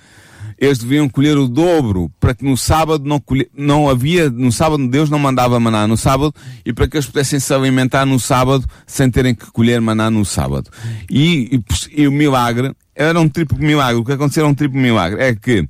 eles 0.59 0.79
deviam 0.79 1.09
colher 1.09 1.37
o 1.37 1.47
dobro 1.47 2.11
para 2.19 2.35
que 2.35 2.45
no 2.45 2.57
sábado 2.57 3.05
não, 3.05 3.21
colher, 3.21 3.49
não 3.55 3.89
havia, 3.89 4.31
no 4.31 4.51
sábado 4.51 4.89
Deus 4.89 5.11
não 5.11 5.19
mandava 5.19 5.61
maná 5.61 5.87
no 5.87 5.97
sábado 5.97 6.33
e 6.65 6.73
para 6.73 6.89
que 6.89 6.97
eles 6.97 7.07
pudessem 7.07 7.39
se 7.39 7.53
alimentar 7.53 8.07
no 8.07 8.19
sábado 8.19 8.65
sem 8.87 9.11
terem 9.11 9.35
que 9.35 9.51
colher 9.51 9.81
maná 9.81 10.11
no 10.11 10.25
sábado. 10.25 10.71
E, 11.11 11.61
e, 11.93 12.03
e 12.03 12.09
o 12.09 12.13
milagre 12.13 12.73
era 12.95 13.21
um 13.21 13.29
triplo 13.29 13.59
milagre. 13.59 14.01
O 14.01 14.05
que 14.05 14.13
aconteceu 14.13 14.45
era 14.45 14.51
um 14.51 14.55
triplo 14.55 14.81
milagre. 14.81 15.23
É 15.23 15.35
que 15.35 15.69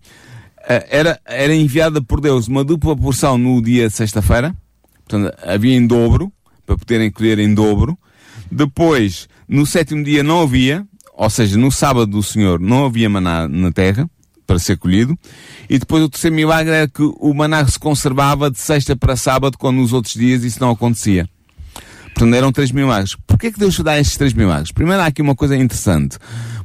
eh, 0.68 0.86
era, 0.90 1.20
era 1.24 1.54
enviada 1.54 2.00
por 2.00 2.20
Deus 2.20 2.46
uma 2.46 2.62
dupla 2.62 2.96
porção 2.96 3.36
no 3.36 3.60
dia 3.62 3.88
de 3.88 3.94
sexta-feira, 3.94 4.54
portanto 5.06 5.34
havia 5.42 5.74
em 5.74 5.86
dobro, 5.86 6.32
para 6.66 6.76
poderem 6.76 7.10
colher 7.10 7.38
em 7.38 7.52
dobro. 7.52 7.98
Depois, 8.50 9.28
no 9.48 9.66
sétimo 9.66 10.02
dia 10.04 10.22
não 10.22 10.42
havia, 10.42 10.86
ou 11.12 11.30
seja, 11.30 11.58
no 11.58 11.70
sábado 11.70 12.06
do 12.06 12.22
Senhor 12.22 12.58
não 12.60 12.86
havia 12.86 13.08
maná 13.08 13.48
na 13.48 13.70
terra 13.70 14.08
para 14.46 14.58
ser 14.58 14.76
colhido. 14.76 15.18
E 15.68 15.78
depois 15.78 16.02
o 16.02 16.08
terceiro 16.08 16.36
milagre 16.36 16.72
era 16.72 16.88
que 16.88 17.02
o 17.02 17.32
maná 17.32 17.66
se 17.66 17.78
conservava 17.78 18.50
de 18.50 18.58
sexta 18.58 18.96
para 18.96 19.16
sábado, 19.16 19.56
quando 19.58 19.78
nos 19.78 19.92
outros 19.92 20.14
dias 20.14 20.44
isso 20.44 20.60
não 20.60 20.70
acontecia. 20.70 21.28
Portanto, 22.14 22.34
eram 22.34 22.52
três 22.52 22.70
milagres. 22.70 23.16
Porquê 23.26 23.50
que 23.50 23.58
Deus 23.58 23.78
dá 23.80 23.98
estes 23.98 24.16
três 24.16 24.32
milagres? 24.32 24.70
Primeiro, 24.70 25.02
há 25.02 25.06
aqui 25.06 25.20
uma 25.20 25.34
coisa 25.34 25.56
interessante. 25.56 26.16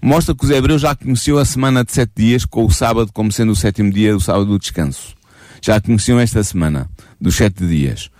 Mostra 0.01 0.35
que 0.35 0.45
os 0.45 0.51
hebreus 0.51 0.81
já 0.81 0.93
conheciam 0.95 1.39
a 1.39 1.45
semana 1.45 1.83
de 1.83 1.91
sete 1.91 2.11
dias, 2.15 2.45
com 2.45 2.65
o 2.65 2.71
sábado 2.71 3.11
como 3.11 3.31
sendo 3.31 3.53
o 3.53 3.55
sétimo 3.55 3.91
dia, 3.91 4.15
o 4.15 4.21
sábado 4.21 4.45
do 4.45 4.59
descanso. 4.59 5.15
Já 5.61 5.81
conheciam 5.81 6.19
esta 6.19 6.43
semana, 6.43 6.87
dos 7.19 7.35
sete 7.35 7.65
dias 7.65 8.11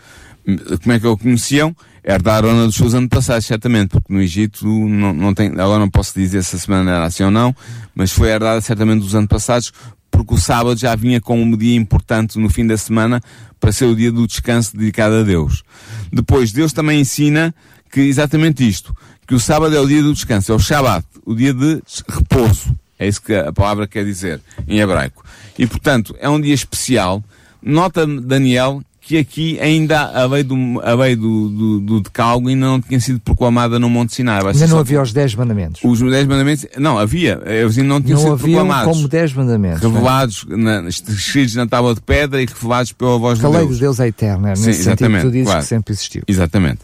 como 0.57 0.93
é 0.93 0.99
que 0.99 1.07
o 1.07 1.17
conheciam? 1.17 1.75
herdaram 2.03 2.65
dos 2.65 2.75
seus 2.75 2.93
antepassados, 2.93 3.45
certamente, 3.45 3.89
porque 3.89 4.11
no 4.11 4.21
Egito 4.21 4.65
não, 4.65 5.13
não 5.13 5.33
tem, 5.33 5.49
agora 5.49 5.79
não 5.79 5.89
posso 5.89 6.17
dizer 6.17 6.43
se 6.43 6.55
a 6.55 6.59
semana 6.59 6.91
era 6.91 7.05
assim 7.05 7.23
ou 7.23 7.31
não, 7.31 7.55
mas 7.93 8.11
foi 8.11 8.29
herdada 8.29 8.61
certamente 8.61 9.01
dos 9.01 9.13
antepassados, 9.13 9.71
porque 10.09 10.33
o 10.33 10.37
sábado 10.37 10.79
já 10.79 10.95
vinha 10.95 11.21
como 11.21 11.41
um 11.41 11.57
dia 11.57 11.75
importante 11.75 12.39
no 12.39 12.49
fim 12.49 12.65
da 12.65 12.77
semana 12.77 13.21
para 13.59 13.71
ser 13.71 13.85
o 13.85 13.95
dia 13.95 14.11
do 14.11 14.25
descanso 14.25 14.75
dedicado 14.75 15.15
a 15.15 15.23
Deus. 15.23 15.63
Depois, 16.11 16.51
Deus 16.51 16.73
também 16.73 16.99
ensina 16.99 17.53
que 17.91 18.01
exatamente 18.01 18.67
isto, 18.67 18.95
que 19.27 19.35
o 19.35 19.39
sábado 19.39 19.75
é 19.75 19.79
o 19.79 19.87
dia 19.87 20.01
do 20.01 20.13
descanso, 20.13 20.51
é 20.51 20.55
o 20.55 20.59
Shabbat, 20.59 21.05
o 21.25 21.35
dia 21.35 21.53
de 21.53 21.81
repouso. 22.07 22.75
É 22.97 23.07
isso 23.07 23.21
que 23.21 23.33
a 23.33 23.53
palavra 23.53 23.87
quer 23.87 24.03
dizer 24.03 24.41
em 24.67 24.79
hebraico. 24.79 25.23
E 25.57 25.65
portanto, 25.65 26.15
é 26.19 26.27
um 26.27 26.39
dia 26.39 26.53
especial. 26.53 27.23
Nota 27.61 28.05
Daniel 28.05 28.81
que 29.09 29.17
aqui 29.17 29.59
ainda 29.59 30.01
a 30.01 30.23
lei 30.27 30.43
do, 30.43 30.55
a 30.83 30.93
lei 30.93 31.15
do, 31.15 31.49
do, 31.49 31.79
do 31.79 32.01
decalgo 32.01 32.47
ainda 32.47 32.67
não 32.67 32.79
tinha 32.79 32.99
sido 32.99 33.19
proclamada 33.19 33.79
no 33.79 33.89
Monte 33.89 34.13
Sinai. 34.13 34.39
Ainda 34.45 34.67
não 34.67 34.77
havia 34.77 35.01
os 35.01 35.11
10 35.11 35.33
mandamentos. 35.33 35.81
Os 35.83 35.99
10 35.99 36.27
mandamentos, 36.27 36.67
não, 36.77 36.95
havia, 36.95 37.41
eles 37.43 37.75
ainda 37.75 37.89
não 37.89 37.99
tinham 37.99 38.21
não 38.21 38.37
sido 38.37 38.37
proclamados. 38.37 38.93
como 38.93 39.07
10 39.07 39.33
mandamentos. 39.33 39.83
É? 39.83 39.87
Revelados, 39.87 40.45
na, 40.47 40.87
escritos 40.87 41.55
na 41.55 41.65
tábua 41.65 41.95
de 41.95 42.01
pedra 42.01 42.39
e 42.39 42.45
revelados 42.45 42.91
pela 42.91 43.17
voz 43.17 43.39
de 43.39 43.41
Deus. 43.41 43.55
A 43.55 43.57
lei 43.57 43.67
de 43.67 43.79
Deus 43.79 43.99
é 43.99 44.07
eterna, 44.09 44.55
Sim, 44.55 44.67
nesse 44.67 44.83
sentido 44.83 45.21
tu 45.21 45.31
dizes 45.31 45.47
claro. 45.47 45.61
que 45.61 45.67
sempre 45.67 45.93
existiu. 45.95 46.21
Exatamente. 46.27 46.81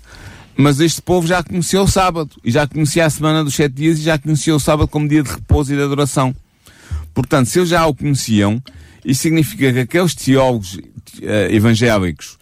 Mas 0.58 0.80
este 0.80 1.04
povo 1.04 1.28
já 1.28 1.44
conhecia 1.44 1.80
o 1.80 1.88
sábado, 1.88 2.32
e 2.44 2.50
já 2.50 2.66
conhecia 2.66 3.06
a 3.06 3.10
semana 3.12 3.44
dos 3.44 3.54
sete 3.54 3.76
dias, 3.76 4.00
e 4.00 4.02
já 4.02 4.18
conhecia 4.18 4.56
o 4.56 4.60
sábado 4.60 4.88
como 4.88 5.08
dia 5.08 5.22
de 5.22 5.30
repouso 5.30 5.72
e 5.72 5.76
de 5.76 5.84
adoração. 5.84 6.34
Portanto, 7.16 7.48
se 7.48 7.58
eles 7.58 7.70
já 7.70 7.88
o 7.88 7.96
conheciam, 7.96 8.62
isso 9.04 9.22
significa 9.22 9.72
que 9.72 9.80
aqueles 9.80 10.14
teólogos 10.14 10.76
uh, 10.76 11.50
evangélicos 11.50 12.38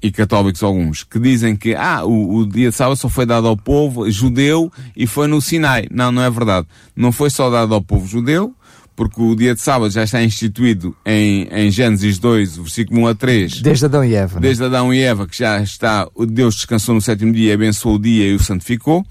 e 0.00 0.10
católicos 0.10 0.62
alguns, 0.62 1.04
que 1.04 1.18
dizem 1.18 1.56
que 1.56 1.74
ah, 1.74 2.04
o, 2.04 2.36
o, 2.36 2.46
dia 2.46 2.70
de 2.70 2.76
sábado 2.76 2.96
só 2.96 3.08
foi 3.08 3.26
dado 3.26 3.46
ao 3.46 3.56
povo 3.56 4.10
judeu 4.10 4.72
e 4.96 5.06
foi 5.06 5.26
no 5.26 5.40
Sinai. 5.40 5.86
Não, 5.90 6.10
não 6.12 6.22
é 6.22 6.30
verdade. 6.30 6.66
Não 6.94 7.12
foi 7.12 7.28
só 7.28 7.50
dado 7.50 7.74
ao 7.74 7.82
povo 7.82 8.06
judeu, 8.06 8.54
porque 8.94 9.20
o 9.20 9.34
dia 9.34 9.54
de 9.54 9.60
sábado 9.60 9.90
já 9.90 10.04
está 10.04 10.22
instituído 10.22 10.94
em, 11.04 11.48
em 11.50 11.70
Gênesis 11.70 12.18
2, 12.18 12.56
versículo 12.58 13.00
1 13.02 13.06
a 13.06 13.14
3. 13.14 13.62
Desde 13.62 13.84
Adão 13.86 14.04
e 14.04 14.14
Eva. 14.14 14.34
Né? 14.36 14.40
Desde 14.42 14.64
Adão 14.64 14.92
e 14.92 15.00
Eva, 15.00 15.26
que 15.26 15.38
já 15.38 15.60
está, 15.60 16.08
Deus 16.28 16.56
descansou 16.56 16.94
no 16.94 17.00
sétimo 17.00 17.32
dia, 17.32 17.54
abençoou 17.54 17.96
o 17.96 17.98
dia 17.98 18.28
e 18.28 18.34
o 18.34 18.42
santificou. 18.42 19.04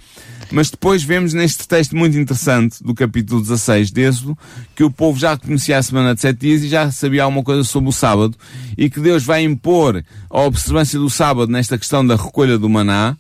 Mas 0.52 0.70
depois 0.70 1.02
vemos 1.02 1.34
neste 1.34 1.66
texto 1.66 1.96
muito 1.96 2.18
interessante 2.18 2.84
do 2.84 2.94
capítulo 2.94 3.42
16 3.42 3.90
de 3.90 4.02
Êxodo 4.02 4.38
que 4.76 4.84
o 4.84 4.92
povo 4.92 5.18
já 5.18 5.38
conhecia 5.38 5.78
a 5.78 5.84
semana 5.84 6.14
de 6.14 6.20
sete 6.20 6.40
dias 6.40 6.62
e 6.62 6.68
já 6.68 6.92
sabia 6.92 7.24
alguma 7.24 7.42
coisa 7.42 7.64
sobre 7.64 7.90
o 7.90 7.94
sábado 7.94 8.36
e 8.78 8.90
que 8.90 9.00
Deus 9.00 9.24
vai 9.24 9.44
impor 9.44 10.04
a 10.30 10.42
observância 10.42 11.00
do 11.00 11.10
sábado 11.10 11.50
nesta 11.50 11.78
questão 11.78 12.06
da 12.06 12.18
recolha 12.18 12.58
do 12.58 12.70
maná 12.70 13.16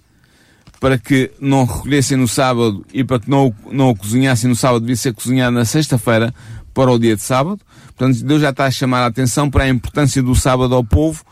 para 0.82 0.98
que 0.98 1.30
não 1.40 1.64
recolhessem 1.64 2.18
no 2.18 2.28
sábado 2.28 2.84
e 2.92 3.04
para 3.04 3.20
que 3.20 3.30
não, 3.30 3.54
não 3.72 3.92
o 3.92 3.96
cozinhassem 3.96 4.50
no 4.50 4.56
sábado, 4.56 4.82
devia 4.82 4.96
ser 4.96 5.14
cozinhado 5.14 5.56
na 5.56 5.64
sexta-feira 5.64 6.34
para 6.74 6.90
o 6.90 6.98
dia 6.98 7.16
de 7.16 7.22
sábado. 7.22 7.62
Portanto, 7.96 8.26
Deus 8.26 8.42
já 8.42 8.50
está 8.50 8.66
a 8.66 8.72
chamar 8.72 9.04
a 9.04 9.06
atenção 9.06 9.48
para 9.48 9.66
a 9.66 9.70
importância 9.70 10.24
do 10.24 10.34
sábado 10.34 10.74
ao 10.74 10.84
povo, 10.84 11.24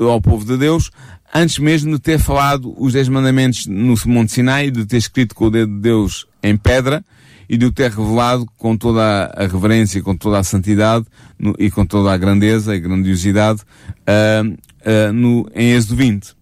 ao 0.00 0.18
povo 0.18 0.46
de 0.46 0.56
Deus, 0.56 0.90
antes 1.34 1.58
mesmo 1.58 1.92
de 1.92 1.98
ter 1.98 2.18
falado 2.18 2.74
os 2.82 2.94
Dez 2.94 3.06
Mandamentos 3.06 3.66
no 3.66 3.94
Monte 4.06 4.32
Sinai, 4.32 4.70
de 4.70 4.86
ter 4.86 4.96
escrito 4.96 5.34
com 5.34 5.44
o 5.44 5.50
dedo 5.50 5.74
de 5.74 5.80
Deus 5.80 6.26
em 6.42 6.56
pedra 6.56 7.04
e 7.50 7.58
de 7.58 7.66
o 7.66 7.72
ter 7.72 7.90
revelado 7.90 8.46
com 8.56 8.78
toda 8.78 9.26
a 9.36 9.46
reverência, 9.46 10.02
com 10.02 10.16
toda 10.16 10.38
a 10.38 10.42
santidade 10.42 11.04
no, 11.38 11.54
e 11.58 11.70
com 11.70 11.84
toda 11.84 12.10
a 12.14 12.16
grandeza 12.16 12.74
e 12.74 12.80
grandiosidade 12.80 13.60
uh, 13.60 14.48
uh, 14.48 15.12
no, 15.12 15.46
em 15.54 15.72
Êxodo 15.72 15.96
20. 15.96 16.35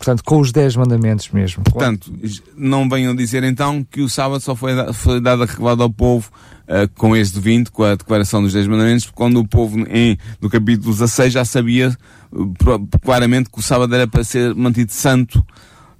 Portanto, 0.00 0.24
com 0.24 0.40
os 0.40 0.50
10 0.50 0.76
mandamentos 0.76 1.28
mesmo. 1.28 1.62
Portanto, 1.62 2.10
não 2.56 2.88
venham 2.88 3.14
dizer 3.14 3.44
então 3.44 3.84
que 3.84 4.00
o 4.00 4.08
sábado 4.08 4.40
só 4.40 4.56
foi, 4.56 4.72
foi 4.94 5.20
dado 5.20 5.42
a 5.42 5.46
revelado 5.46 5.82
ao 5.82 5.90
povo 5.90 6.30
uh, 6.66 6.88
com 6.96 7.14
esse 7.14 7.34
de 7.34 7.40
20, 7.40 7.70
com 7.70 7.84
a 7.84 7.96
declaração 7.96 8.42
dos 8.42 8.54
10 8.54 8.66
mandamentos, 8.66 9.10
quando 9.14 9.38
o 9.38 9.46
povo 9.46 9.78
em, 9.90 10.16
no 10.40 10.48
capítulo 10.48 10.90
16 10.90 11.34
já 11.34 11.44
sabia 11.44 11.94
uh, 12.32 12.88
claramente 13.02 13.50
que 13.50 13.58
o 13.58 13.62
sábado 13.62 13.94
era 13.94 14.08
para 14.08 14.24
ser 14.24 14.54
mantido 14.54 14.90
santo, 14.90 15.44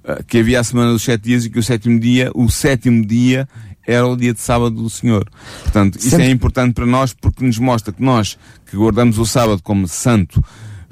uh, 0.03 0.23
que 0.25 0.39
havia 0.39 0.59
a 0.59 0.63
semana 0.63 0.91
dos 0.91 1.03
sete 1.03 1.25
dias 1.25 1.45
e 1.45 1.51
que 1.51 1.59
o 1.59 1.63
sétimo 1.63 1.99
dia, 1.99 2.31
o 2.33 2.49
sétimo 2.49 3.05
dia 3.05 3.47
era 3.85 4.07
o 4.07 4.17
dia 4.17 4.33
de 4.33 4.41
sábado 4.41 4.77
do 4.77 4.89
Senhor. 4.89 5.29
Portanto, 5.61 5.99
isso 5.99 6.09
Sempre. 6.09 6.25
é 6.25 6.29
importante 6.31 6.73
para 6.73 6.87
nós 6.87 7.13
porque 7.13 7.45
nos 7.45 7.59
mostra 7.59 7.93
que 7.93 8.01
nós, 8.01 8.35
que 8.65 8.75
guardamos 8.75 9.19
o 9.19 9.27
sábado 9.27 9.61
como 9.61 9.87
santo, 9.87 10.43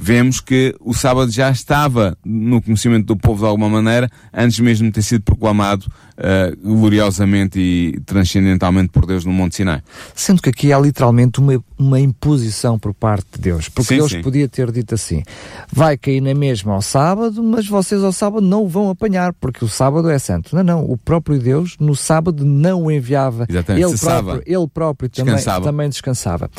vemos 0.02 0.40
que 0.40 0.74
o 0.80 0.94
sábado 0.94 1.30
já 1.30 1.52
estava 1.52 2.18
no 2.24 2.62
conhecimento 2.62 3.08
do 3.08 3.18
povo 3.18 3.42
de 3.42 3.50
alguma 3.50 3.68
maneira, 3.70 4.10
antes 4.34 4.58
mesmo 4.62 4.88
de 4.88 4.94
ter 4.94 5.02
sido 5.02 5.24
proclamado 5.24 5.86
uh, 6.20 6.56
gloriosamente 6.62 7.60
e 7.60 8.00
transcendentalmente 8.06 8.90
por 8.90 9.06
Deus 9.06 9.26
no 9.26 9.32
Monte 9.32 9.56
Sinai. 9.56 9.82
Sendo 10.14 10.42
que 10.42 10.50
aqui 10.50 10.74
há 10.74 10.80
literalmente 10.80 11.40
uma, 11.40 11.64
uma 11.78 12.00
imposição 12.00 12.78
por 12.78 12.94
parte 12.94 13.26
de 13.36 13.42
Deus, 13.42 13.70
porque 13.70 13.96
sim, 13.96 13.98
Deus 13.98 14.12
sim. 14.12 14.22
podia 14.22 14.48
ter 14.48 14.72
dito 14.72 14.94
assim: 14.96 15.24
vai 15.72 15.98
cair 15.98 16.22
na 16.22 16.34
mesma 16.34 16.74
ao 16.74 16.82
sábado, 16.82 17.42
mas 17.42 17.68
vocês 17.68 18.04
ao 18.04 18.12
sábado 18.12 18.46
não 18.46 18.64
o 18.64 18.68
vão 18.68 18.90
apanhar, 18.90 19.34
porque 19.34 19.64
o 19.64 19.68
sábado 19.68 20.10
é 20.10 20.20
santo. 20.20 20.56
Não, 20.56 20.64
não, 20.64 20.84
o 20.84 20.98
próprio 20.98 21.40
Deus 21.40 21.76
no 21.80 21.96
sábado 21.96 22.44
não 22.46 22.84
o 22.84 22.92
enviava. 22.92 23.46
Exatamente. 23.48 23.86
Ele, 23.86 23.98
próprio, 23.98 24.44
ele 24.46 24.68
próprio 24.68 25.10
também 25.10 25.36
descansava. 25.36 25.66
Também 25.66 25.90
descansava. 25.90 26.52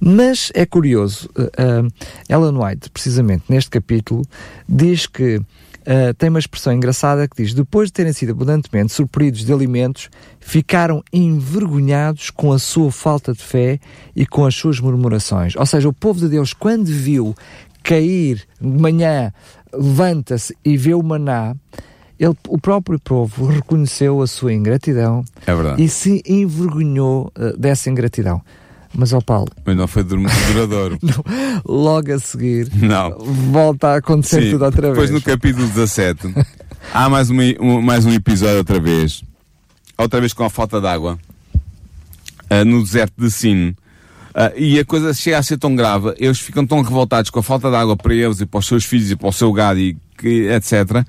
Mas 0.00 0.50
é 0.54 0.66
curioso, 0.66 1.30
uh, 1.38 1.42
uh, 1.42 1.92
Ellen 2.28 2.62
White 2.62 2.90
precisamente 2.90 3.44
neste 3.48 3.70
capítulo, 3.70 4.22
diz 4.68 5.06
que 5.06 5.40
uh, 5.86 6.14
tem 6.14 6.28
uma 6.28 6.38
expressão 6.38 6.72
engraçada 6.72 7.26
que 7.28 7.42
diz: 7.42 7.54
depois 7.54 7.88
de 7.88 7.92
terem 7.92 8.12
sido 8.12 8.32
abundantemente 8.32 8.92
surpridos 8.92 9.44
de 9.44 9.52
alimentos, 9.52 10.08
ficaram 10.40 11.02
envergonhados 11.12 12.30
com 12.30 12.52
a 12.52 12.58
sua 12.58 12.90
falta 12.90 13.32
de 13.32 13.42
fé 13.42 13.78
e 14.14 14.26
com 14.26 14.44
as 14.44 14.54
suas 14.54 14.80
murmurações. 14.80 15.54
Ou 15.56 15.66
seja, 15.66 15.88
o 15.88 15.92
povo 15.92 16.20
de 16.20 16.28
Deus, 16.28 16.52
quando 16.52 16.86
viu 16.86 17.34
cair 17.82 18.42
de 18.60 18.66
manhã, 18.66 19.32
levanta-se 19.72 20.56
e 20.64 20.76
vê 20.76 20.94
o 20.94 21.02
maná. 21.02 21.54
Ele, 22.18 22.34
o 22.48 22.58
próprio 22.58 22.98
povo 22.98 23.46
reconheceu 23.46 24.22
a 24.22 24.26
sua 24.26 24.52
ingratidão 24.52 25.24
é 25.46 25.82
e 25.82 25.88
se 25.88 26.22
envergonhou 26.26 27.32
uh, 27.36 27.56
dessa 27.58 27.90
ingratidão. 27.90 28.40
Mas, 28.96 29.12
ó 29.12 29.20
Paulo. 29.20 29.48
Mas 29.64 29.76
não 29.76 29.88
foi 29.88 30.04
duradouro. 30.04 30.98
não, 31.02 31.24
logo 31.64 32.12
a 32.12 32.18
seguir. 32.18 32.68
Não. 32.74 33.18
Volta 33.18 33.88
a 33.88 33.96
acontecer 33.96 34.42
Sim, 34.42 34.50
tudo 34.52 34.64
outra 34.64 34.92
vez. 34.92 34.92
Depois 34.92 35.10
no 35.10 35.20
capítulo 35.20 35.66
17. 35.66 36.34
há 36.92 37.08
mais, 37.08 37.30
uma, 37.30 37.42
um, 37.60 37.82
mais 37.82 38.06
um 38.06 38.12
episódio 38.12 38.58
outra 38.58 38.78
vez. 38.78 39.22
Outra 39.98 40.20
vez 40.20 40.32
com 40.32 40.44
a 40.44 40.50
falta 40.50 40.80
de 40.80 40.86
água. 40.86 41.18
Uh, 42.50 42.64
no 42.64 42.82
deserto 42.82 43.14
de 43.18 43.30
Sin. 43.30 43.74
Uh, 44.34 44.50
e 44.56 44.78
a 44.78 44.84
coisa 44.84 45.14
chega 45.14 45.38
a 45.38 45.42
ser 45.42 45.58
tão 45.58 45.76
grave, 45.76 46.12
eles 46.18 46.40
ficam 46.40 46.66
tão 46.66 46.82
revoltados 46.82 47.30
com 47.30 47.38
a 47.38 47.42
falta 47.42 47.70
de 47.70 47.76
água 47.76 47.96
para 47.96 48.12
eles 48.12 48.40
e 48.40 48.46
para 48.46 48.58
os 48.58 48.66
seus 48.66 48.84
filhos 48.84 49.08
e 49.12 49.14
para 49.14 49.28
o 49.28 49.32
seu 49.32 49.52
gado 49.52 49.78
e 49.78 49.96
que, 50.18 50.48
etc., 50.48 51.06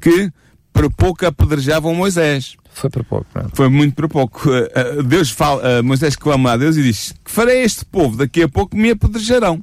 que 0.00 0.30
por 0.72 0.88
pouco 0.92 1.26
apedrejavam 1.26 1.92
Moisés. 1.92 2.56
Foi 2.78 2.90
por 2.90 3.04
pouco. 3.04 3.26
Pronto. 3.32 3.50
Foi 3.54 3.68
muito 3.68 3.94
por 3.94 4.08
pouco. 4.08 4.52
Eh, 4.52 4.70
eh, 4.74 5.02
Deus 5.02 5.30
fala, 5.30 5.62
eh, 5.68 5.82
Moisés 5.82 6.14
clama 6.14 6.52
a 6.52 6.56
Deus 6.56 6.76
e 6.76 6.82
diz: 6.82 7.12
Que 7.24 7.30
farei 7.30 7.62
este 7.62 7.84
povo? 7.84 8.16
Daqui 8.16 8.42
a 8.42 8.48
pouco 8.48 8.76
me 8.76 8.90
apedrejarão. 8.90 9.60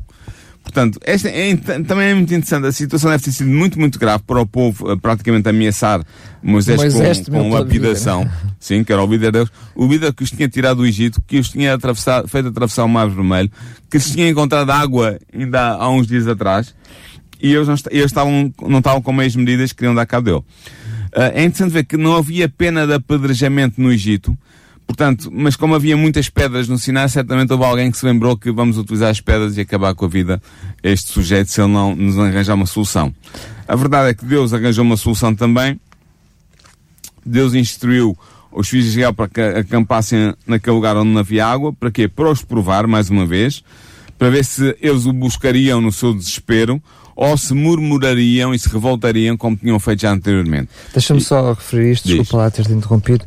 Portanto, 0.61 0.99
esta 1.03 1.29
é, 1.29 1.55
também 1.55 2.09
é 2.09 2.13
muito 2.13 2.33
interessante. 2.33 2.65
A 2.65 2.71
situação 2.71 3.11
deve 3.11 3.23
ter 3.23 3.31
sido 3.31 3.49
muito, 3.49 3.79
muito 3.79 3.99
grave 3.99 4.23
para 4.25 4.41
o 4.41 4.47
povo 4.47 4.97
praticamente 4.97 5.47
ameaçar 5.47 6.03
Moisés, 6.41 6.81
Moisés 6.81 7.19
com, 7.19 7.31
com 7.31 7.49
lapidação. 7.51 8.23
Vida, 8.23 8.33
né? 8.43 8.51
Sim, 8.59 8.83
que 8.83 8.91
era 8.91 9.01
o 9.01 9.07
líder 9.07 9.27
de 9.27 9.31
Deus. 9.31 9.51
O 9.75 9.87
líder 9.87 10.11
que 10.11 10.23
os 10.23 10.31
tinha 10.31 10.49
tirado 10.49 10.77
do 10.77 10.85
Egito, 10.85 11.21
que 11.25 11.37
os 11.37 11.49
tinha 11.49 11.75
atravessado, 11.75 12.27
feito 12.27 12.49
atravessar 12.49 12.83
o 12.83 12.89
Mar 12.89 13.07
Vermelho, 13.07 13.49
que 13.89 13.99
se 13.99 14.13
tinha 14.13 14.27
encontrado 14.27 14.69
água 14.71 15.19
ainda 15.31 15.75
há 15.75 15.87
uns 15.87 16.07
dias 16.07 16.27
atrás, 16.27 16.73
e 17.39 17.53
eles 17.53 17.67
não, 17.67 17.75
eles 17.91 18.05
estavam, 18.05 18.51
não 18.63 18.79
estavam 18.79 19.01
com 19.01 19.13
meias 19.13 19.35
medidas 19.35 19.71
que 19.71 19.77
queriam 19.77 19.93
dar 19.93 20.05
cabo 20.07 20.25
dele. 20.25 20.43
Uh, 21.15 21.31
é 21.33 21.45
interessante 21.45 21.71
ver 21.71 21.85
que 21.85 21.95
não 21.95 22.17
havia 22.17 22.49
pena 22.49 22.85
de 22.85 22.93
apedrejamento 22.93 23.81
no 23.81 23.89
Egito, 23.89 24.37
portanto, 24.85 25.31
mas 25.31 25.55
como 25.55 25.73
havia 25.73 25.95
muitas 25.95 26.29
pedras 26.29 26.67
no 26.67 26.77
Sinai, 26.77 27.07
certamente 27.07 27.53
houve 27.53 27.63
alguém 27.63 27.89
que 27.89 27.97
se 27.97 28.05
lembrou 28.05 28.35
que 28.35 28.51
vamos 28.51 28.77
utilizar 28.77 29.11
as 29.11 29.21
pedras 29.21 29.55
e 29.55 29.61
acabar 29.61 29.95
com 29.95 30.03
a 30.03 30.09
vida 30.09 30.41
este 30.83 31.13
sujeito 31.13 31.49
se 31.49 31.61
ele 31.61 31.71
não 31.71 31.95
nos 31.95 32.19
arranjar 32.19 32.55
uma 32.55 32.65
solução. 32.65 33.13
A 33.65 33.75
verdade 33.77 34.09
é 34.09 34.13
que 34.13 34.25
Deus 34.25 34.53
arranjou 34.53 34.83
uma 34.83 34.97
solução 34.97 35.33
também. 35.33 35.79
Deus 37.25 37.53
instruiu 37.53 38.17
os 38.51 38.69
filhos 38.69 38.85
de 38.85 38.91
Israel 38.91 39.13
para 39.13 39.27
que 39.27 39.41
acampassem 39.41 40.33
naquele 40.45 40.75
lugar 40.75 40.95
onde 40.97 41.09
não 41.09 41.19
havia 41.19 41.47
água. 41.47 41.73
Para 41.73 41.91
quê? 41.91 42.07
Para 42.07 42.29
os 42.29 42.43
provar, 42.43 42.87
mais 42.87 43.09
uma 43.09 43.25
vez, 43.25 43.63
para 44.17 44.29
ver 44.29 44.45
se 44.45 44.75
eles 44.81 45.05
o 45.05 45.13
buscariam 45.13 45.81
no 45.81 45.91
seu 45.91 46.13
desespero 46.13 46.81
ou 47.15 47.37
se 47.37 47.53
murmurariam 47.53 48.53
e 48.53 48.59
se 48.59 48.67
revoltariam 48.69 49.37
como 49.37 49.55
tinham 49.55 49.79
feito 49.79 50.01
já 50.01 50.11
anteriormente. 50.11 50.69
Deixa-me 50.93 51.21
só 51.21 51.53
referir 51.53 51.93
isto, 51.93 52.07
Diz. 52.07 52.17
desculpa 52.17 52.43
lá 52.43 52.51
ter-te 52.51 52.73
interrompido, 52.73 53.25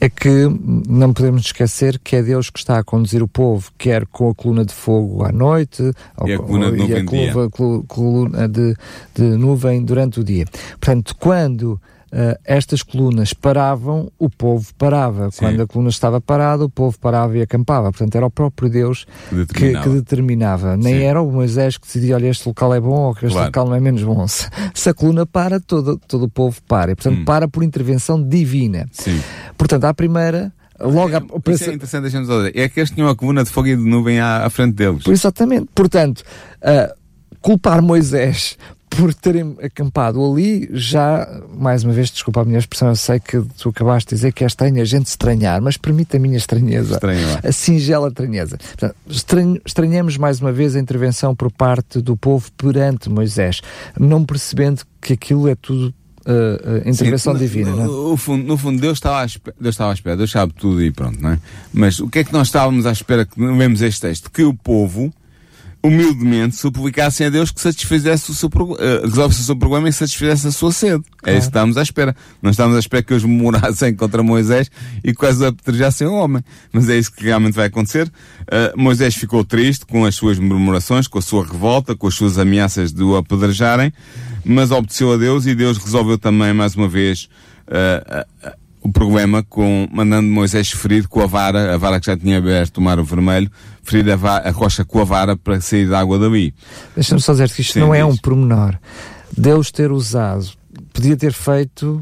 é 0.00 0.08
que 0.10 0.46
não 0.88 1.12
podemos 1.12 1.46
esquecer 1.46 1.98
que 2.02 2.16
é 2.16 2.22
Deus 2.22 2.50
que 2.50 2.58
está 2.58 2.78
a 2.78 2.84
conduzir 2.84 3.22
o 3.22 3.28
povo, 3.28 3.70
quer 3.78 4.04
com 4.06 4.28
a 4.30 4.34
coluna 4.34 4.64
de 4.64 4.74
fogo 4.74 5.24
à 5.24 5.32
noite, 5.32 5.82
E 6.26 6.32
a 6.32 6.38
com- 6.38 6.44
coluna 6.46 6.70
de 6.70 6.78
e 6.78 6.82
a 6.82 6.86
nuvem 6.86 7.04
de 7.04 7.10
dia. 7.10 7.32
coluna- 7.32 7.50
colu- 7.50 7.84
coluna 7.88 8.48
de, 8.48 8.76
de 9.14 9.22
nuvem 9.22 9.84
durante 9.84 10.20
o 10.20 10.24
dia. 10.24 10.44
Portanto, 10.78 11.16
quando 11.18 11.80
ah, 12.12 12.38
estas 12.44 12.82
colunas 12.82 13.32
paravam, 13.32 14.10
o 14.18 14.28
povo 14.28 14.66
parava. 14.76 15.30
Sim. 15.30 15.38
Quando 15.40 15.62
a 15.62 15.66
coluna 15.66 15.90
estava 15.90 16.20
parada, 16.20 16.64
o 16.64 16.68
povo 16.70 16.98
parava 16.98 17.36
e 17.38 17.42
acampava. 17.42 17.90
Portanto, 17.92 18.14
era 18.16 18.26
o 18.26 18.30
próprio 18.30 18.68
Deus 18.68 19.06
Que 19.28 19.34
que, 19.34 19.36
determinava. 19.44 19.84
que 19.84 19.90
determinava. 19.94 20.76
Nem 20.76 20.94
Sim. 20.98 21.02
era 21.04 21.22
o 21.22 21.30
Moisés 21.30 21.76
que 21.76 21.86
decidia, 21.86 22.16
olha, 22.16 22.26
este 22.28 22.46
local 22.48 22.74
é 22.74 22.80
bom 22.80 23.08
ou 23.08 23.14
que 23.14 23.26
este 23.26 23.32
Claro. 23.34 23.46
local 23.48 23.66
não 23.68 23.74
é 23.74 23.80
menos 23.80 24.02
bom. 24.02 24.26
Se, 24.28 24.48
se 24.74 24.88
a 24.88 24.94
coluna 24.94 25.24
para, 25.26 25.60
todo, 25.60 25.98
todo 26.08 26.24
o 26.24 26.28
povo 26.28 26.60
para. 26.66 26.92
E, 26.92 26.94
portanto, 26.94 27.20
Hum. 27.20 27.24
para 27.24 27.46
por 27.48 27.62
intervenção 27.62 28.22
divina. 28.22 28.86
Sim. 28.92 29.20
Portanto, 29.56 29.84
à 29.84 29.94
primeira, 29.94 30.52
logo 30.80 31.14
à, 31.16 31.52
isso 31.52 31.70
é 31.70 31.74
interessante, 31.74 32.02
deixa-nos 32.02 32.28
dizer. 32.28 32.52
É 32.58 32.68
que 32.68 32.80
eles 32.80 32.90
tinham 32.90 33.08
a 33.08 33.14
coluna 33.14 33.44
de 33.44 33.50
fogo 33.50 33.68
e 33.68 33.76
de 33.76 33.82
nuvem 33.82 34.18
à, 34.20 34.44
à 34.46 34.50
frente 34.50 34.74
deles. 34.74 35.02
Por 35.04 35.12
exatamente. 35.12 35.68
Portanto, 35.74 36.22
ah, 36.62 36.92
culpar 37.40 37.80
Moisés 37.82 38.56
por 39.00 39.14
terem 39.14 39.56
acampado 39.62 40.22
ali, 40.22 40.68
já, 40.72 41.26
mais 41.56 41.82
uma 41.82 41.92
vez, 41.94 42.10
desculpa 42.10 42.42
a 42.42 42.44
minha 42.44 42.58
expressão, 42.58 42.88
eu 42.88 42.96
sei 42.96 43.18
que 43.18 43.40
tu 43.56 43.70
acabaste 43.70 44.10
de 44.10 44.16
dizer 44.16 44.32
que 44.32 44.44
é 44.44 44.46
estranho 44.46 44.80
a 44.80 44.84
gente 44.84 45.06
estranhar, 45.06 45.62
mas 45.62 45.78
permite 45.78 46.18
a 46.18 46.20
minha 46.20 46.36
estranheza. 46.36 46.94
Estranho 46.94 47.26
lá. 47.32 47.40
A 47.42 47.50
singela 47.50 48.08
estranheza. 48.08 48.58
Portanto, 48.58 48.94
estranho- 49.08 49.60
estranhamos 49.64 50.18
mais 50.18 50.38
uma 50.38 50.52
vez 50.52 50.76
a 50.76 50.80
intervenção 50.80 51.34
por 51.34 51.50
parte 51.50 52.02
do 52.02 52.14
povo 52.14 52.52
perante 52.52 53.08
Moisés, 53.08 53.62
não 53.98 54.22
percebendo 54.22 54.82
que 55.00 55.14
aquilo 55.14 55.48
é 55.48 55.54
tudo 55.54 55.94
ah, 56.26 56.82
ah, 56.84 56.88
intervenção 56.90 57.32
Sim, 57.32 57.38
divina. 57.38 57.70
No, 57.70 57.76
não 57.76 57.82
é? 57.84 57.86
no 58.10 58.16
fundo, 58.18 58.44
no 58.44 58.58
fundo, 58.58 58.78
Deus 58.82 58.98
estava, 58.98 59.22
à 59.22 59.24
espera, 59.24 59.56
Deus 59.58 59.74
estava 59.74 59.90
à 59.92 59.94
espera, 59.94 60.16
Deus 60.18 60.30
sabe 60.30 60.52
tudo 60.52 60.82
e 60.82 60.90
pronto, 60.90 61.18
não 61.22 61.30
é? 61.30 61.38
Mas 61.72 61.98
o 62.00 62.08
que 62.08 62.18
é 62.18 62.24
que 62.24 62.32
nós 62.34 62.48
estávamos 62.48 62.84
à 62.84 62.92
espera 62.92 63.24
que 63.24 63.40
não 63.40 63.56
vemos 63.56 63.80
este 63.80 64.02
texto? 64.02 64.30
Que 64.30 64.44
o 64.44 64.52
povo, 64.52 65.10
humildemente, 65.82 66.56
suplicassem 66.56 67.26
a 67.26 67.30
Deus 67.30 67.50
que 67.50 67.60
satisfizesse 67.60 68.30
o 68.30 68.34
seu, 68.34 68.50
eh, 68.78 69.00
resolvesse 69.02 69.40
o 69.40 69.44
seu 69.44 69.56
problema 69.56 69.88
e 69.88 69.92
satisfizesse 69.92 70.46
a 70.46 70.52
sua 70.52 70.72
sede. 70.72 71.02
É 71.24 71.32
isso 71.32 71.42
que 71.42 71.46
estávamos 71.46 71.76
à 71.78 71.82
espera. 71.82 72.14
Não 72.42 72.50
estávamos 72.50 72.76
à 72.76 72.80
espera 72.80 73.02
que 73.02 73.12
eles 73.12 73.24
morassem 73.24 73.94
contra 73.94 74.22
Moisés 74.22 74.70
e 75.02 75.14
quase 75.14 75.44
apedrejassem 75.44 76.06
o 76.06 76.12
homem. 76.12 76.44
Mas 76.72 76.88
é 76.88 76.98
isso 76.98 77.10
que 77.10 77.24
realmente 77.24 77.54
vai 77.54 77.66
acontecer. 77.66 78.10
Eh, 78.50 78.72
Moisés 78.76 79.14
ficou 79.14 79.42
triste 79.42 79.86
com 79.86 80.04
as 80.04 80.14
suas 80.14 80.38
murmurações, 80.38 81.08
com 81.08 81.18
a 81.18 81.22
sua 81.22 81.46
revolta, 81.46 81.96
com 81.96 82.06
as 82.06 82.14
suas 82.14 82.38
ameaças 82.38 82.92
de 82.92 83.02
o 83.02 83.16
apedrejarem, 83.16 83.92
mas 84.44 84.70
obedeceu 84.70 85.12
a 85.12 85.16
Deus 85.16 85.46
e 85.46 85.54
Deus 85.54 85.78
resolveu 85.78 86.18
também, 86.18 86.52
mais 86.52 86.74
uma 86.74 86.88
vez, 86.88 87.28
eh, 87.68 88.26
o 88.82 88.90
problema 88.90 89.42
com, 89.42 89.86
mandando 89.92 90.28
Moisés 90.28 90.70
ferir 90.70 91.06
com 91.08 91.20
a 91.20 91.26
vara, 91.26 91.74
a 91.74 91.76
vara 91.76 92.00
que 92.00 92.06
já 92.06 92.16
tinha 92.16 92.38
aberto 92.38 92.78
o 92.78 92.80
mar 92.80 93.02
vermelho, 93.02 93.50
ferir 93.82 94.10
a, 94.10 94.16
va- 94.16 94.38
a 94.38 94.50
rocha 94.50 94.84
com 94.84 95.00
a 95.00 95.04
vara 95.04 95.36
para 95.36 95.60
sair 95.60 95.88
da 95.88 96.00
água 96.00 96.18
dali. 96.18 96.54
Deixa-me 96.94 97.20
só 97.20 97.32
dizer 97.32 97.50
que 97.50 97.60
isto 97.60 97.74
Sim, 97.74 97.80
não 97.80 97.94
é 97.94 98.02
diz. 98.02 98.14
um 98.14 98.16
pormenor. 98.16 98.76
Deus 99.36 99.70
ter 99.70 99.92
usado, 99.92 100.48
podia 100.92 101.16
ter 101.16 101.32
feito 101.32 102.00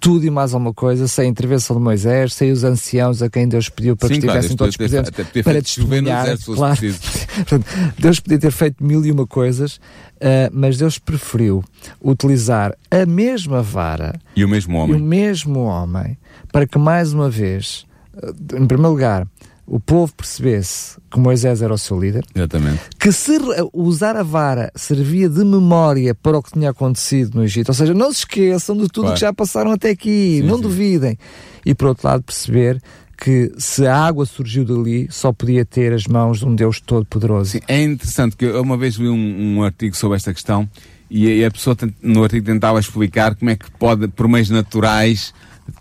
tudo 0.00 0.24
e 0.24 0.30
mais 0.30 0.54
alguma 0.54 0.72
coisa, 0.72 1.06
sem 1.08 1.26
a 1.26 1.28
intervenção 1.28 1.76
de 1.76 1.82
Moisés, 1.82 2.32
sem 2.32 2.50
os 2.52 2.62
anciãos 2.64 3.20
a 3.20 3.28
quem 3.28 3.46
Deus 3.48 3.68
pediu 3.68 3.96
para 3.96 4.08
Sim, 4.08 4.14
que 4.14 4.20
claro, 4.22 4.38
estivessem 4.40 4.56
Deus 4.56 4.76
todos 4.76 4.76
ter- 4.76 5.12
presentes 5.12 5.42
para 5.44 5.62
testemunhar. 5.62 6.38
claro. 6.38 6.80
Deus 7.98 8.20
podia 8.20 8.38
ter 8.38 8.52
feito 8.52 8.82
mil 8.84 9.04
e 9.04 9.10
uma 9.12 9.26
coisas, 9.26 9.80
ah, 10.20 10.50
mas 10.52 10.78
Deus 10.78 10.98
preferiu 10.98 11.62
utilizar 12.00 12.74
a 12.90 13.04
mesma 13.06 13.62
vara 13.62 14.18
E 14.34 14.44
o 14.44 14.48
mesmo 14.48 14.74
e 14.74 14.76
o 14.76 14.80
homem. 14.82 15.00
mesmo 15.02 15.60
homem 15.64 16.16
para 16.52 16.66
que 16.66 16.78
mais 16.78 17.12
uma 17.12 17.28
vez, 17.30 17.84
ah, 18.16 18.28
em 18.56 18.66
primeiro 18.66 18.90
lugar, 18.90 19.26
o 19.68 19.80
povo 19.80 20.14
percebesse 20.14 20.96
que 21.10 21.18
Moisés 21.18 21.60
era 21.60 21.74
o 21.74 21.78
seu 21.78 21.98
líder, 21.98 22.24
Exatamente. 22.34 22.80
que 23.00 23.10
se 23.10 23.32
usar 23.72 24.14
a 24.14 24.22
vara 24.22 24.70
servia 24.76 25.28
de 25.28 25.44
memória 25.44 26.14
para 26.14 26.38
o 26.38 26.42
que 26.42 26.52
tinha 26.52 26.70
acontecido 26.70 27.34
no 27.34 27.42
Egito. 27.44 27.70
Ou 27.70 27.74
seja, 27.74 27.92
não 27.92 28.12
se 28.12 28.18
esqueçam 28.20 28.76
de 28.76 28.86
tudo 28.86 29.02
Claro. 29.06 29.14
que 29.14 29.20
já 29.20 29.32
passaram 29.32 29.72
até 29.72 29.90
aqui, 29.90 30.38
Sim, 30.40 30.46
não 30.46 30.56
sim. 30.56 30.62
duvidem. 30.62 31.18
E 31.64 31.74
por 31.74 31.88
outro 31.88 32.06
lado, 32.06 32.22
perceber 32.22 32.80
que 33.16 33.52
se 33.58 33.86
a 33.86 33.96
água 33.96 34.26
surgiu 34.26 34.64
dali, 34.64 35.08
só 35.10 35.32
podia 35.32 35.64
ter 35.64 35.92
as 35.92 36.06
mãos 36.06 36.40
de 36.40 36.44
um 36.46 36.54
Deus 36.54 36.80
todo-poderoso. 36.80 37.58
É 37.66 37.82
interessante 37.82 38.36
que 38.36 38.44
eu 38.44 38.62
uma 38.62 38.76
vez 38.76 38.96
li 38.96 39.08
um, 39.08 39.56
um 39.58 39.62
artigo 39.62 39.96
sobre 39.96 40.16
esta 40.16 40.32
questão 40.32 40.68
e, 41.10 41.26
e 41.26 41.44
a 41.44 41.50
pessoa 41.50 41.76
no 42.02 42.22
artigo 42.22 42.44
tentava 42.46 42.78
explicar 42.78 43.34
como 43.34 43.50
é 43.50 43.56
que 43.56 43.70
pode, 43.72 44.08
por 44.08 44.28
meios 44.28 44.50
naturais, 44.50 45.32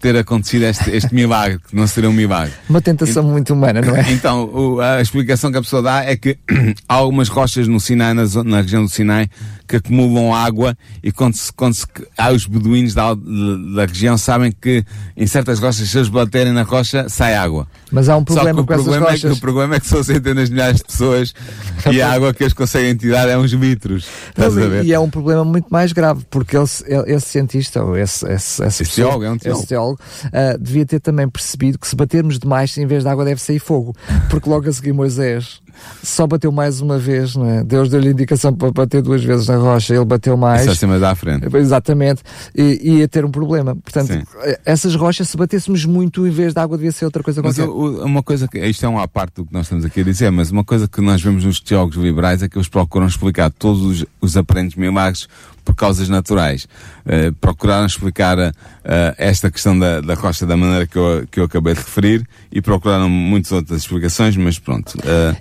ter 0.02 0.16
acontecido 0.18 0.64
este, 0.64 0.90
este 0.92 1.14
milagre, 1.14 1.60
que 1.70 1.76
não 1.76 1.88
seria 1.88 2.10
um 2.10 2.14
milagre. 2.14 2.54
Uma 2.70 2.82
tentação 2.82 3.24
muito 3.24 3.54
humana, 3.54 3.82
não 3.82 3.96
é? 3.96 4.06
Então, 4.14 4.46
o- 4.54 4.80
a 4.82 5.02
explicação 5.02 5.52
que 5.52 5.58
a 5.58 5.62
pessoa 5.62 5.82
dá 5.82 6.04
é 6.04 6.16
que 6.16 6.38
há 6.88 6.94
algumas 6.96 7.28
rochas 7.30 7.68
no 7.68 7.80
Sinai, 7.80 8.14
na, 8.14 8.24
na 8.44 8.62
região 8.62 8.84
do 8.84 8.90
Sinai, 8.90 9.30
que 9.68 9.78
acumulam 9.78 10.34
água 10.34 10.78
e 11.04 11.12
quando 11.12 11.36
se, 11.36 11.52
quando 11.52 11.74
se, 11.74 11.86
há 12.18 12.32
os 12.32 12.46
beduínos 12.46 12.94
da, 12.94 13.14
da 13.16 13.86
região 13.88 14.16
sabem 14.18 14.52
que 14.52 14.86
em 15.18 15.26
certas 15.26 15.60
rochas, 15.60 15.90
se 15.90 15.98
eles 15.98 16.08
baterem 16.10 16.54
na 16.54 16.62
rocha, 16.62 17.10
sai 17.10 17.36
água. 17.36 17.68
Mas 17.92 18.08
há 18.10 18.16
um 18.16 18.20
Só 18.20 18.26
que 18.26 18.34
problema 18.34 18.62
o 18.62 18.66
com 18.66 18.74
essas 18.74 18.84
problema, 18.86 19.06
é 19.08 19.10
que, 19.18 19.24
rochas. 19.24 19.38
o 19.38 19.42
problema 19.42 19.76
é 19.76 19.80
que 19.80 19.88
são 19.88 20.04
centenas 20.04 20.50
de 20.50 20.56
milhares 20.56 20.78
de 20.78 20.84
pessoas 20.86 21.34
e 21.92 22.00
a 22.02 22.12
água 22.12 22.34
que 22.34 22.44
eles 22.44 22.54
conseguem 22.54 22.96
tirar 22.96 23.28
é 23.28 23.38
uns 23.38 23.52
litros. 23.52 24.06
Estás 24.30 24.54
ver? 24.54 24.86
e 24.86 24.94
é 24.94 25.00
um 25.00 25.10
problema 25.10 25.44
muito 25.44 25.68
mais 25.70 25.92
grave, 25.92 26.24
porque 26.30 26.56
esse, 26.58 26.84
esse 27.08 27.28
cientista, 27.28 27.84
ou 27.84 27.98
esse, 27.98 28.26
esse, 28.32 28.64
Esse 28.64 28.84
pessoa, 28.84 29.08
teólogo, 29.08 29.26
é 29.26 29.32
um 29.32 29.38
teólogo. 29.38 29.62
Esse 29.76 29.86
teólogo, 29.86 30.00
ah, 30.32 30.58
devia 30.60 30.86
ter 30.86 31.00
também 31.00 31.28
percebido 31.28 31.78
que 31.78 31.88
se 31.88 31.96
batermos 31.96 32.40
demais, 32.40 32.78
em 32.78 32.86
vez 32.86 33.04
de 33.04 33.10
água 33.10 33.26
deve 33.26 33.42
sair 33.42 33.60
fogo. 33.60 33.94
Porque 34.30 34.50
logo 34.50 34.68
a 34.68 34.72
seguir 34.72 34.94
Moisés 34.94 35.62
só 36.04 36.26
bateu 36.28 36.52
mais 36.52 36.82
uma 36.82 36.98
vez, 36.98 37.36
não 37.36 37.50
é? 37.50 37.64
Deus 37.64 37.90
deu-lhe 37.90 38.10
indicação 38.10 38.54
para 38.54 38.72
bater 38.72 39.02
duas 39.02 39.24
vezes 39.24 39.48
na 39.48 39.58
rocha, 39.58 39.94
ele 39.96 40.06
bateu 40.06 40.36
mais. 40.38 40.62
Isso 40.62 40.72
acima 40.72 41.00
da 41.00 41.14
frente. 41.16 41.46
Exatamente, 41.56 42.22
e 42.56 42.98
ia 43.00 43.08
ter 43.08 43.26
um 43.26 43.32
problema. 43.32 43.76
Portanto, 43.76 44.08
Sim. 44.14 44.24
essas 44.66 44.96
rochas, 44.96 45.30
se 45.30 45.38
batêssemos 45.38 45.86
muito, 45.86 46.26
em 46.28 46.32
vez 46.32 46.54
de 46.54 46.60
água, 46.60 46.78
devia 46.78 46.92
ser 46.92 47.06
outra 47.06 47.22
coisa 47.24 47.42
Mas 47.42 47.56
qualquer. 47.58 47.72
o- 47.72 48.06
uma 48.06 48.24
coisa 48.24 48.48
que, 48.48 48.60
isto 48.66 48.86
é 48.86 48.90
uma 48.90 49.08
parte 49.08 49.36
do 49.36 49.46
que 49.46 49.54
nós 49.54 49.66
estamos 49.66 49.86
aqui 49.86 50.02
a 50.02 50.04
dizer, 50.04 50.32
mas 50.32 50.52
uma 50.52 50.64
coisa 50.64 50.88
que 50.88 51.02
nós 51.02 51.22
vemos 51.22 51.44
nos 51.44 51.60
teólogos 51.60 51.98
liberais 51.98 52.42
é 52.44 52.48
que 52.50 52.58
eles 52.58 52.68
procuram 52.68 53.08
explicar 53.08 53.50
todos 53.52 53.82
os, 53.82 54.06
os 54.22 54.38
aparentes 54.38 54.76
milagres 54.78 55.28
por 55.64 55.74
causas 55.76 56.08
naturais. 56.08 56.68
Eh, 57.08 57.32
procuraram 57.42 57.88
explicar 57.88 58.38
eh, 58.38 58.54
esta 59.18 59.50
questão 59.50 59.78
da, 59.78 60.00
da 60.00 60.14
rocha 60.14 60.46
da 60.46 60.56
maneira 60.56 60.86
que 60.86 60.96
eu, 60.96 61.26
que 61.30 61.40
eu 61.40 61.46
acabei 61.46 61.74
de 61.74 61.80
referir 61.80 62.24
e 62.52 62.62
procuraram 62.62 63.10
muitas 63.10 63.52
outras 63.52 63.82
explicações, 63.82 64.38
mas 64.38 64.60
pronto. 64.60 64.94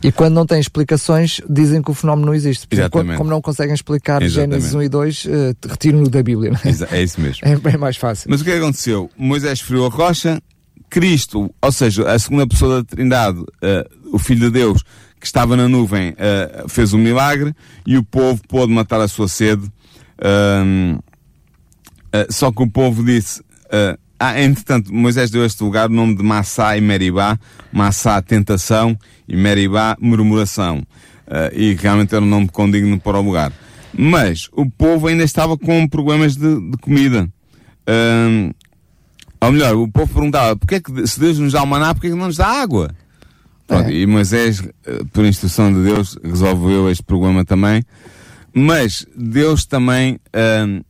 E 0.02 0.10
quando 0.24 0.34
não 0.36 0.46
têm 0.46 0.58
explicações, 0.58 1.38
dizem 1.50 1.82
que 1.82 1.90
o 1.90 1.94
fenómeno 1.94 2.28
não 2.28 2.34
existe. 2.34 2.66
Por 2.66 2.74
exemplo, 2.74 2.86
Exatamente. 2.98 3.08
quando- 3.16 3.18
como 3.18 3.30
não 3.30 3.42
conseguem 3.42 3.74
explicar 3.74 4.22
Exatamente. 4.22 4.52
Gênesis 4.62 4.74
1 4.74 4.82
e 4.82 4.88
2, 4.88 5.26
eh, 5.28 5.54
retiram-no 5.68 6.08
da 6.08 6.22
Bíblia. 6.22 6.52
é? 6.90 6.96
é 6.96 7.02
isso 7.02 7.20
mesmo. 7.20 7.40
É 7.46 7.54
bem 7.56 7.76
mais 7.76 7.98
fácil. 7.98 8.30
Mas 8.30 8.40
o 8.40 8.44
que 8.44 8.50
é 8.50 8.54
que 8.54 8.60
aconteceu? 8.60 9.10
Moisés 9.18 9.60
feriu 9.60 9.84
a 9.84 9.90
rocha, 9.90 10.40
Cristo, 10.88 11.52
ou 11.60 11.72
seja, 11.72 12.10
a 12.10 12.18
segunda 12.18 12.46
pessoa 12.46 12.76
da 12.82 12.84
Trindade, 12.84 13.44
eh, 13.60 13.86
o 14.12 14.18
Filho 14.18 14.46
de 14.46 14.50
Deus, 14.52 14.82
que 15.20 15.26
estava 15.26 15.56
na 15.58 15.68
nuvem, 15.68 16.14
eh, 16.16 16.64
fez 16.68 16.94
um 16.94 16.98
milagre 16.98 17.54
e 17.86 17.98
o 17.98 18.02
povo 18.02 18.40
pôde 18.48 18.72
matar 18.72 19.02
a 19.02 19.08
sua 19.08 19.28
sede. 19.28 19.70
Eh, 22.12 22.26
só 22.30 22.50
que 22.50 22.62
o 22.62 22.70
povo 22.70 23.04
disse, 23.04 23.42
ah, 24.28 24.42
entretanto, 24.42 24.92
Moisés 24.92 25.30
deu 25.30 25.42
a 25.42 25.46
este 25.46 25.62
lugar 25.62 25.90
o 25.90 25.92
nome 25.92 26.14
de 26.14 26.22
Massá 26.22 26.76
e 26.76 26.80
Meribá, 26.80 27.38
Massá, 27.72 28.20
tentação, 28.22 28.98
e 29.28 29.36
Meribá, 29.36 29.96
murmuração. 30.00 30.82
Eh, 31.26 31.52
e 31.54 31.74
realmente 31.74 32.14
era 32.14 32.24
um 32.24 32.28
nome 32.28 32.48
condigno 32.48 32.98
para 33.00 33.18
o 33.18 33.22
lugar. 33.22 33.52
Mas 33.96 34.48
o 34.52 34.68
povo 34.68 35.06
ainda 35.06 35.24
estava 35.24 35.56
com 35.56 35.86
problemas 35.88 36.36
de, 36.36 36.70
de 36.70 36.76
comida. 36.78 37.28
Ahm, 37.86 38.50
ou 39.40 39.52
melhor, 39.52 39.74
o 39.76 39.88
povo 39.88 40.12
perguntava, 40.12 40.56
porque 40.56 40.76
é 40.76 40.80
que 40.80 41.06
se 41.06 41.20
Deus 41.20 41.38
nos 41.38 41.52
dá 41.52 41.62
o 41.62 41.66
maná, 41.66 41.94
porque 41.94 42.08
é 42.08 42.10
que 42.10 42.16
não 42.16 42.26
nos 42.26 42.36
dá 42.36 42.46
água? 42.46 42.90
Pronto, 43.66 43.88
É. 43.88 43.92
E 43.92 44.06
Moisés, 44.06 44.62
eh, 44.86 45.02
por 45.12 45.24
instrução 45.24 45.72
de 45.72 45.82
Deus, 45.84 46.18
resolveu 46.22 46.90
este 46.90 47.02
problema 47.02 47.44
também. 47.44 47.82
Mas 48.54 49.06
Deus 49.16 49.66
também 49.66 50.18
ahm, 50.32 50.80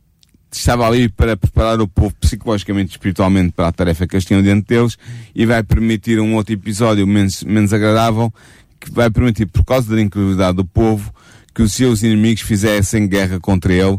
estava 0.59 0.87
ali 0.87 1.09
para 1.09 1.35
preparar 1.35 1.79
o 1.81 1.87
povo 1.87 2.13
psicologicamente 2.19 2.91
e 2.91 2.93
espiritualmente 2.93 3.51
para 3.51 3.67
a 3.67 3.71
tarefa 3.71 4.07
que 4.07 4.15
eles 4.15 4.25
tinham 4.25 4.41
diante 4.41 4.67
deles 4.67 4.97
e 5.33 5.45
vai 5.45 5.63
permitir 5.63 6.19
um 6.19 6.35
outro 6.35 6.53
episódio 6.53 7.05
menos, 7.05 7.43
menos 7.43 7.73
agradável 7.73 8.33
que 8.79 8.91
vai 8.91 9.09
permitir, 9.09 9.45
por 9.47 9.63
causa 9.63 9.93
da 9.93 10.01
incredulidade 10.01 10.57
do 10.57 10.65
povo, 10.65 11.13
que 11.53 11.61
os 11.61 11.73
seus 11.73 12.03
inimigos 12.03 12.41
fizessem 12.41 13.07
guerra 13.07 13.39
contra 13.39 13.73
ele 13.73 13.97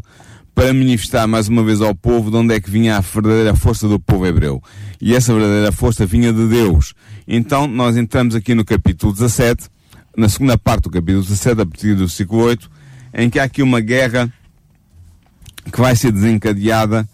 para 0.54 0.72
manifestar 0.72 1.26
mais 1.26 1.48
uma 1.48 1.62
vez 1.62 1.80
ao 1.82 1.94
povo 1.94 2.30
de 2.30 2.36
onde 2.36 2.54
é 2.54 2.60
que 2.60 2.70
vinha 2.70 2.96
a 2.96 3.00
verdadeira 3.00 3.54
força 3.54 3.86
do 3.86 4.00
povo 4.00 4.26
hebreu. 4.26 4.62
E 5.00 5.14
essa 5.14 5.34
verdadeira 5.34 5.70
força 5.70 6.06
vinha 6.06 6.32
de 6.32 6.48
Deus. 6.48 6.94
Então 7.28 7.66
nós 7.66 7.96
entramos 7.96 8.34
aqui 8.34 8.54
no 8.54 8.64
capítulo 8.64 9.12
17, 9.12 9.68
na 10.16 10.28
segunda 10.28 10.56
parte 10.56 10.84
do 10.84 10.90
capítulo 10.90 11.22
17, 11.22 11.60
a 11.60 11.66
partir 11.66 11.94
do 11.94 12.06
versículo 12.06 12.42
8, 12.44 12.70
em 13.14 13.28
que 13.28 13.38
há 13.38 13.44
aqui 13.44 13.62
uma 13.62 13.80
guerra 13.80 14.32
que 15.70 15.80
vai 15.80 15.96
ser 15.96 16.12
desencadeada 16.12 17.08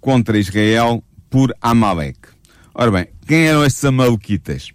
contra 0.00 0.38
Israel 0.38 1.02
por 1.30 1.54
Amalek. 1.60 2.18
Ora 2.74 2.90
bem, 2.90 3.06
quem 3.26 3.46
eram 3.46 3.64
estes 3.64 3.84
Amalequitas? 3.84 4.70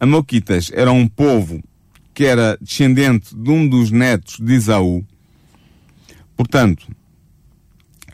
Amalequitas 0.00 0.70
eram 0.74 0.98
um 0.98 1.06
povo 1.06 1.62
que 2.14 2.24
era 2.24 2.58
descendente 2.60 3.34
de 3.34 3.50
um 3.50 3.68
dos 3.68 3.90
netos 3.90 4.38
de 4.40 4.54
Isaú. 4.54 5.04
Portanto, 6.36 6.86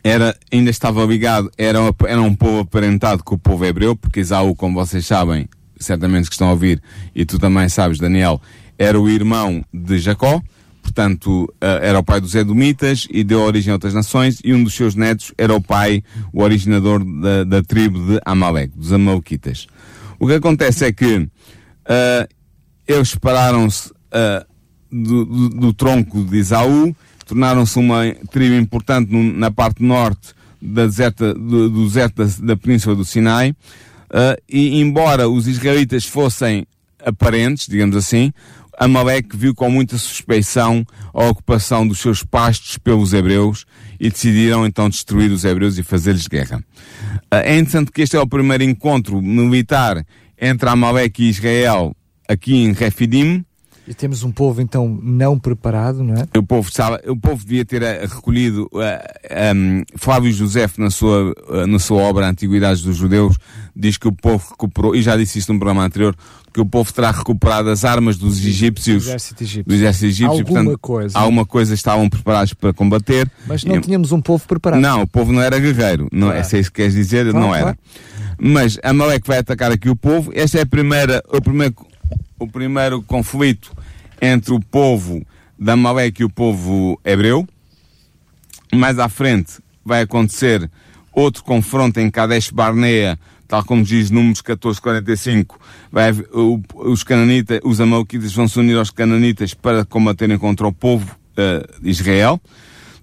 era, 0.03 0.37
ainda 0.51 0.69
estava 0.69 1.03
ligado, 1.05 1.51
era, 1.57 1.79
era 2.07 2.21
um 2.21 2.33
povo 2.33 2.59
aparentado 2.59 3.23
com 3.23 3.35
o 3.35 3.39
povo 3.39 3.65
hebreu, 3.65 3.95
porque 3.95 4.19
Isaú, 4.19 4.55
como 4.55 4.79
vocês 4.79 5.05
sabem, 5.05 5.47
certamente 5.77 6.27
que 6.27 6.33
estão 6.33 6.47
a 6.47 6.51
ouvir, 6.51 6.81
e 7.13 7.25
tu 7.25 7.37
também 7.39 7.67
sabes, 7.69 7.97
Daniel, 7.97 8.41
era 8.77 8.99
o 8.99 9.09
irmão 9.09 9.63
de 9.73 9.97
Jacó, 9.99 10.41
portanto, 10.89 11.53
eh, 11.61 11.79
era 11.83 11.99
o 11.99 12.03
pai 12.03 12.19
dos 12.19 12.33
Edomitas 12.33 13.07
e 13.11 13.23
deu 13.23 13.41
origem 13.41 13.71
a 13.71 13.75
outras 13.75 13.93
nações, 13.93 14.39
e 14.43 14.53
um 14.53 14.63
dos 14.63 14.73
seus 14.73 14.95
netos 14.95 15.31
era 15.37 15.53
o 15.53 15.61
pai, 15.61 16.03
o 16.33 16.41
originador 16.41 17.03
da, 17.03 17.43
da 17.43 17.63
tribo 17.63 17.99
de 17.99 18.19
Amalek, 18.25 18.73
dos 18.75 18.91
Amalequitas. 18.91 19.67
O 20.17 20.27
que 20.27 20.33
acontece 20.33 20.85
é 20.85 20.91
que 20.91 21.17
uh, 21.17 21.29
eles 22.87 23.09
separaram-se 23.09 23.89
uh, 23.89 24.45
do, 24.91 25.25
do, 25.25 25.49
do, 25.49 25.73
tronco 25.73 26.23
de 26.23 26.37
Isaú, 26.37 26.95
tornaram-se 27.25 27.77
uma 27.77 28.11
tribo 28.31 28.55
importante 28.55 29.11
no, 29.11 29.21
na 29.31 29.51
parte 29.51 29.83
norte 29.83 30.33
da 30.59 30.87
deserta, 30.87 31.33
do, 31.33 31.69
do 31.69 31.85
deserto 31.85 32.25
da, 32.25 32.53
da 32.53 32.57
península 32.57 32.95
do 32.95 33.05
Sinai, 33.05 33.51
uh, 33.51 34.41
e 34.49 34.81
embora 34.81 35.29
os 35.29 35.47
israelitas 35.47 36.05
fossem 36.05 36.65
aparentes, 37.05 37.67
digamos 37.67 37.95
assim, 37.95 38.33
Amalek 38.79 39.35
viu 39.35 39.53
com 39.53 39.69
muita 39.69 39.97
suspeição 39.97 40.85
a 41.13 41.25
ocupação 41.25 41.85
dos 41.85 41.99
seus 41.99 42.23
pastos 42.23 42.77
pelos 42.77 43.11
hebreus 43.11 43.65
e 43.99 44.09
decidiram 44.09 44.65
então 44.65 44.89
destruir 44.89 45.29
os 45.31 45.43
hebreus 45.43 45.77
e 45.77 45.83
fazer-lhes 45.83 46.27
guerra. 46.27 46.63
Uh, 47.31 47.35
é 47.43 47.57
interessante 47.57 47.91
que 47.91 48.01
este 48.01 48.15
é 48.15 48.19
o 48.21 48.27
primeiro 48.27 48.63
encontro 48.63 49.21
militar 49.21 50.05
entre 50.39 50.69
Amalek 50.69 51.21
e 51.21 51.29
Israel 51.29 51.93
aqui 52.27 52.55
em 52.55 52.71
Refidim, 52.71 53.43
e 53.89 53.93
temos 53.95 54.21
um 54.21 54.31
povo 54.31 54.61
então 54.61 54.99
não 55.01 55.39
preparado, 55.39 56.03
não 56.03 56.13
é? 56.13 56.37
O 56.37 56.43
povo, 56.43 56.71
sabe, 56.71 57.09
o 57.09 57.17
povo 57.17 57.43
devia 57.43 57.65
ter 57.65 57.81
uh, 57.81 58.07
recolhido 58.07 58.69
uh, 58.71 58.81
eh, 59.23 59.51
um, 59.51 59.83
Flávio 59.95 60.31
José 60.31 60.69
na 60.77 60.91
sua, 60.91 61.33
uh, 61.47 61.65
na 61.65 61.79
sua 61.79 62.03
obra 62.03 62.27
Antiguidades 62.27 62.83
dos 62.83 62.97
Judeus, 62.97 63.35
diz 63.75 63.97
que 63.97 64.07
o 64.07 64.11
povo 64.11 64.45
recuperou, 64.51 64.95
e 64.95 65.01
já 65.01 65.17
disse 65.17 65.39
isto 65.39 65.51
num 65.51 65.57
programa 65.57 65.83
anterior, 65.83 66.15
que 66.53 66.61
o 66.61 66.67
povo 66.67 66.93
terá 66.93 67.09
recuperado 67.09 67.71
as 67.71 67.83
armas 67.83 68.15
dos 68.15 68.37
egípcios, 68.45 69.05
do 69.05 69.09
exército 69.09 69.43
egípcio. 69.43 69.63
Do 69.65 69.73
exército 69.73 70.05
egípcio 70.05 70.39
alguma 70.39 70.45
portanto, 70.45 70.79
coisa. 70.79 71.17
Alguma 71.17 71.45
coisa 71.47 71.73
estavam 71.73 72.07
preparados 72.07 72.53
para 72.53 72.71
combater. 72.71 73.27
Mas 73.47 73.63
não 73.63 73.77
e, 73.77 73.81
tínhamos 73.81 74.11
um 74.11 74.21
povo 74.21 74.47
preparado. 74.47 74.81
Não, 74.81 75.01
o 75.01 75.07
povo 75.07 75.33
não 75.33 75.41
era 75.41 75.57
guerreiro. 75.57 76.07
Não, 76.11 76.27
claro. 76.27 76.37
é 76.37 76.59
isso 76.59 76.69
que 76.69 76.75
queres 76.75 76.93
dizer, 76.93 77.31
claro, 77.31 77.39
não 77.39 77.55
era. 77.55 77.63
Claro. 77.63 77.79
Mas 78.37 78.77
Amalek 78.83 79.27
vai 79.27 79.39
atacar 79.39 79.71
aqui 79.71 79.89
o 79.89 79.95
povo. 79.95 80.31
Este 80.35 80.59
é 80.59 80.61
a 80.61 80.65
primeira, 80.65 81.23
o 81.27 81.41
primeiro, 81.41 81.75
o 82.37 82.47
primeiro 82.47 83.01
conflito 83.01 83.78
entre 84.21 84.53
o 84.53 84.59
povo 84.59 85.25
da 85.57 85.73
Amalek 85.73 86.21
e 86.21 86.25
o 86.25 86.29
povo 86.29 86.99
hebreu. 87.03 87.47
Mais 88.73 88.99
à 88.99 89.09
frente 89.09 89.53
vai 89.83 90.01
acontecer 90.01 90.69
outro 91.11 91.43
confronto 91.43 91.99
em 91.99 92.09
Kadesh 92.09 92.51
Barnea, 92.51 93.19
tal 93.47 93.63
como 93.63 93.83
diz 93.83 94.11
Números 94.11 94.41
1445, 94.41 95.59
vai, 95.91 96.11
o, 96.31 96.61
os 96.75 97.03
cananitas, 97.03 97.59
os 97.63 97.81
amalequitas 97.81 98.33
vão 98.33 98.47
se 98.47 98.59
unir 98.59 98.77
aos 98.77 98.91
cananitas 98.91 99.53
para 99.53 99.83
combaterem 99.83 100.37
contra 100.37 100.67
o 100.67 100.71
povo 100.71 101.17
uh, 101.33 101.81
de 101.81 101.89
Israel. 101.89 102.39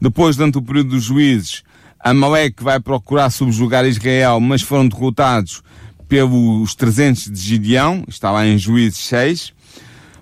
Depois, 0.01 0.37
durante 0.37 0.59
o 0.59 0.63
período 0.63 0.91
dos 0.91 1.05
juízes, 1.05 1.65
Amalek 1.99 2.63
vai 2.63 2.79
procurar 2.79 3.31
subjugar 3.31 3.85
Israel, 3.85 4.39
mas 4.39 4.63
foram 4.63 4.87
derrotados 4.87 5.63
pelos 6.09 6.75
300 6.75 7.25
de 7.33 7.41
Gideão, 7.41 8.05
está 8.07 8.31
lá 8.31 8.47
em 8.47 8.57
Juízes 8.57 8.99
6. 8.99 9.56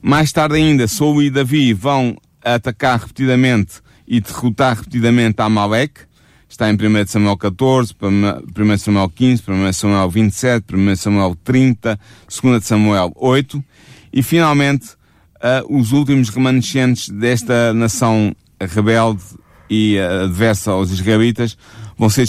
Mais 0.07 0.31
tarde 0.31 0.57
ainda, 0.57 0.87
Saul 0.87 1.23
e 1.23 1.31
Davi 1.31 1.73
vão 1.73 2.15
atacar 2.45 3.01
repetidamente 3.01 3.77
e 4.07 4.21
derrotar 4.21 4.77
repetidamente 4.77 5.41
Amalek. 5.41 6.03
Está 6.47 6.71
em 6.71 6.75
1 6.75 7.07
Samuel 7.07 7.39
14, 7.39 7.95
1 8.03 8.77
Samuel 8.77 9.09
15, 9.09 9.43
1 9.49 9.73
Samuel 9.73 10.11
27, 10.11 10.77
1 10.77 10.97
Samuel 10.97 11.35
30, 11.43 11.99
2 12.43 12.63
Samuel 12.63 13.13
8. 13.17 13.65
E 14.13 14.23
finalmente, 14.23 14.89
uh, 15.37 15.75
os 15.75 15.93
últimos 15.93 16.29
remanescentes 16.29 17.09
desta 17.09 17.73
nação 17.73 18.37
rebelde 18.61 19.25
e 19.71 19.97
uh, 19.97 20.25
adversa 20.25 20.73
aos 20.73 20.91
israelitas 20.91 21.57
vão 21.97 22.11
ser 22.11 22.27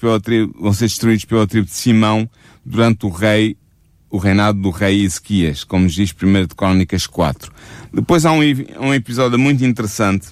pela 0.00 0.20
tribo, 0.20 0.52
vão 0.60 0.72
ser 0.72 0.86
destruídos 0.86 1.24
pela 1.24 1.46
tribo 1.46 1.68
de 1.68 1.74
Simão 1.74 2.28
durante 2.66 3.06
o 3.06 3.08
rei 3.08 3.56
o 4.14 4.18
reinado 4.18 4.60
do 4.60 4.70
rei 4.70 5.02
Ezequias, 5.02 5.64
como 5.64 5.88
diz 5.88 6.14
1 6.14 6.46
de 6.46 6.54
Crónicas 6.54 7.04
4. 7.04 7.52
Depois 7.92 8.24
há 8.24 8.30
um, 8.30 8.38
um 8.78 8.94
episódio 8.94 9.36
muito 9.36 9.64
interessante, 9.64 10.28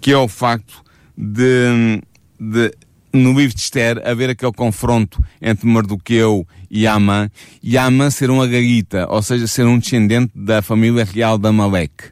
que 0.00 0.10
é 0.10 0.16
o 0.18 0.26
facto 0.26 0.82
de, 1.16 2.02
de 2.36 2.74
no 3.12 3.32
livro 3.32 3.54
de 3.54 3.60
Esther 3.60 4.02
haver 4.04 4.28
aquele 4.28 4.52
confronto 4.52 5.22
entre 5.40 5.68
Mardoqueu 5.68 6.44
e 6.68 6.84
Amã, 6.84 7.30
e 7.62 7.78
Amã 7.78 8.10
ser 8.10 8.28
um 8.28 8.42
agarita, 8.42 9.06
ou 9.08 9.22
seja, 9.22 9.46
ser 9.46 9.66
um 9.66 9.78
descendente 9.78 10.32
da 10.34 10.60
família 10.62 11.04
real 11.04 11.38
da 11.38 11.50
Amalek. 11.50 12.06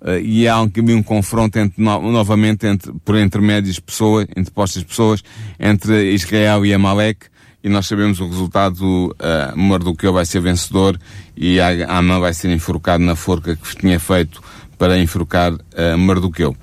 Uh, 0.00 0.20
e 0.22 0.48
há 0.48 0.58
um, 0.62 0.70
um 0.88 1.02
confronto 1.02 1.58
entre, 1.58 1.82
no, 1.82 2.10
novamente 2.10 2.66
entre, 2.66 2.94
por 3.04 3.18
intermédios 3.18 3.78
pessoas, 3.78 4.26
entre 4.34 4.54
postas 4.54 4.82
pessoas, 4.82 5.22
entre 5.60 6.12
Israel 6.14 6.64
e 6.64 6.72
Amalek, 6.72 7.26
e 7.64 7.68
nós 7.70 7.86
sabemos 7.86 8.20
o 8.20 8.28
resultado, 8.28 8.84
uh, 9.12 9.58
Mardoqueu 9.58 10.12
vai 10.12 10.26
ser 10.26 10.40
vencedor 10.40 11.00
e 11.34 11.58
Amã 11.88 12.20
vai 12.20 12.34
ser 12.34 12.50
enforcado 12.50 13.02
na 13.02 13.16
forca 13.16 13.56
que 13.56 13.76
tinha 13.76 13.98
feito 13.98 14.42
para 14.76 14.98
enforcar 14.98 15.54
uh, 15.54 15.98
Mardoqueu. 15.98 16.54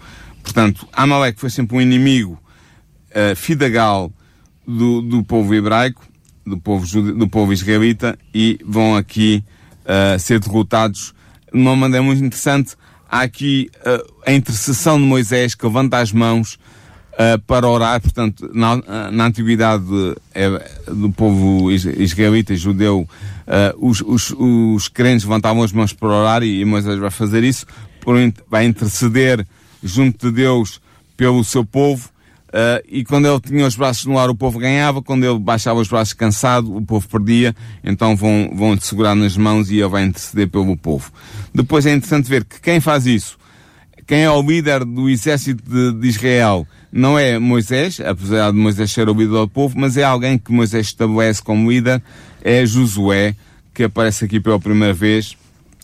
Portanto, 0.44 0.88
Amalek 0.94 1.40
foi 1.40 1.50
sempre 1.50 1.76
um 1.76 1.82
inimigo 1.82 2.40
uh, 3.10 3.36
fidagal 3.36 4.12
do, 4.68 5.02
do 5.02 5.24
povo 5.24 5.56
hebraico, 5.56 6.06
do 6.46 6.60
povo, 6.60 6.86
do 7.14 7.28
povo 7.28 7.52
israelita, 7.52 8.16
e 8.32 8.60
vão 8.64 8.96
aqui 8.96 9.44
uh, 9.84 10.20
ser 10.20 10.40
derrotados 10.40 11.16
de 11.52 11.60
uma 11.60 11.76
maneira 11.76 12.04
muito 12.04 12.24
interessante. 12.24 12.76
Há 13.10 13.22
aqui 13.22 13.72
uh, 13.80 14.14
a 14.24 14.32
intercessão 14.32 15.00
de 15.00 15.06
Moisés 15.06 15.56
que 15.56 15.66
levanta 15.66 15.98
as 15.98 16.12
mãos 16.12 16.60
uh, 17.22 17.40
para 17.46 17.68
orar, 17.68 18.02
portanto, 18.02 18.50
na, 18.54 19.12
na 19.12 19.26
antiguidade 19.26 19.86
é, 20.34 20.50
do 20.88 21.12
povo 21.12 21.72
israelita, 21.72 22.56
judeu, 22.56 23.08
uh, 23.48 23.88
os, 23.90 24.02
os, 24.02 24.34
os 24.38 24.88
crentes 24.88 25.26
levantavam 25.26 25.64
as 25.64 25.72
mãos 25.72 25.94
para 25.94 26.10
orar 26.10 26.44
e, 26.44 26.64
Moisés 26.66 26.98
vai 26.98 27.12
fazer 27.12 27.44
isso, 27.44 27.66
por, 28.00 28.16
vai 28.50 28.66
interceder 28.66 29.46
junto 29.84 30.30
de 30.30 30.36
Deus 30.36 30.82
pelo 31.16 31.44
seu 31.44 31.64
povo, 31.64 32.10
Uh, 32.52 32.84
e 32.86 33.06
quando 33.06 33.30
ele 33.30 33.40
tinha 33.40 33.66
os 33.66 33.78
braços 33.78 34.06
no 34.06 34.20
ar, 34.20 34.30
o 34.30 34.36
povo 34.36 34.60
ganhava. 34.60 35.02
Quando 35.02 35.24
ele 35.24 35.40
baixava 35.40 35.80
os 35.80 35.88
braços 35.88 36.14
cansado, 36.14 36.76
o 36.76 36.82
povo 36.82 37.08
perdia. 37.08 37.56
Então 37.82 38.14
vão, 38.14 38.52
vão 38.54 38.78
segurar 38.78 39.16
nas 39.16 39.38
mãos 39.38 39.72
e 39.72 39.80
ele 39.80 39.88
vai 39.88 40.04
interceder 40.04 40.50
pelo 40.50 40.76
povo. 40.76 41.14
Depois 41.56 41.86
é 41.86 41.94
interessante 41.94 42.30
ver 42.30 42.44
que 42.44 42.60
quem 42.60 42.82
faz 42.82 43.06
isso, 43.06 43.38
quem 44.12 44.24
é 44.24 44.30
o 44.30 44.42
líder 44.42 44.84
do 44.84 45.10
exército 45.10 45.64
de, 45.64 45.94
de 45.94 46.10
Israel, 46.10 46.68
não 46.92 47.18
é 47.18 47.40
Moisés, 47.40 47.98
apesar 48.02 48.52
de 48.52 48.58
Moisés 48.58 48.92
ser 48.92 49.08
o 49.08 49.14
líder 49.14 49.30
do 49.30 49.48
povo, 49.48 49.80
mas 49.80 49.96
é 49.96 50.04
alguém 50.04 50.38
que 50.38 50.52
Moisés 50.52 50.88
estabelece 50.88 51.42
como 51.42 51.72
líder, 51.72 52.04
é 52.44 52.66
Josué, 52.66 53.34
que 53.74 53.84
aparece 53.84 54.26
aqui 54.26 54.42
pela 54.42 54.60
primeira 54.60 54.94
vez. 54.94 55.38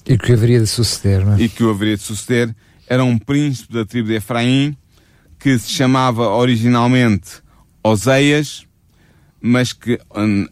E 0.05 0.17
que 0.17 0.33
haveria 0.33 0.59
de 0.59 0.67
suceder, 0.67 1.25
não 1.25 1.35
é? 1.35 1.41
E 1.41 1.47
que 1.47 1.63
o 1.63 1.69
haveria 1.69 1.95
de 1.95 2.03
suceder. 2.03 2.53
Era 2.85 3.01
um 3.01 3.17
príncipe 3.17 3.71
da 3.71 3.85
tribo 3.85 4.09
de 4.09 4.15
Efraim, 4.15 4.75
que 5.39 5.57
se 5.57 5.71
chamava 5.71 6.27
originalmente 6.27 7.41
Oseias, 7.81 8.65
mas 9.39 9.71
que 9.71 9.97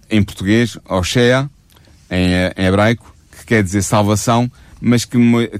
em 0.09 0.23
português, 0.23 0.77
Oshea, 0.87 1.49
em, 2.09 2.29
em 2.55 2.65
hebraico, 2.67 3.13
que 3.37 3.45
quer 3.45 3.61
dizer 3.61 3.81
salvação, 3.81 4.49
mas 4.79 5.03
que, 5.03 5.17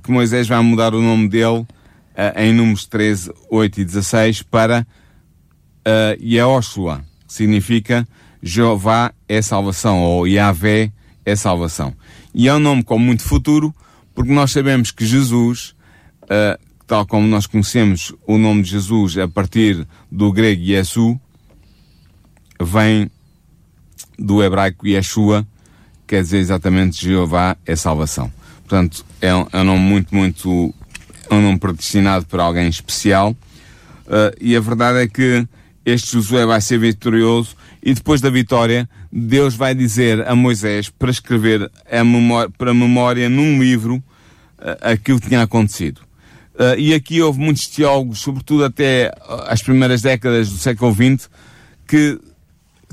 Moisés 0.08 0.48
vai 0.48 0.62
mudar 0.62 0.94
o 0.96 1.02
nome 1.02 1.28
dele 1.28 1.66
em 2.36 2.54
números 2.54 2.86
13, 2.86 3.32
8 3.50 3.82
e 3.82 3.86
16 3.86 4.42
para 4.44 4.86
uh, 5.86 6.24
Yehoshua, 6.24 7.04
que 7.28 7.34
significa 7.34 8.08
Jeová 8.42 9.14
é 9.28 9.42
salvação, 9.42 10.02
ou 10.02 10.28
Yahvé 10.28 10.92
é 11.26 11.36
salvação. 11.36 11.94
E 12.34 12.48
é 12.48 12.54
um 12.54 12.60
nome 12.60 12.84
com 12.84 13.00
muito 13.00 13.24
futuro, 13.24 13.74
porque 14.14 14.32
nós 14.32 14.52
sabemos 14.52 14.92
que 14.92 15.06
Jesus, 15.06 15.76
uh, 16.24 16.60
tal 16.86 17.06
como 17.06 17.28
nós 17.28 17.48
conhecemos 17.48 18.14
o 18.28 18.38
nome 18.38 18.62
de 18.62 18.72
Jesus 18.72 19.18
a 19.18 19.28
partir 19.28 19.88
do 20.12 20.32
grego 20.32 20.62
Yesu, 20.62 21.20
vem 22.62 23.10
do 24.18 24.44
hebraico 24.44 24.88
Yeshua, 24.88 25.46
quer 26.08 26.22
dizer 26.22 26.38
exatamente 26.38 27.04
Jeová 27.04 27.58
é 27.66 27.76
salvação. 27.76 28.32
Portanto, 28.60 29.06
é 29.22 29.34
um, 29.36 29.48
é 29.52 29.60
um 29.60 29.64
nome 29.64 29.80
muito, 29.80 30.16
muito. 30.16 30.74
Um 31.32 31.42
nome 31.42 31.60
predestinado 31.60 32.26
para 32.26 32.44
alguém 32.44 32.68
especial. 32.68 33.32
Uh, 34.06 34.36
e 34.40 34.56
a 34.56 34.60
verdade 34.60 35.00
é 35.00 35.08
que 35.08 35.48
este 35.86 36.14
Josué 36.14 36.46
vai 36.46 36.62
ser 36.62 36.80
vitorioso 36.80 37.56
e 37.82 37.94
depois 37.94 38.22
da 38.22 38.30
vitória, 38.30 38.90
Deus 39.12 39.56
vai 39.56 39.76
dizer 39.76 40.28
a 40.28 40.36
Moisés 40.36 40.90
para 40.90 41.12
escrever 41.12 41.72
a 41.92 42.04
memória, 42.04 42.50
para 42.58 42.72
a 42.72 42.74
memória 42.74 43.30
num 43.30 43.62
livro 43.62 43.96
uh, 43.96 44.04
aquilo 44.82 45.20
que 45.20 45.28
tinha 45.28 45.44
acontecido. 45.44 46.02
Uh, 46.56 46.78
e 46.78 46.94
aqui 46.94 47.22
houve 47.22 47.40
muitos 47.40 47.68
teólogos, 47.68 48.20
sobretudo 48.20 48.64
até 48.64 49.12
as 49.48 49.62
primeiras 49.62 50.02
décadas 50.02 50.50
do 50.50 50.58
século 50.58 50.94
XX, 50.94 51.30
que 51.88 52.20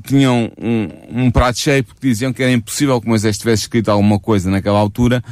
tinham 0.05 0.51
um, 0.61 1.25
um 1.25 1.31
prato 1.31 1.59
cheio 1.61 1.85
porque 1.85 2.09
diziam 2.09 2.33
que 2.33 2.43
era 2.43 2.53
impossível 2.53 3.01
que 3.01 3.09
Moisés 3.09 3.39
tivesse 3.39 3.63
escrito 3.63 3.91
alguma 3.91 4.19
coisa 4.19 4.51
naquela 4.51 4.79
altura, 4.79 5.23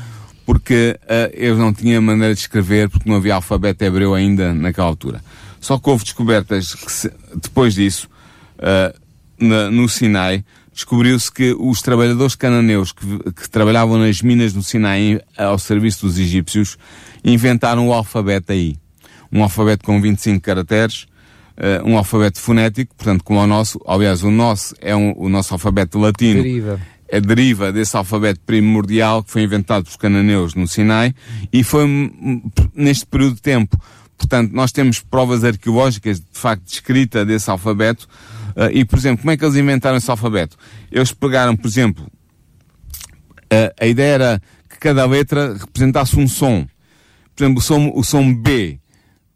porque 0.51 0.99
uh, 1.05 1.31
eles 1.33 1.57
não 1.57 1.73
tinham 1.73 2.03
maneira 2.03 2.35
de 2.35 2.41
escrever, 2.41 2.91
porque 2.91 3.09
não 3.09 3.19
havia 3.19 3.37
alfabeto 3.37 3.85
hebreu 3.85 4.17
ainda 4.17 4.53
naquela 4.53 4.89
altura. 4.89 5.23
Só 5.61 5.79
que 5.79 5.89
houve 5.89 6.03
descobertas 6.03 6.75
que 6.75 6.91
se, 6.91 7.09
depois 7.37 7.75
disso, 7.75 8.09
uh, 8.59 8.99
na, 9.39 9.71
no 9.71 9.89
Sinai, 9.89 10.45
descobriu-se 10.75 11.31
que 11.31 11.55
os 11.57 11.81
trabalhadores 11.81 12.35
cananeus 12.35 12.91
que, 12.91 13.07
que, 13.33 13.49
trabalhavam 13.49 13.97
nas 13.97 14.23
minas 14.23 14.53
do 14.53 14.61
Sinai 14.61 15.21
ao 15.39 15.57
serviço 15.57 16.05
dos 16.05 16.19
egípcios 16.19 16.77
inventaram 17.25 17.87
o 17.87 17.93
alfabeto 17.93 18.51
aí. 18.51 18.77
Um 19.31 19.45
alfabeto 19.45 19.85
com 19.85 20.01
25 20.01 20.41
caracteres, 20.41 21.07
uh, 21.59 21.89
um 21.89 21.97
alfabeto 21.97 22.41
fonético, 22.41 22.93
portanto, 22.97 23.23
como 23.23 23.39
o 23.39 23.47
nosso, 23.47 23.81
aliás, 23.87 24.25
o 24.25 24.33
nosso 24.33 24.75
é 24.81 24.97
um, 24.97 25.15
o 25.17 25.29
nosso 25.29 25.55
alfabeto 25.55 25.97
latino. 25.97 26.43
Deriva. 26.43 26.81
É 27.13 27.21
deriva 27.21 27.73
desse 27.73 27.97
alfabeto 27.97 28.41
primordial 28.47 29.25
que 29.25 29.33
foi 29.33 29.43
inventado 29.43 29.85
pelos 29.85 29.97
cananeus 29.97 30.55
no 30.55 30.69
Sinai 30.69 31.13
e 31.53 31.65
foi 31.65 31.85
neste 32.75 33.05
período 33.05 33.35
de 33.35 33.43
tempo. 33.43 33.77
Portanto, 34.17 34.53
nós 34.53 34.71
temos 34.71 35.01
provas 35.01 35.43
arqueológicas, 35.43 36.21
de 36.21 36.27
facto, 36.39 36.65
de 36.65 36.73
escrita 36.73 37.25
desse 37.25 37.51
alfabeto. 37.51 38.07
Uh, 38.51 38.71
e, 38.73 38.85
por 38.85 38.99
exemplo, 38.99 39.23
como 39.23 39.31
é 39.31 39.37
que 39.37 39.45
eles 39.45 39.57
inventaram 39.57 39.97
esse 39.97 40.11
alfabeto? 40.11 40.57
Eles 40.93 41.11
pegaram, 41.11 41.57
por 41.57 41.67
exemplo, 41.67 42.05
uh, 42.05 43.75
a 43.81 43.87
ideia 43.87 44.15
era 44.15 44.43
que 44.69 44.79
cada 44.79 45.07
letra 45.07 45.55
representasse 45.55 46.19
um 46.19 46.29
som. 46.29 46.67
Por 47.35 47.45
exemplo, 47.45 47.59
o 47.61 47.63
som, 47.63 47.93
o 47.95 48.05
som 48.05 48.35
B 48.35 48.79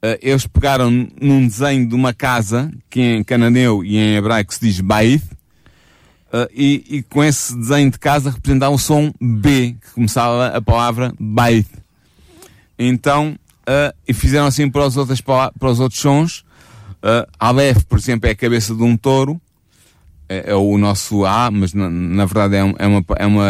uh, 0.04 0.18
eles 0.20 0.46
pegaram 0.46 0.90
num 0.90 1.46
desenho 1.46 1.88
de 1.88 1.94
uma 1.94 2.12
casa, 2.12 2.70
que 2.90 3.00
em 3.00 3.24
cananeu 3.24 3.82
e 3.82 3.96
em 3.96 4.16
hebraico 4.16 4.52
se 4.52 4.60
diz 4.60 4.80
Baith, 4.80 5.24
uh, 6.35 6.51
e, 6.53 6.85
e, 6.89 7.03
com 7.03 7.22
esse 7.22 7.57
desenho 7.57 7.91
de 7.91 7.99
casa 7.99 8.30
representava 8.30 8.74
o 8.74 8.78
som 8.78 9.12
B, 9.20 9.76
que 9.80 9.93
começava 9.93 10.49
a 10.49 10.61
palavra 10.61 11.14
Baith. 11.18 11.68
Então, 12.76 13.37
uh, 13.62 13.95
e 14.07 14.12
fizeram 14.12 14.47
assim 14.47 14.68
para 14.68 14.85
os 14.85 14.97
outros, 14.97 15.20
para 15.20 15.53
os 15.62 15.78
outros 15.78 16.01
sons. 16.01 16.45
Uh, 17.03 17.30
Aleph, 17.39 17.85
por 17.85 17.99
exemplo, 17.99 18.28
é 18.28 18.32
a 18.32 18.37
cabeça 18.37 18.74
de 18.74 18.82
um 18.82 18.97
touro, 18.97 19.41
é, 20.28 20.53
é 20.53 20.55
o 20.55 20.76
nosso 20.78 21.24
A, 21.24 21.51
mas 21.51 21.74
na, 21.74 21.89
na 21.91 22.24
verdade 22.24 22.57
é, 22.57 22.74
é, 22.78 22.87
uma, 22.87 23.05
é 23.16 23.26
uma, 23.26 23.49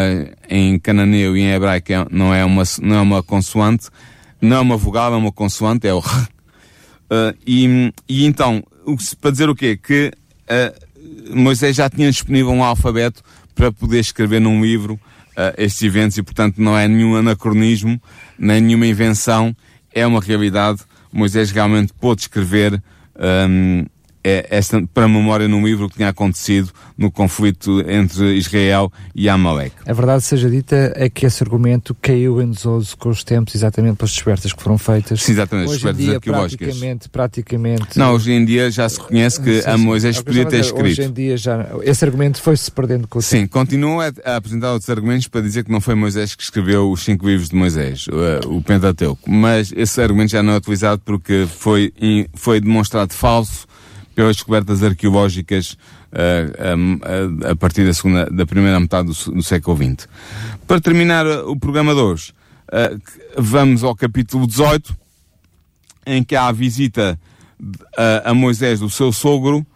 em 0.50 0.78
cananeu 0.78 1.36
e 1.36 1.40
em 1.40 1.52
hebraico 1.52 1.92
é, 1.92 2.06
não, 2.10 2.34
é 2.34 2.44
uma, 2.44 2.64
não 2.82 2.96
é 2.96 3.00
uma 3.00 3.22
consoante, 3.22 3.88
não 4.40 4.56
é 4.56 4.60
uma 4.60 4.76
vogal, 4.76 5.14
é 5.14 5.16
uma 5.16 5.32
consoante, 5.32 5.86
é 5.86 5.94
o 5.94 6.00
R. 6.00 6.28
Uh, 7.04 7.36
e, 7.46 7.92
e, 8.08 8.26
então, 8.26 8.62
para 9.20 9.30
dizer 9.30 9.48
o 9.48 9.54
quê? 9.54 9.76
Que 9.76 10.10
uh, 10.50 10.83
Moisés 11.30 11.76
já 11.76 11.88
tinha 11.88 12.10
disponível 12.10 12.52
um 12.52 12.62
alfabeto 12.62 13.22
para 13.54 13.72
poder 13.72 14.00
escrever 14.00 14.40
num 14.40 14.62
livro 14.62 14.94
uh, 14.94 15.54
estes 15.56 15.82
eventos 15.82 16.18
e, 16.18 16.22
portanto, 16.22 16.58
não 16.58 16.76
é 16.76 16.86
nenhum 16.88 17.16
anacronismo, 17.16 18.00
nem 18.38 18.60
nenhuma 18.60 18.86
invenção, 18.86 19.54
é 19.92 20.06
uma 20.06 20.20
realidade. 20.20 20.80
Moisés 21.12 21.50
realmente 21.50 21.92
pôde 21.92 22.22
escrever 22.22 22.82
um, 23.48 23.86
é 24.24 24.46
esta, 24.50 24.82
para 24.94 25.06
memória 25.06 25.46
num 25.46 25.64
livro 25.64 25.88
que 25.88 25.96
tinha 25.96 26.08
acontecido 26.08 26.70
no 26.96 27.10
conflito 27.10 27.80
entre 27.86 28.34
Israel 28.36 28.90
e 29.14 29.28
Amalek. 29.28 29.74
A 29.86 29.92
verdade 29.92 30.22
seja 30.22 30.48
dita 30.48 30.92
é 30.96 31.10
que 31.10 31.26
esse 31.26 31.42
argumento 31.42 31.94
caiu 32.00 32.40
em 32.40 32.50
desuso 32.50 32.96
com 32.96 33.10
os 33.10 33.22
tempos, 33.22 33.54
exatamente 33.54 33.96
pelas 33.96 34.12
descobertas 34.12 34.52
que 34.52 34.62
foram 34.62 34.78
feitas. 34.78 35.22
Sim, 35.22 35.32
exatamente, 35.32 35.66
hoje 35.66 35.72
descobertas 35.74 36.04
dia, 36.04 36.14
arqueológicas. 36.14 36.66
Praticamente, 36.68 37.08
praticamente... 37.08 37.98
Não, 37.98 38.14
hoje 38.14 38.32
em 38.32 38.44
dia 38.44 38.70
já 38.70 38.88
se 38.88 38.98
reconhece 38.98 39.40
que 39.40 39.60
sim, 39.60 39.68
a 39.68 39.76
Moisés 39.76 40.16
sim. 40.16 40.22
podia 40.22 40.46
ter 40.46 40.60
escrito. 40.60 41.00
Hoje 41.00 41.02
em 41.02 41.12
dia 41.12 41.36
já... 41.36 41.66
Esse 41.82 42.04
argumento 42.04 42.40
foi-se 42.40 42.70
perdendo 42.70 43.06
com 43.06 43.18
o 43.18 43.22
Sim, 43.22 43.40
tempo. 43.40 43.52
continua 43.52 44.12
a, 44.24 44.36
apresentar 44.36 44.72
outros 44.72 44.88
argumentos 44.88 45.28
para 45.28 45.42
dizer 45.42 45.64
que 45.64 45.70
não 45.70 45.80
foi 45.80 45.94
Moisés 45.94 46.34
que 46.34 46.42
escreveu 46.42 46.90
os 46.90 47.04
cinco 47.04 47.26
livros 47.28 47.50
de 47.50 47.56
Moisés, 47.56 48.06
o, 48.08 48.56
o 48.56 48.62
Pentateuco. 48.62 49.30
Mas 49.30 49.72
esse 49.76 50.00
argumento 50.00 50.30
já 50.30 50.42
não 50.42 50.54
é 50.54 50.56
utilizado 50.56 51.02
porque 51.04 51.46
foi, 51.58 51.92
foi 52.34 52.60
demonstrado 52.60 53.12
falso 53.12 53.66
pelas 54.14 54.36
descobertas 54.36 54.82
arqueológicas 54.82 55.72
uh, 56.12 57.46
a, 57.46 57.50
a, 57.50 57.56
partir 57.56 57.84
da, 57.84 57.92
segunda, 57.92 58.26
da 58.26 58.46
primeira 58.46 58.78
metade 58.78 59.08
do, 59.08 59.32
do 59.32 59.42
século 59.42 59.76
XX. 59.76 60.08
Para 60.66 60.80
terminar 60.80 61.26
o 61.26 61.56
programa 61.58 61.94
de 61.94 62.00
hoje, 62.00 62.32
uh, 62.68 63.00
vamos 63.36 63.82
ao 63.82 63.94
capítulo 63.94 64.46
18, 64.46 64.96
em 66.06 66.22
que 66.22 66.36
há 66.36 66.46
a 66.46 66.52
visita 66.52 67.18
a, 67.96 68.30
a 68.30 68.34
Moisés 68.34 68.80
do 68.80 68.90
seu 68.90 69.12
sogro, 69.12 69.66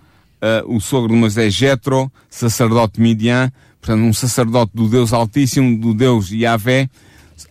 o 0.66 0.78
sogro 0.78 1.12
de 1.12 1.18
Moisés 1.18 1.52
Jetro, 1.52 2.12
sacerdote 2.30 3.00
Midian, 3.00 3.50
portanto 3.80 4.04
um 4.04 4.12
sacerdote 4.12 4.70
do 4.72 4.88
Deus 4.88 5.12
Altíssimo, 5.12 5.76
do 5.80 5.92
Deus 5.92 6.30
Yahvé, 6.30 6.88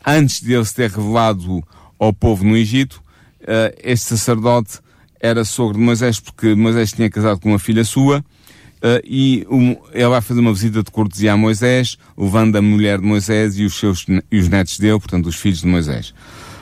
antes 0.05 0.39
de 0.39 0.53
ele 0.53 0.63
se 0.63 0.75
ter 0.75 0.89
revelado 0.91 1.61
ao 1.99 2.13
povo 2.13 2.45
no 2.45 2.55
Egito, 2.55 3.03
este 3.83 4.09
sacerdote 4.09 4.79
era 5.19 5.43
sogro 5.43 5.77
de 5.77 5.83
Moisés 5.83 6.19
porque 6.19 6.55
Moisés 6.55 6.91
tinha 6.91 7.09
casado 7.09 7.39
com 7.39 7.49
uma 7.49 7.59
filha 7.59 7.83
sua 7.83 8.19
uh, 8.19 9.01
e 9.03 9.45
um, 9.49 9.75
ele 9.91 10.07
vai 10.07 10.21
fazer 10.21 10.39
uma 10.39 10.53
visita 10.53 10.83
de 10.83 10.91
cortesia 10.91 11.33
a 11.33 11.37
Moisés, 11.37 11.97
levando 12.17 12.55
a 12.55 12.61
mulher 12.61 12.99
de 12.99 13.05
Moisés 13.05 13.57
e 13.57 13.65
os 13.65 13.75
seus 13.75 14.05
e 14.31 14.37
os 14.37 14.49
netos 14.49 14.77
dele, 14.79 14.99
portanto 14.99 15.27
os 15.27 15.35
filhos 15.35 15.61
de 15.61 15.67
Moisés. 15.67 16.13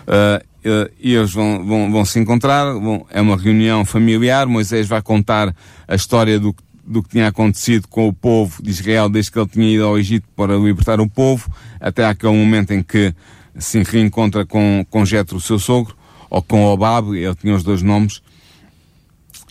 Uh, 0.07 0.55
e 0.99 1.13
eles 1.13 1.31
vão, 1.31 1.63
vão, 1.63 1.91
vão 1.91 2.05
se 2.05 2.19
encontrar, 2.19 2.73
vão, 2.73 3.05
é 3.11 3.21
uma 3.21 3.37
reunião 3.37 3.85
familiar, 3.85 4.47
Moisés 4.47 4.87
vai 4.87 4.99
contar 4.99 5.55
a 5.87 5.93
história 5.93 6.39
do, 6.39 6.55
do 6.83 7.03
que 7.03 7.09
tinha 7.09 7.27
acontecido 7.27 7.87
com 7.87 8.07
o 8.07 8.13
povo 8.13 8.63
de 8.63 8.71
Israel 8.71 9.07
desde 9.07 9.31
que 9.31 9.37
ele 9.37 9.47
tinha 9.47 9.75
ido 9.75 9.85
ao 9.85 9.97
Egito 9.97 10.27
para 10.35 10.57
libertar 10.57 10.99
o 10.99 11.07
povo, 11.07 11.47
até 11.79 12.05
aquele 12.05 12.33
momento 12.33 12.71
em 12.71 12.81
que 12.81 13.13
se 13.59 13.83
reencontra 13.83 14.43
com, 14.43 14.83
com 14.89 15.05
Jetro, 15.05 15.37
o 15.37 15.41
seu 15.41 15.59
sogro, 15.59 15.95
ou 16.29 16.41
com 16.41 16.65
Obab, 16.65 17.15
ele 17.15 17.35
tinha 17.35 17.55
os 17.55 17.63
dois 17.63 17.83
nomes, 17.83 18.21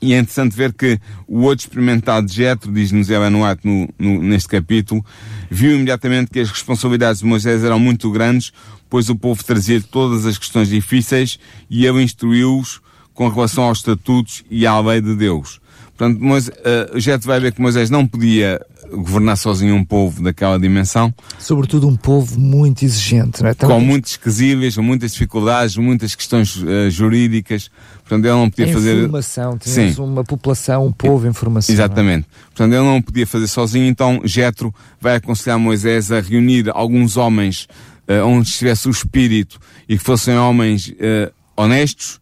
e 0.04 0.12
é 0.12 0.18
interessante 0.18 0.54
ver 0.54 0.74
que 0.74 1.00
o 1.26 1.40
outro 1.40 1.64
experimentado 1.64 2.30
Jetro, 2.30 2.70
diz-nos 2.70 3.08
Ellen 3.08 3.30
no, 3.30 3.88
no, 3.98 4.22
neste 4.22 4.48
capítulo, 4.50 5.04
viu 5.50 5.74
imediatamente 5.74 6.30
que 6.30 6.40
as 6.40 6.50
responsabilidades 6.50 7.22
de 7.22 7.26
Moisés 7.26 7.64
eram 7.64 7.78
muito 7.78 8.10
grandes, 8.10 8.52
pois 8.90 9.08
o 9.08 9.16
povo 9.16 9.42
trazia 9.42 9.80
todas 9.80 10.26
as 10.26 10.36
questões 10.36 10.68
difíceis 10.68 11.38
e 11.70 11.86
ele 11.86 12.02
instruiu-os 12.02 12.82
com 13.14 13.28
relação 13.28 13.64
aos 13.64 13.78
estatutos 13.78 14.44
e 14.50 14.66
à 14.66 14.78
lei 14.78 15.00
de 15.00 15.16
Deus. 15.16 15.58
Portanto, 15.96 16.22
Moisés, 16.22 16.54
uh, 16.58 17.00
Jetro 17.00 17.26
vai 17.26 17.40
ver 17.40 17.52
que 17.52 17.62
Moisés 17.62 17.88
não 17.88 18.06
podia 18.06 18.60
governar 18.96 19.36
sozinho 19.36 19.74
um 19.74 19.84
povo 19.84 20.22
daquela 20.22 20.58
dimensão. 20.58 21.12
Sobretudo 21.38 21.88
um 21.88 21.96
povo 21.96 22.38
muito 22.38 22.84
exigente, 22.84 23.42
não 23.42 23.50
é? 23.50 23.54
Com 23.54 23.80
muitos 23.80 24.12
esquisíveis, 24.12 24.76
muitas 24.76 25.12
dificuldades, 25.12 25.76
muitas 25.76 26.14
questões 26.14 26.56
uh, 26.56 26.90
jurídicas. 26.90 27.70
Portanto, 28.00 28.24
ele 28.24 28.34
não 28.34 28.50
podia 28.50 28.72
fazer. 28.72 28.98
Informação, 28.98 29.58
tínhamos 29.58 29.96
Sim. 29.96 30.02
uma 30.02 30.24
população, 30.24 30.86
um 30.86 30.92
povo 30.92 31.26
em 31.26 31.32
formação. 31.32 31.74
Exatamente. 31.74 32.26
Portanto, 32.46 32.72
ele 32.72 32.84
não 32.84 33.00
podia 33.00 33.26
fazer 33.26 33.48
sozinho, 33.48 33.86
então 33.86 34.20
Jetro 34.24 34.74
vai 35.00 35.16
aconselhar 35.16 35.58
Moisés 35.58 36.12
a 36.12 36.20
reunir 36.20 36.70
alguns 36.70 37.16
homens 37.16 37.66
uh, 38.08 38.26
onde 38.26 38.48
estivesse 38.48 38.88
o 38.88 38.90
espírito 38.90 39.58
e 39.88 39.96
que 39.96 40.04
fossem 40.04 40.36
homens 40.36 40.88
uh, 40.88 41.32
honestos, 41.56 42.20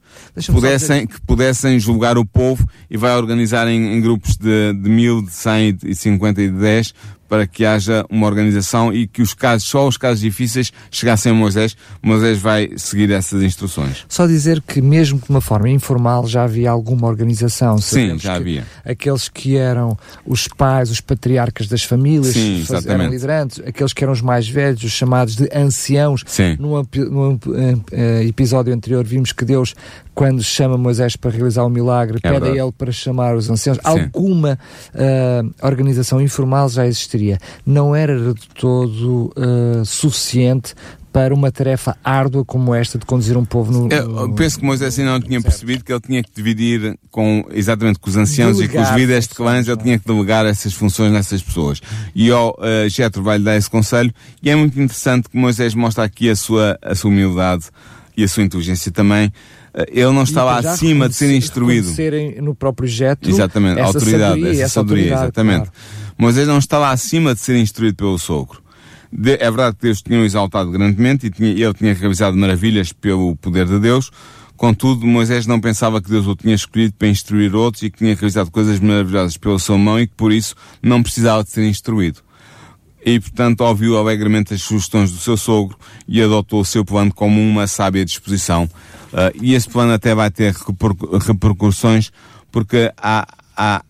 pudessem, 0.53 1.07
que 1.07 1.20
pudessem 1.20 1.78
julgar 1.78 2.16
o 2.16 2.24
povo 2.24 2.68
e 2.91 2.97
vai 2.97 3.16
organizar 3.16 3.68
em, 3.68 3.97
em 3.97 4.01
grupos 4.01 4.37
de, 4.37 4.72
de 4.74 4.89
mil, 4.89 5.22
de 5.22 5.30
cem 5.30 5.76
e 5.85 5.95
cinquenta 5.95 6.43
e 6.43 6.49
de 6.51 6.59
dez 6.59 6.95
para 7.28 7.47
que 7.47 7.64
haja 7.64 8.05
uma 8.11 8.26
organização 8.26 8.93
e 8.93 9.07
que 9.07 9.22
os 9.22 9.33
casos, 9.33 9.66
só 9.66 9.89
os 9.89 9.97
casos 9.97 10.20
difíceis 10.20 10.70
chegassem 10.91 11.33
a 11.33 11.35
Moisés. 11.35 11.74
Moisés 12.03 12.39
vai 12.39 12.72
seguir 12.76 13.11
essas 13.11 13.43
instruções. 13.43 14.05
Só 14.07 14.26
dizer 14.26 14.61
que 14.61 14.83
mesmo 14.83 15.18
de 15.18 15.30
uma 15.30 15.41
forma 15.41 15.70
informal 15.70 16.26
já 16.26 16.45
havia 16.45 16.70
alguma 16.70 17.09
organização. 17.09 17.78
Sim, 17.78 18.18
já 18.18 18.35
havia. 18.35 18.66
Aqueles 18.85 19.30
que 19.30 19.57
eram 19.57 19.97
os 20.26 20.47
pais, 20.47 20.91
os 20.91 21.01
patriarcas 21.01 21.68
das 21.68 21.83
famílias, 21.83 22.35
Sim, 22.35 22.66
faz, 22.68 22.85
eram 22.85 23.09
liderantes, 23.09 23.62
aqueles 23.66 23.95
que 23.95 24.05
eram 24.05 24.12
os 24.12 24.20
mais 24.20 24.47
velhos, 24.47 24.85
os 24.85 24.93
chamados 24.93 25.35
de 25.35 25.49
anciãos. 25.55 26.22
Sim. 26.26 26.59
Num, 26.61 26.85
num 27.11 27.33
uh, 27.33 28.22
episódio 28.28 28.74
anterior 28.74 29.07
vimos 29.07 29.33
que 29.33 29.47
Deus 29.47 29.74
quando 30.14 30.42
chama 30.42 30.76
Moisés 30.76 31.16
para 31.16 31.30
realizar 31.30 31.64
o 31.64 31.70
milagre, 31.70 32.18
é 32.22 32.30
pede 32.30 32.46
a 32.46 32.62
ele 32.64 32.72
para 32.72 32.92
chamar 32.92 33.34
os 33.36 33.48
anciãos. 33.48 33.78
Sim. 33.78 33.82
Alguma 33.84 34.58
uh, 34.94 35.54
organização 35.66 36.20
informal 36.20 36.68
já 36.68 36.86
existiria. 36.86 37.38
Não 37.64 37.94
era 37.94 38.18
de 38.18 38.48
todo 38.54 39.32
uh, 39.36 39.84
suficiente 39.84 40.74
para 41.12 41.34
uma 41.34 41.52
tarefa 41.52 41.94
árdua 42.02 42.42
como 42.42 42.74
esta 42.74 42.98
de 42.98 43.04
conduzir 43.04 43.36
um 43.36 43.44
povo 43.44 43.70
no. 43.70 43.92
Eu 43.92 44.32
penso 44.32 44.58
que 44.58 44.64
Moisés 44.64 44.98
ainda 44.98 45.12
não 45.12 45.20
tinha 45.20 45.40
certo. 45.40 45.44
percebido 45.44 45.84
que 45.84 45.92
ele 45.92 46.00
tinha 46.00 46.22
que 46.22 46.30
dividir 46.34 46.98
com, 47.10 47.44
exatamente 47.50 47.98
com 47.98 48.08
os 48.08 48.16
anciãos 48.16 48.56
delegar 48.56 48.82
e 48.82 48.86
com 48.86 48.90
os 48.90 48.98
líderes 48.98 49.28
de 49.28 49.34
clãs, 49.34 49.68
ele 49.68 49.76
tinha 49.76 49.98
que 49.98 50.06
delegar 50.06 50.46
essas 50.46 50.72
funções 50.72 51.12
nessas 51.12 51.42
pessoas. 51.42 51.82
E 52.14 52.30
ao 52.30 52.50
uh, 52.52 52.88
Jetro 52.88 53.22
vai-lhe 53.22 53.44
dar 53.44 53.56
esse 53.56 53.68
conselho, 53.68 54.12
e 54.42 54.48
é 54.48 54.56
muito 54.56 54.80
interessante 54.80 55.28
que 55.28 55.36
Moisés 55.36 55.74
mostra 55.74 56.02
aqui 56.02 56.30
a 56.30 56.36
sua, 56.36 56.78
a 56.80 56.94
sua 56.94 57.10
humildade 57.10 57.64
e 58.16 58.24
a 58.24 58.28
sua 58.28 58.42
inteligência 58.42 58.90
também. 58.90 59.30
Eh, 59.75 59.87
ele 59.93 60.12
não 60.12 60.23
estava 60.23 60.59
acima 60.59 61.09
de 61.09 61.14
ser 61.14 61.35
instruído. 61.35 61.91
no 62.43 62.55
próprio 62.55 62.89
Jetro. 62.89 63.31
Exatamente, 63.31 63.81
a 63.81 63.85
autoridade, 63.85 64.47
essa, 64.47 64.62
essa 64.62 64.75
sabedoria, 64.75 65.14
exatamente. 65.14 65.70
Claro. 65.70 65.73
Moisés 66.18 66.47
não 66.47 66.59
estava 66.59 66.91
acima 66.91 67.35
de 67.35 67.41
ser 67.41 67.57
instruído 67.57 67.97
pelo 67.97 68.18
sogro. 68.18 68.62
De, 69.11 69.33
é 69.35 69.51
verdade 69.51 69.77
que 69.77 69.83
Deus 69.83 70.01
tinha 70.01 70.20
o 70.20 70.25
exaltado 70.25 70.70
grandemente 70.70 71.27
e 71.27 71.31
tinha, 71.31 71.51
ele 71.51 71.75
tinha 71.75 71.93
realizado 71.93 72.37
maravilhas 72.37 72.93
pelo 72.93 73.37
poder 73.37 73.66
de 73.66 73.79
Deus. 73.79 74.11
Contudo, 74.57 75.07
Moisés 75.07 75.47
não 75.47 75.61
pensava 75.61 76.01
que 76.01 76.09
Deus 76.09 76.27
o 76.27 76.37
tinha 76.37 76.55
escolhido 76.55 76.95
para 76.97 77.09
instruir 77.09 77.55
outros 77.55 77.83
e 77.83 77.91
que 77.91 77.99
tinha 77.99 78.14
realizado 78.14 78.51
coisas 78.51 78.79
maravilhosas 78.79 79.37
pela 79.37 79.59
sua 79.59 79.77
mão 79.77 79.99
e 79.99 80.07
que 80.07 80.14
por 80.14 80.33
isso 80.33 80.55
não 80.81 81.03
precisava 81.03 81.43
de 81.43 81.51
ser 81.51 81.66
instruído. 81.66 82.20
E, 83.05 83.18
portanto, 83.18 83.62
ouviu 83.62 83.99
alegremente 83.99 84.55
as 84.55 84.62
sugestões 84.62 85.11
do 85.11 85.18
seu 85.18 85.37
sogro 85.37 85.77
e 86.07 86.23
adotou 86.23 86.61
o 86.61 86.64
seu 86.64 86.85
plano 86.85 87.12
como 87.12 87.41
uma 87.41 87.66
sábia 87.66 88.05
disposição. 88.05 88.70
Uh, 89.12 89.30
e 89.40 89.54
esse 89.54 89.68
plano 89.68 89.92
até 89.92 90.14
vai 90.14 90.30
ter 90.30 90.54
repercussões 91.26 92.10
porque 92.50 92.92
há, 92.96 93.26
há 93.56 93.82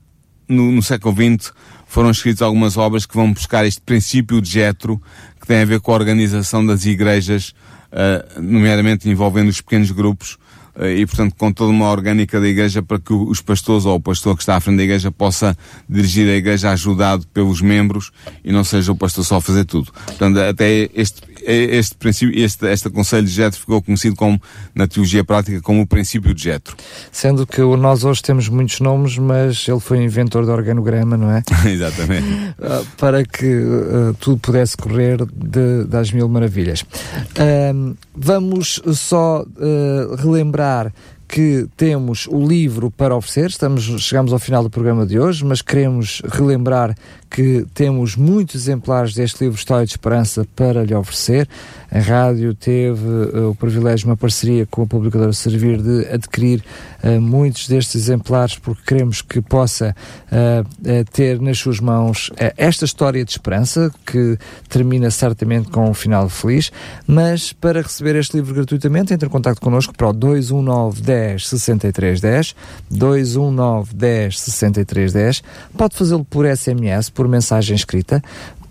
no, 0.49 0.73
no 0.73 0.83
século 0.83 1.15
XX 1.15 1.53
foram 1.87 2.11
escritas 2.11 2.41
algumas 2.41 2.79
obras 2.79 3.05
que 3.05 3.15
vão 3.15 3.33
buscar 3.33 3.67
este 3.67 3.81
princípio 3.83 4.41
de 4.41 4.49
Jetro, 4.49 5.03
que 5.39 5.47
tem 5.47 5.61
a 5.61 5.65
ver 5.65 5.79
com 5.79 5.93
a 5.93 5.95
organização 5.95 6.65
das 6.65 6.87
igrejas, 6.87 7.53
uh, 7.93 8.41
nomeadamente 8.41 9.11
envolvendo 9.11 9.51
os 9.51 9.61
pequenos 9.61 9.91
grupos, 9.91 10.39
uh, 10.75 10.87
e 10.87 11.05
portanto 11.05 11.35
com 11.37 11.53
toda 11.53 11.71
uma 11.71 11.91
orgânica 11.91 12.41
da 12.41 12.49
igreja 12.49 12.83
para 12.83 12.99
que 12.99 13.13
os 13.13 13.43
pastores 13.43 13.85
ou 13.85 13.97
o 13.97 14.01
pastor 14.01 14.35
que 14.37 14.43
está 14.43 14.57
à 14.57 14.61
frente 14.61 14.79
da 14.79 14.85
igreja 14.85 15.13
possa 15.13 15.55
dirigir 15.87 16.27
a 16.31 16.35
igreja 16.35 16.71
ajudado 16.71 17.27
pelos 17.27 17.61
membros 17.61 18.11
e 18.43 18.51
não 18.51 18.65
seja 18.65 18.91
o 18.91 18.97
pastor 18.97 19.23
só 19.23 19.37
a 19.37 19.41
fazer 19.43 19.67
tudo. 19.67 19.93
Portanto, 19.93 20.39
até 20.39 20.89
este, 20.95 21.21
este 21.47 21.95
princípio, 21.97 22.45
este, 22.45 22.67
este 22.67 22.91
conselho 22.91 23.27
de 23.27 23.33
Jetro 23.33 23.61
ficou 23.61 23.83
conhecido 23.83 24.17
como, 24.17 24.41
na 24.75 24.87
teologia 24.87 25.25
prática, 25.25 25.61
como 25.61 25.83
o 25.83 25.87
princípio 25.87 26.35
de 26.35 26.43
Jetro. 26.43 26.77
Sendo 27.11 27.47
que 27.47 27.61
nós 27.61 28.05
hoje 28.05 28.23
temos 28.23 28.49
muitos 28.49 28.81
nomes, 28.81 29.19
mas 29.19 29.67
ele 29.69 29.81
foi 29.81 30.03
inventor 30.03 30.45
do 30.47 30.53
organograma, 30.53 31.17
não 31.17 31.31
é? 31.31 31.43
Exatamente. 31.69 32.55
Ah, 32.61 32.83
para 32.97 33.25
que 33.25 33.47
uh, 33.47 34.15
tudo 34.21 34.39
pudesse 34.39 34.77
correr 34.77 35.19
de, 35.27 35.85
das 35.85 36.13
mil 36.13 36.29
maravilhas. 36.29 36.83
Uh, 36.83 37.97
vamos 38.15 38.81
só 38.95 39.43
uh, 39.43 40.15
relembrar 40.17 40.93
que 41.33 41.67
temos 41.79 42.29
o 42.31 42.47
livro 42.47 42.91
para 42.91 43.17
oferecer, 43.17 43.49
estamos, 43.49 43.85
chegamos 44.03 44.35
ao 44.35 44.39
final 44.39 44.63
do 44.63 44.69
programa 44.69 45.07
de 45.07 45.19
hoje, 45.19 45.43
mas 45.43 45.63
queremos 45.63 46.21
relembrar 46.27 46.95
que 47.33 47.67
temos 47.73 48.15
muitos 48.15 48.55
exemplares 48.57 49.15
deste 49.15 49.45
livro 49.45 49.59
História 49.59 49.87
de 49.87 49.93
Esperança 49.93 50.47
para 50.55 50.85
lhe 50.85 50.95
oferecer. 50.95 51.49
A 51.91 51.99
rádio 51.99 52.55
teve 52.55 53.07
uh, 53.07 53.51
o 53.51 53.55
privilégio 53.55 54.07
uma 54.07 54.17
parceria 54.17 54.67
com 54.67 54.83
a 54.83 54.87
publicadora 54.87 55.33
Servir 55.33 55.81
de 55.81 56.07
adquirir 56.09 56.63
uh, 57.03 57.21
muitos 57.21 57.69
destes 57.69 57.95
exemplares 57.97 58.57
porque 58.57 58.83
queremos 58.87 59.23
que 59.23 59.41
possa 59.41 59.95
uh, 60.27 61.05
ter 61.13 61.41
nas 61.41 61.59
suas 61.59 61.81
mãos 61.81 62.31
esta 62.57 62.85
história 62.85 63.25
de 63.25 63.31
esperança 63.31 63.91
que 64.07 64.39
termina 64.69 65.11
certamente 65.11 65.69
com 65.69 65.89
um 65.89 65.95
final 65.95 66.29
feliz, 66.29 66.71
mas 67.07 67.53
para 67.53 67.83
receber 67.83 68.17
este 68.17 68.37
livro 68.37 68.55
gratuitamente 68.55 69.13
entre 69.13 69.27
em 69.27 69.31
contato 69.31 69.61
connosco 69.61 69.95
para 69.95 70.09
o 70.09 70.13
219 70.13 71.03
10 71.03 71.49
63 71.49 72.21
10 72.21 72.57
219 72.91 73.95
10 73.95 74.41
63 74.41 75.13
10 75.13 75.43
pode 75.77 75.97
fazê-lo 75.97 76.25
por 76.25 76.47
SMS, 76.47 77.11
por 77.11 77.22
por 77.23 77.29
mensagem 77.29 77.77
escrita 77.77 78.21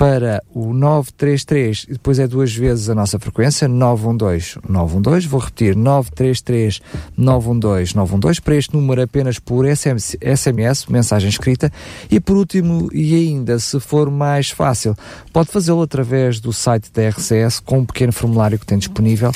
para 0.01 0.41
o 0.51 0.73
933 0.73 1.85
e 1.87 1.93
depois 1.93 2.17
é 2.17 2.27
duas 2.27 2.51
vezes 2.51 2.89
a 2.89 2.95
nossa 2.95 3.19
frequência 3.19 3.67
912 3.67 4.57
912, 4.67 5.27
vou 5.27 5.39
repetir 5.39 5.75
933 5.75 6.81
912 7.15 7.95
912 7.95 8.41
para 8.41 8.55
este 8.55 8.73
número 8.73 9.03
apenas 9.03 9.37
por 9.37 9.63
SMS, 9.63 10.17
SMS, 10.19 10.87
mensagem 10.87 11.29
escrita. 11.29 11.71
E 12.09 12.19
por 12.19 12.35
último 12.35 12.89
e 12.91 13.13
ainda 13.13 13.59
se 13.59 13.79
for 13.79 14.09
mais 14.09 14.49
fácil 14.49 14.95
pode 15.31 15.51
fazê-lo 15.51 15.83
através 15.83 16.39
do 16.39 16.51
site 16.51 16.91
da 16.91 17.07
RCS 17.07 17.59
com 17.59 17.77
um 17.77 17.85
pequeno 17.85 18.11
formulário 18.11 18.57
que 18.57 18.65
tem 18.65 18.79
disponível 18.79 19.31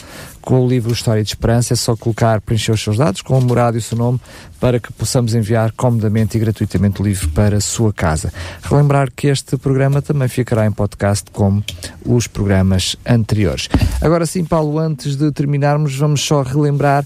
com 0.46 0.64
o 0.64 0.70
livro 0.70 0.94
História 0.94 1.24
de 1.24 1.30
Esperança, 1.30 1.74
é 1.74 1.76
só 1.76 1.98
colocar, 1.98 2.40
preencher 2.40 2.72
os 2.72 2.82
seus 2.82 2.98
dados 2.98 3.24
com 3.24 3.36
a 3.36 3.42
morada 3.42 3.78
e 3.78 3.80
o 3.80 3.82
seu 3.82 3.98
nome 3.98 4.22
para 4.60 4.80
que 4.80 4.94
possamos 4.94 5.34
enviar 5.34 5.72
comodamente 5.72 6.38
e 6.38 6.40
gratuitamente 6.40 7.02
o 7.02 7.04
livro 7.04 7.28
para 7.30 7.58
a 7.58 7.62
sua 7.62 7.92
casa. 7.92 8.32
Relembrar 8.62 9.12
que 9.12 9.26
este 9.26 9.58
programa 9.58 10.04
também 10.04 10.28
ficará 10.56 10.66
em 10.68 10.72
podcast 10.72 11.30
como 11.32 11.62
os 12.06 12.28
programas 12.28 12.96
anteriores. 13.06 13.68
Agora 14.02 14.26
sim, 14.26 14.46
Paulo, 14.46 14.80
antes 14.80 15.18
de 15.18 15.30
terminarmos, 15.32 15.98
vamos 15.98 16.22
só 16.22 16.44
relembrar 16.44 17.06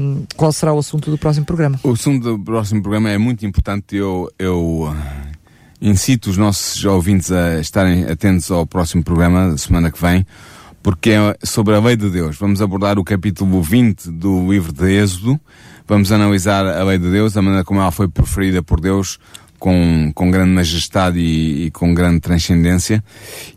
um, 0.00 0.24
qual 0.34 0.50
será 0.50 0.72
o 0.72 0.78
assunto 0.78 1.10
do 1.10 1.18
próximo 1.18 1.44
programa. 1.44 1.78
O 1.82 1.92
assunto 1.92 2.38
do 2.38 2.42
próximo 2.42 2.80
programa 2.80 3.10
é 3.10 3.18
muito 3.18 3.44
importante. 3.44 3.96
Eu, 3.96 4.32
eu 4.38 4.94
incito 5.78 6.30
os 6.30 6.38
nossos 6.38 6.82
ouvintes 6.86 7.30
a 7.30 7.60
estarem 7.60 8.04
atentos 8.04 8.50
ao 8.50 8.66
próximo 8.66 9.04
programa, 9.04 9.58
semana 9.58 9.90
que 9.90 10.00
vem, 10.00 10.26
porque 10.82 11.10
é 11.10 11.36
sobre 11.44 11.74
a 11.74 11.80
lei 11.80 11.96
de 11.96 12.08
Deus. 12.08 12.38
Vamos 12.38 12.62
abordar 12.62 12.98
o 12.98 13.04
capítulo 13.04 13.60
20 13.62 14.10
do 14.10 14.50
livro 14.50 14.72
de 14.72 14.90
Êxodo. 14.90 15.38
Vamos 15.86 16.12
analisar 16.12 16.64
a 16.64 16.84
lei 16.84 16.98
de 16.98 17.10
Deus, 17.10 17.36
a 17.36 17.42
maneira 17.42 17.64
como 17.64 17.80
ela 17.80 17.90
foi 17.90 18.08
preferida 18.08 18.62
por 18.62 18.80
Deus, 18.80 19.18
com, 19.60 20.10
com 20.12 20.30
grande 20.30 20.50
majestade 20.50 21.20
e, 21.20 21.66
e 21.66 21.70
com 21.70 21.94
grande 21.94 22.18
transcendência, 22.18 23.04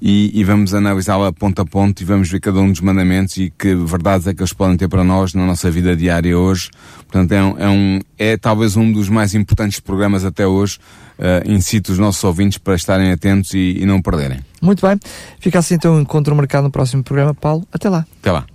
e, 0.01 0.31
e 0.37 0.43
vamos 0.43 0.73
analisá-la 0.73 1.31
ponto 1.31 1.61
a 1.61 1.65
ponto 1.65 2.01
e 2.01 2.05
vamos 2.05 2.29
ver 2.29 2.41
cada 2.41 2.59
um 2.59 2.69
dos 2.69 2.81
mandamentos 2.81 3.37
e 3.37 3.49
que 3.57 3.73
verdades 3.73 4.27
é 4.27 4.33
que 4.33 4.41
eles 4.41 4.53
podem 4.53 4.77
ter 4.77 4.89
para 4.89 5.03
nós 5.03 5.33
na 5.33 5.45
nossa 5.45 5.71
vida 5.71 5.95
diária 5.95 6.37
hoje. 6.37 6.69
Portanto, 7.09 7.31
é, 7.31 7.43
um, 7.43 7.57
é, 7.57 7.69
um, 7.69 7.99
é 8.19 8.37
talvez 8.37 8.75
um 8.75 8.91
dos 8.91 9.09
mais 9.09 9.33
importantes 9.33 9.79
programas 9.79 10.25
até 10.25 10.45
hoje. 10.45 10.77
Uh, 11.13 11.49
incito 11.49 11.91
os 11.91 11.99
nossos 11.99 12.23
ouvintes 12.23 12.57
para 12.57 12.75
estarem 12.75 13.11
atentos 13.11 13.53
e, 13.53 13.77
e 13.79 13.85
não 13.85 14.01
perderem. 14.01 14.39
Muito 14.61 14.85
bem. 14.85 14.99
Fica 15.39 15.59
assim 15.59 15.75
então 15.75 15.95
o 15.95 16.01
encontro 16.01 16.35
marcado 16.35 16.63
no 16.63 16.71
próximo 16.71 17.03
programa. 17.03 17.33
Paulo, 17.33 17.65
até 17.71 17.87
lá. 17.87 18.05
Até 18.19 18.31
lá. 18.31 18.45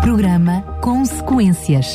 Programa 0.00 0.62
Consequências. 0.80 1.94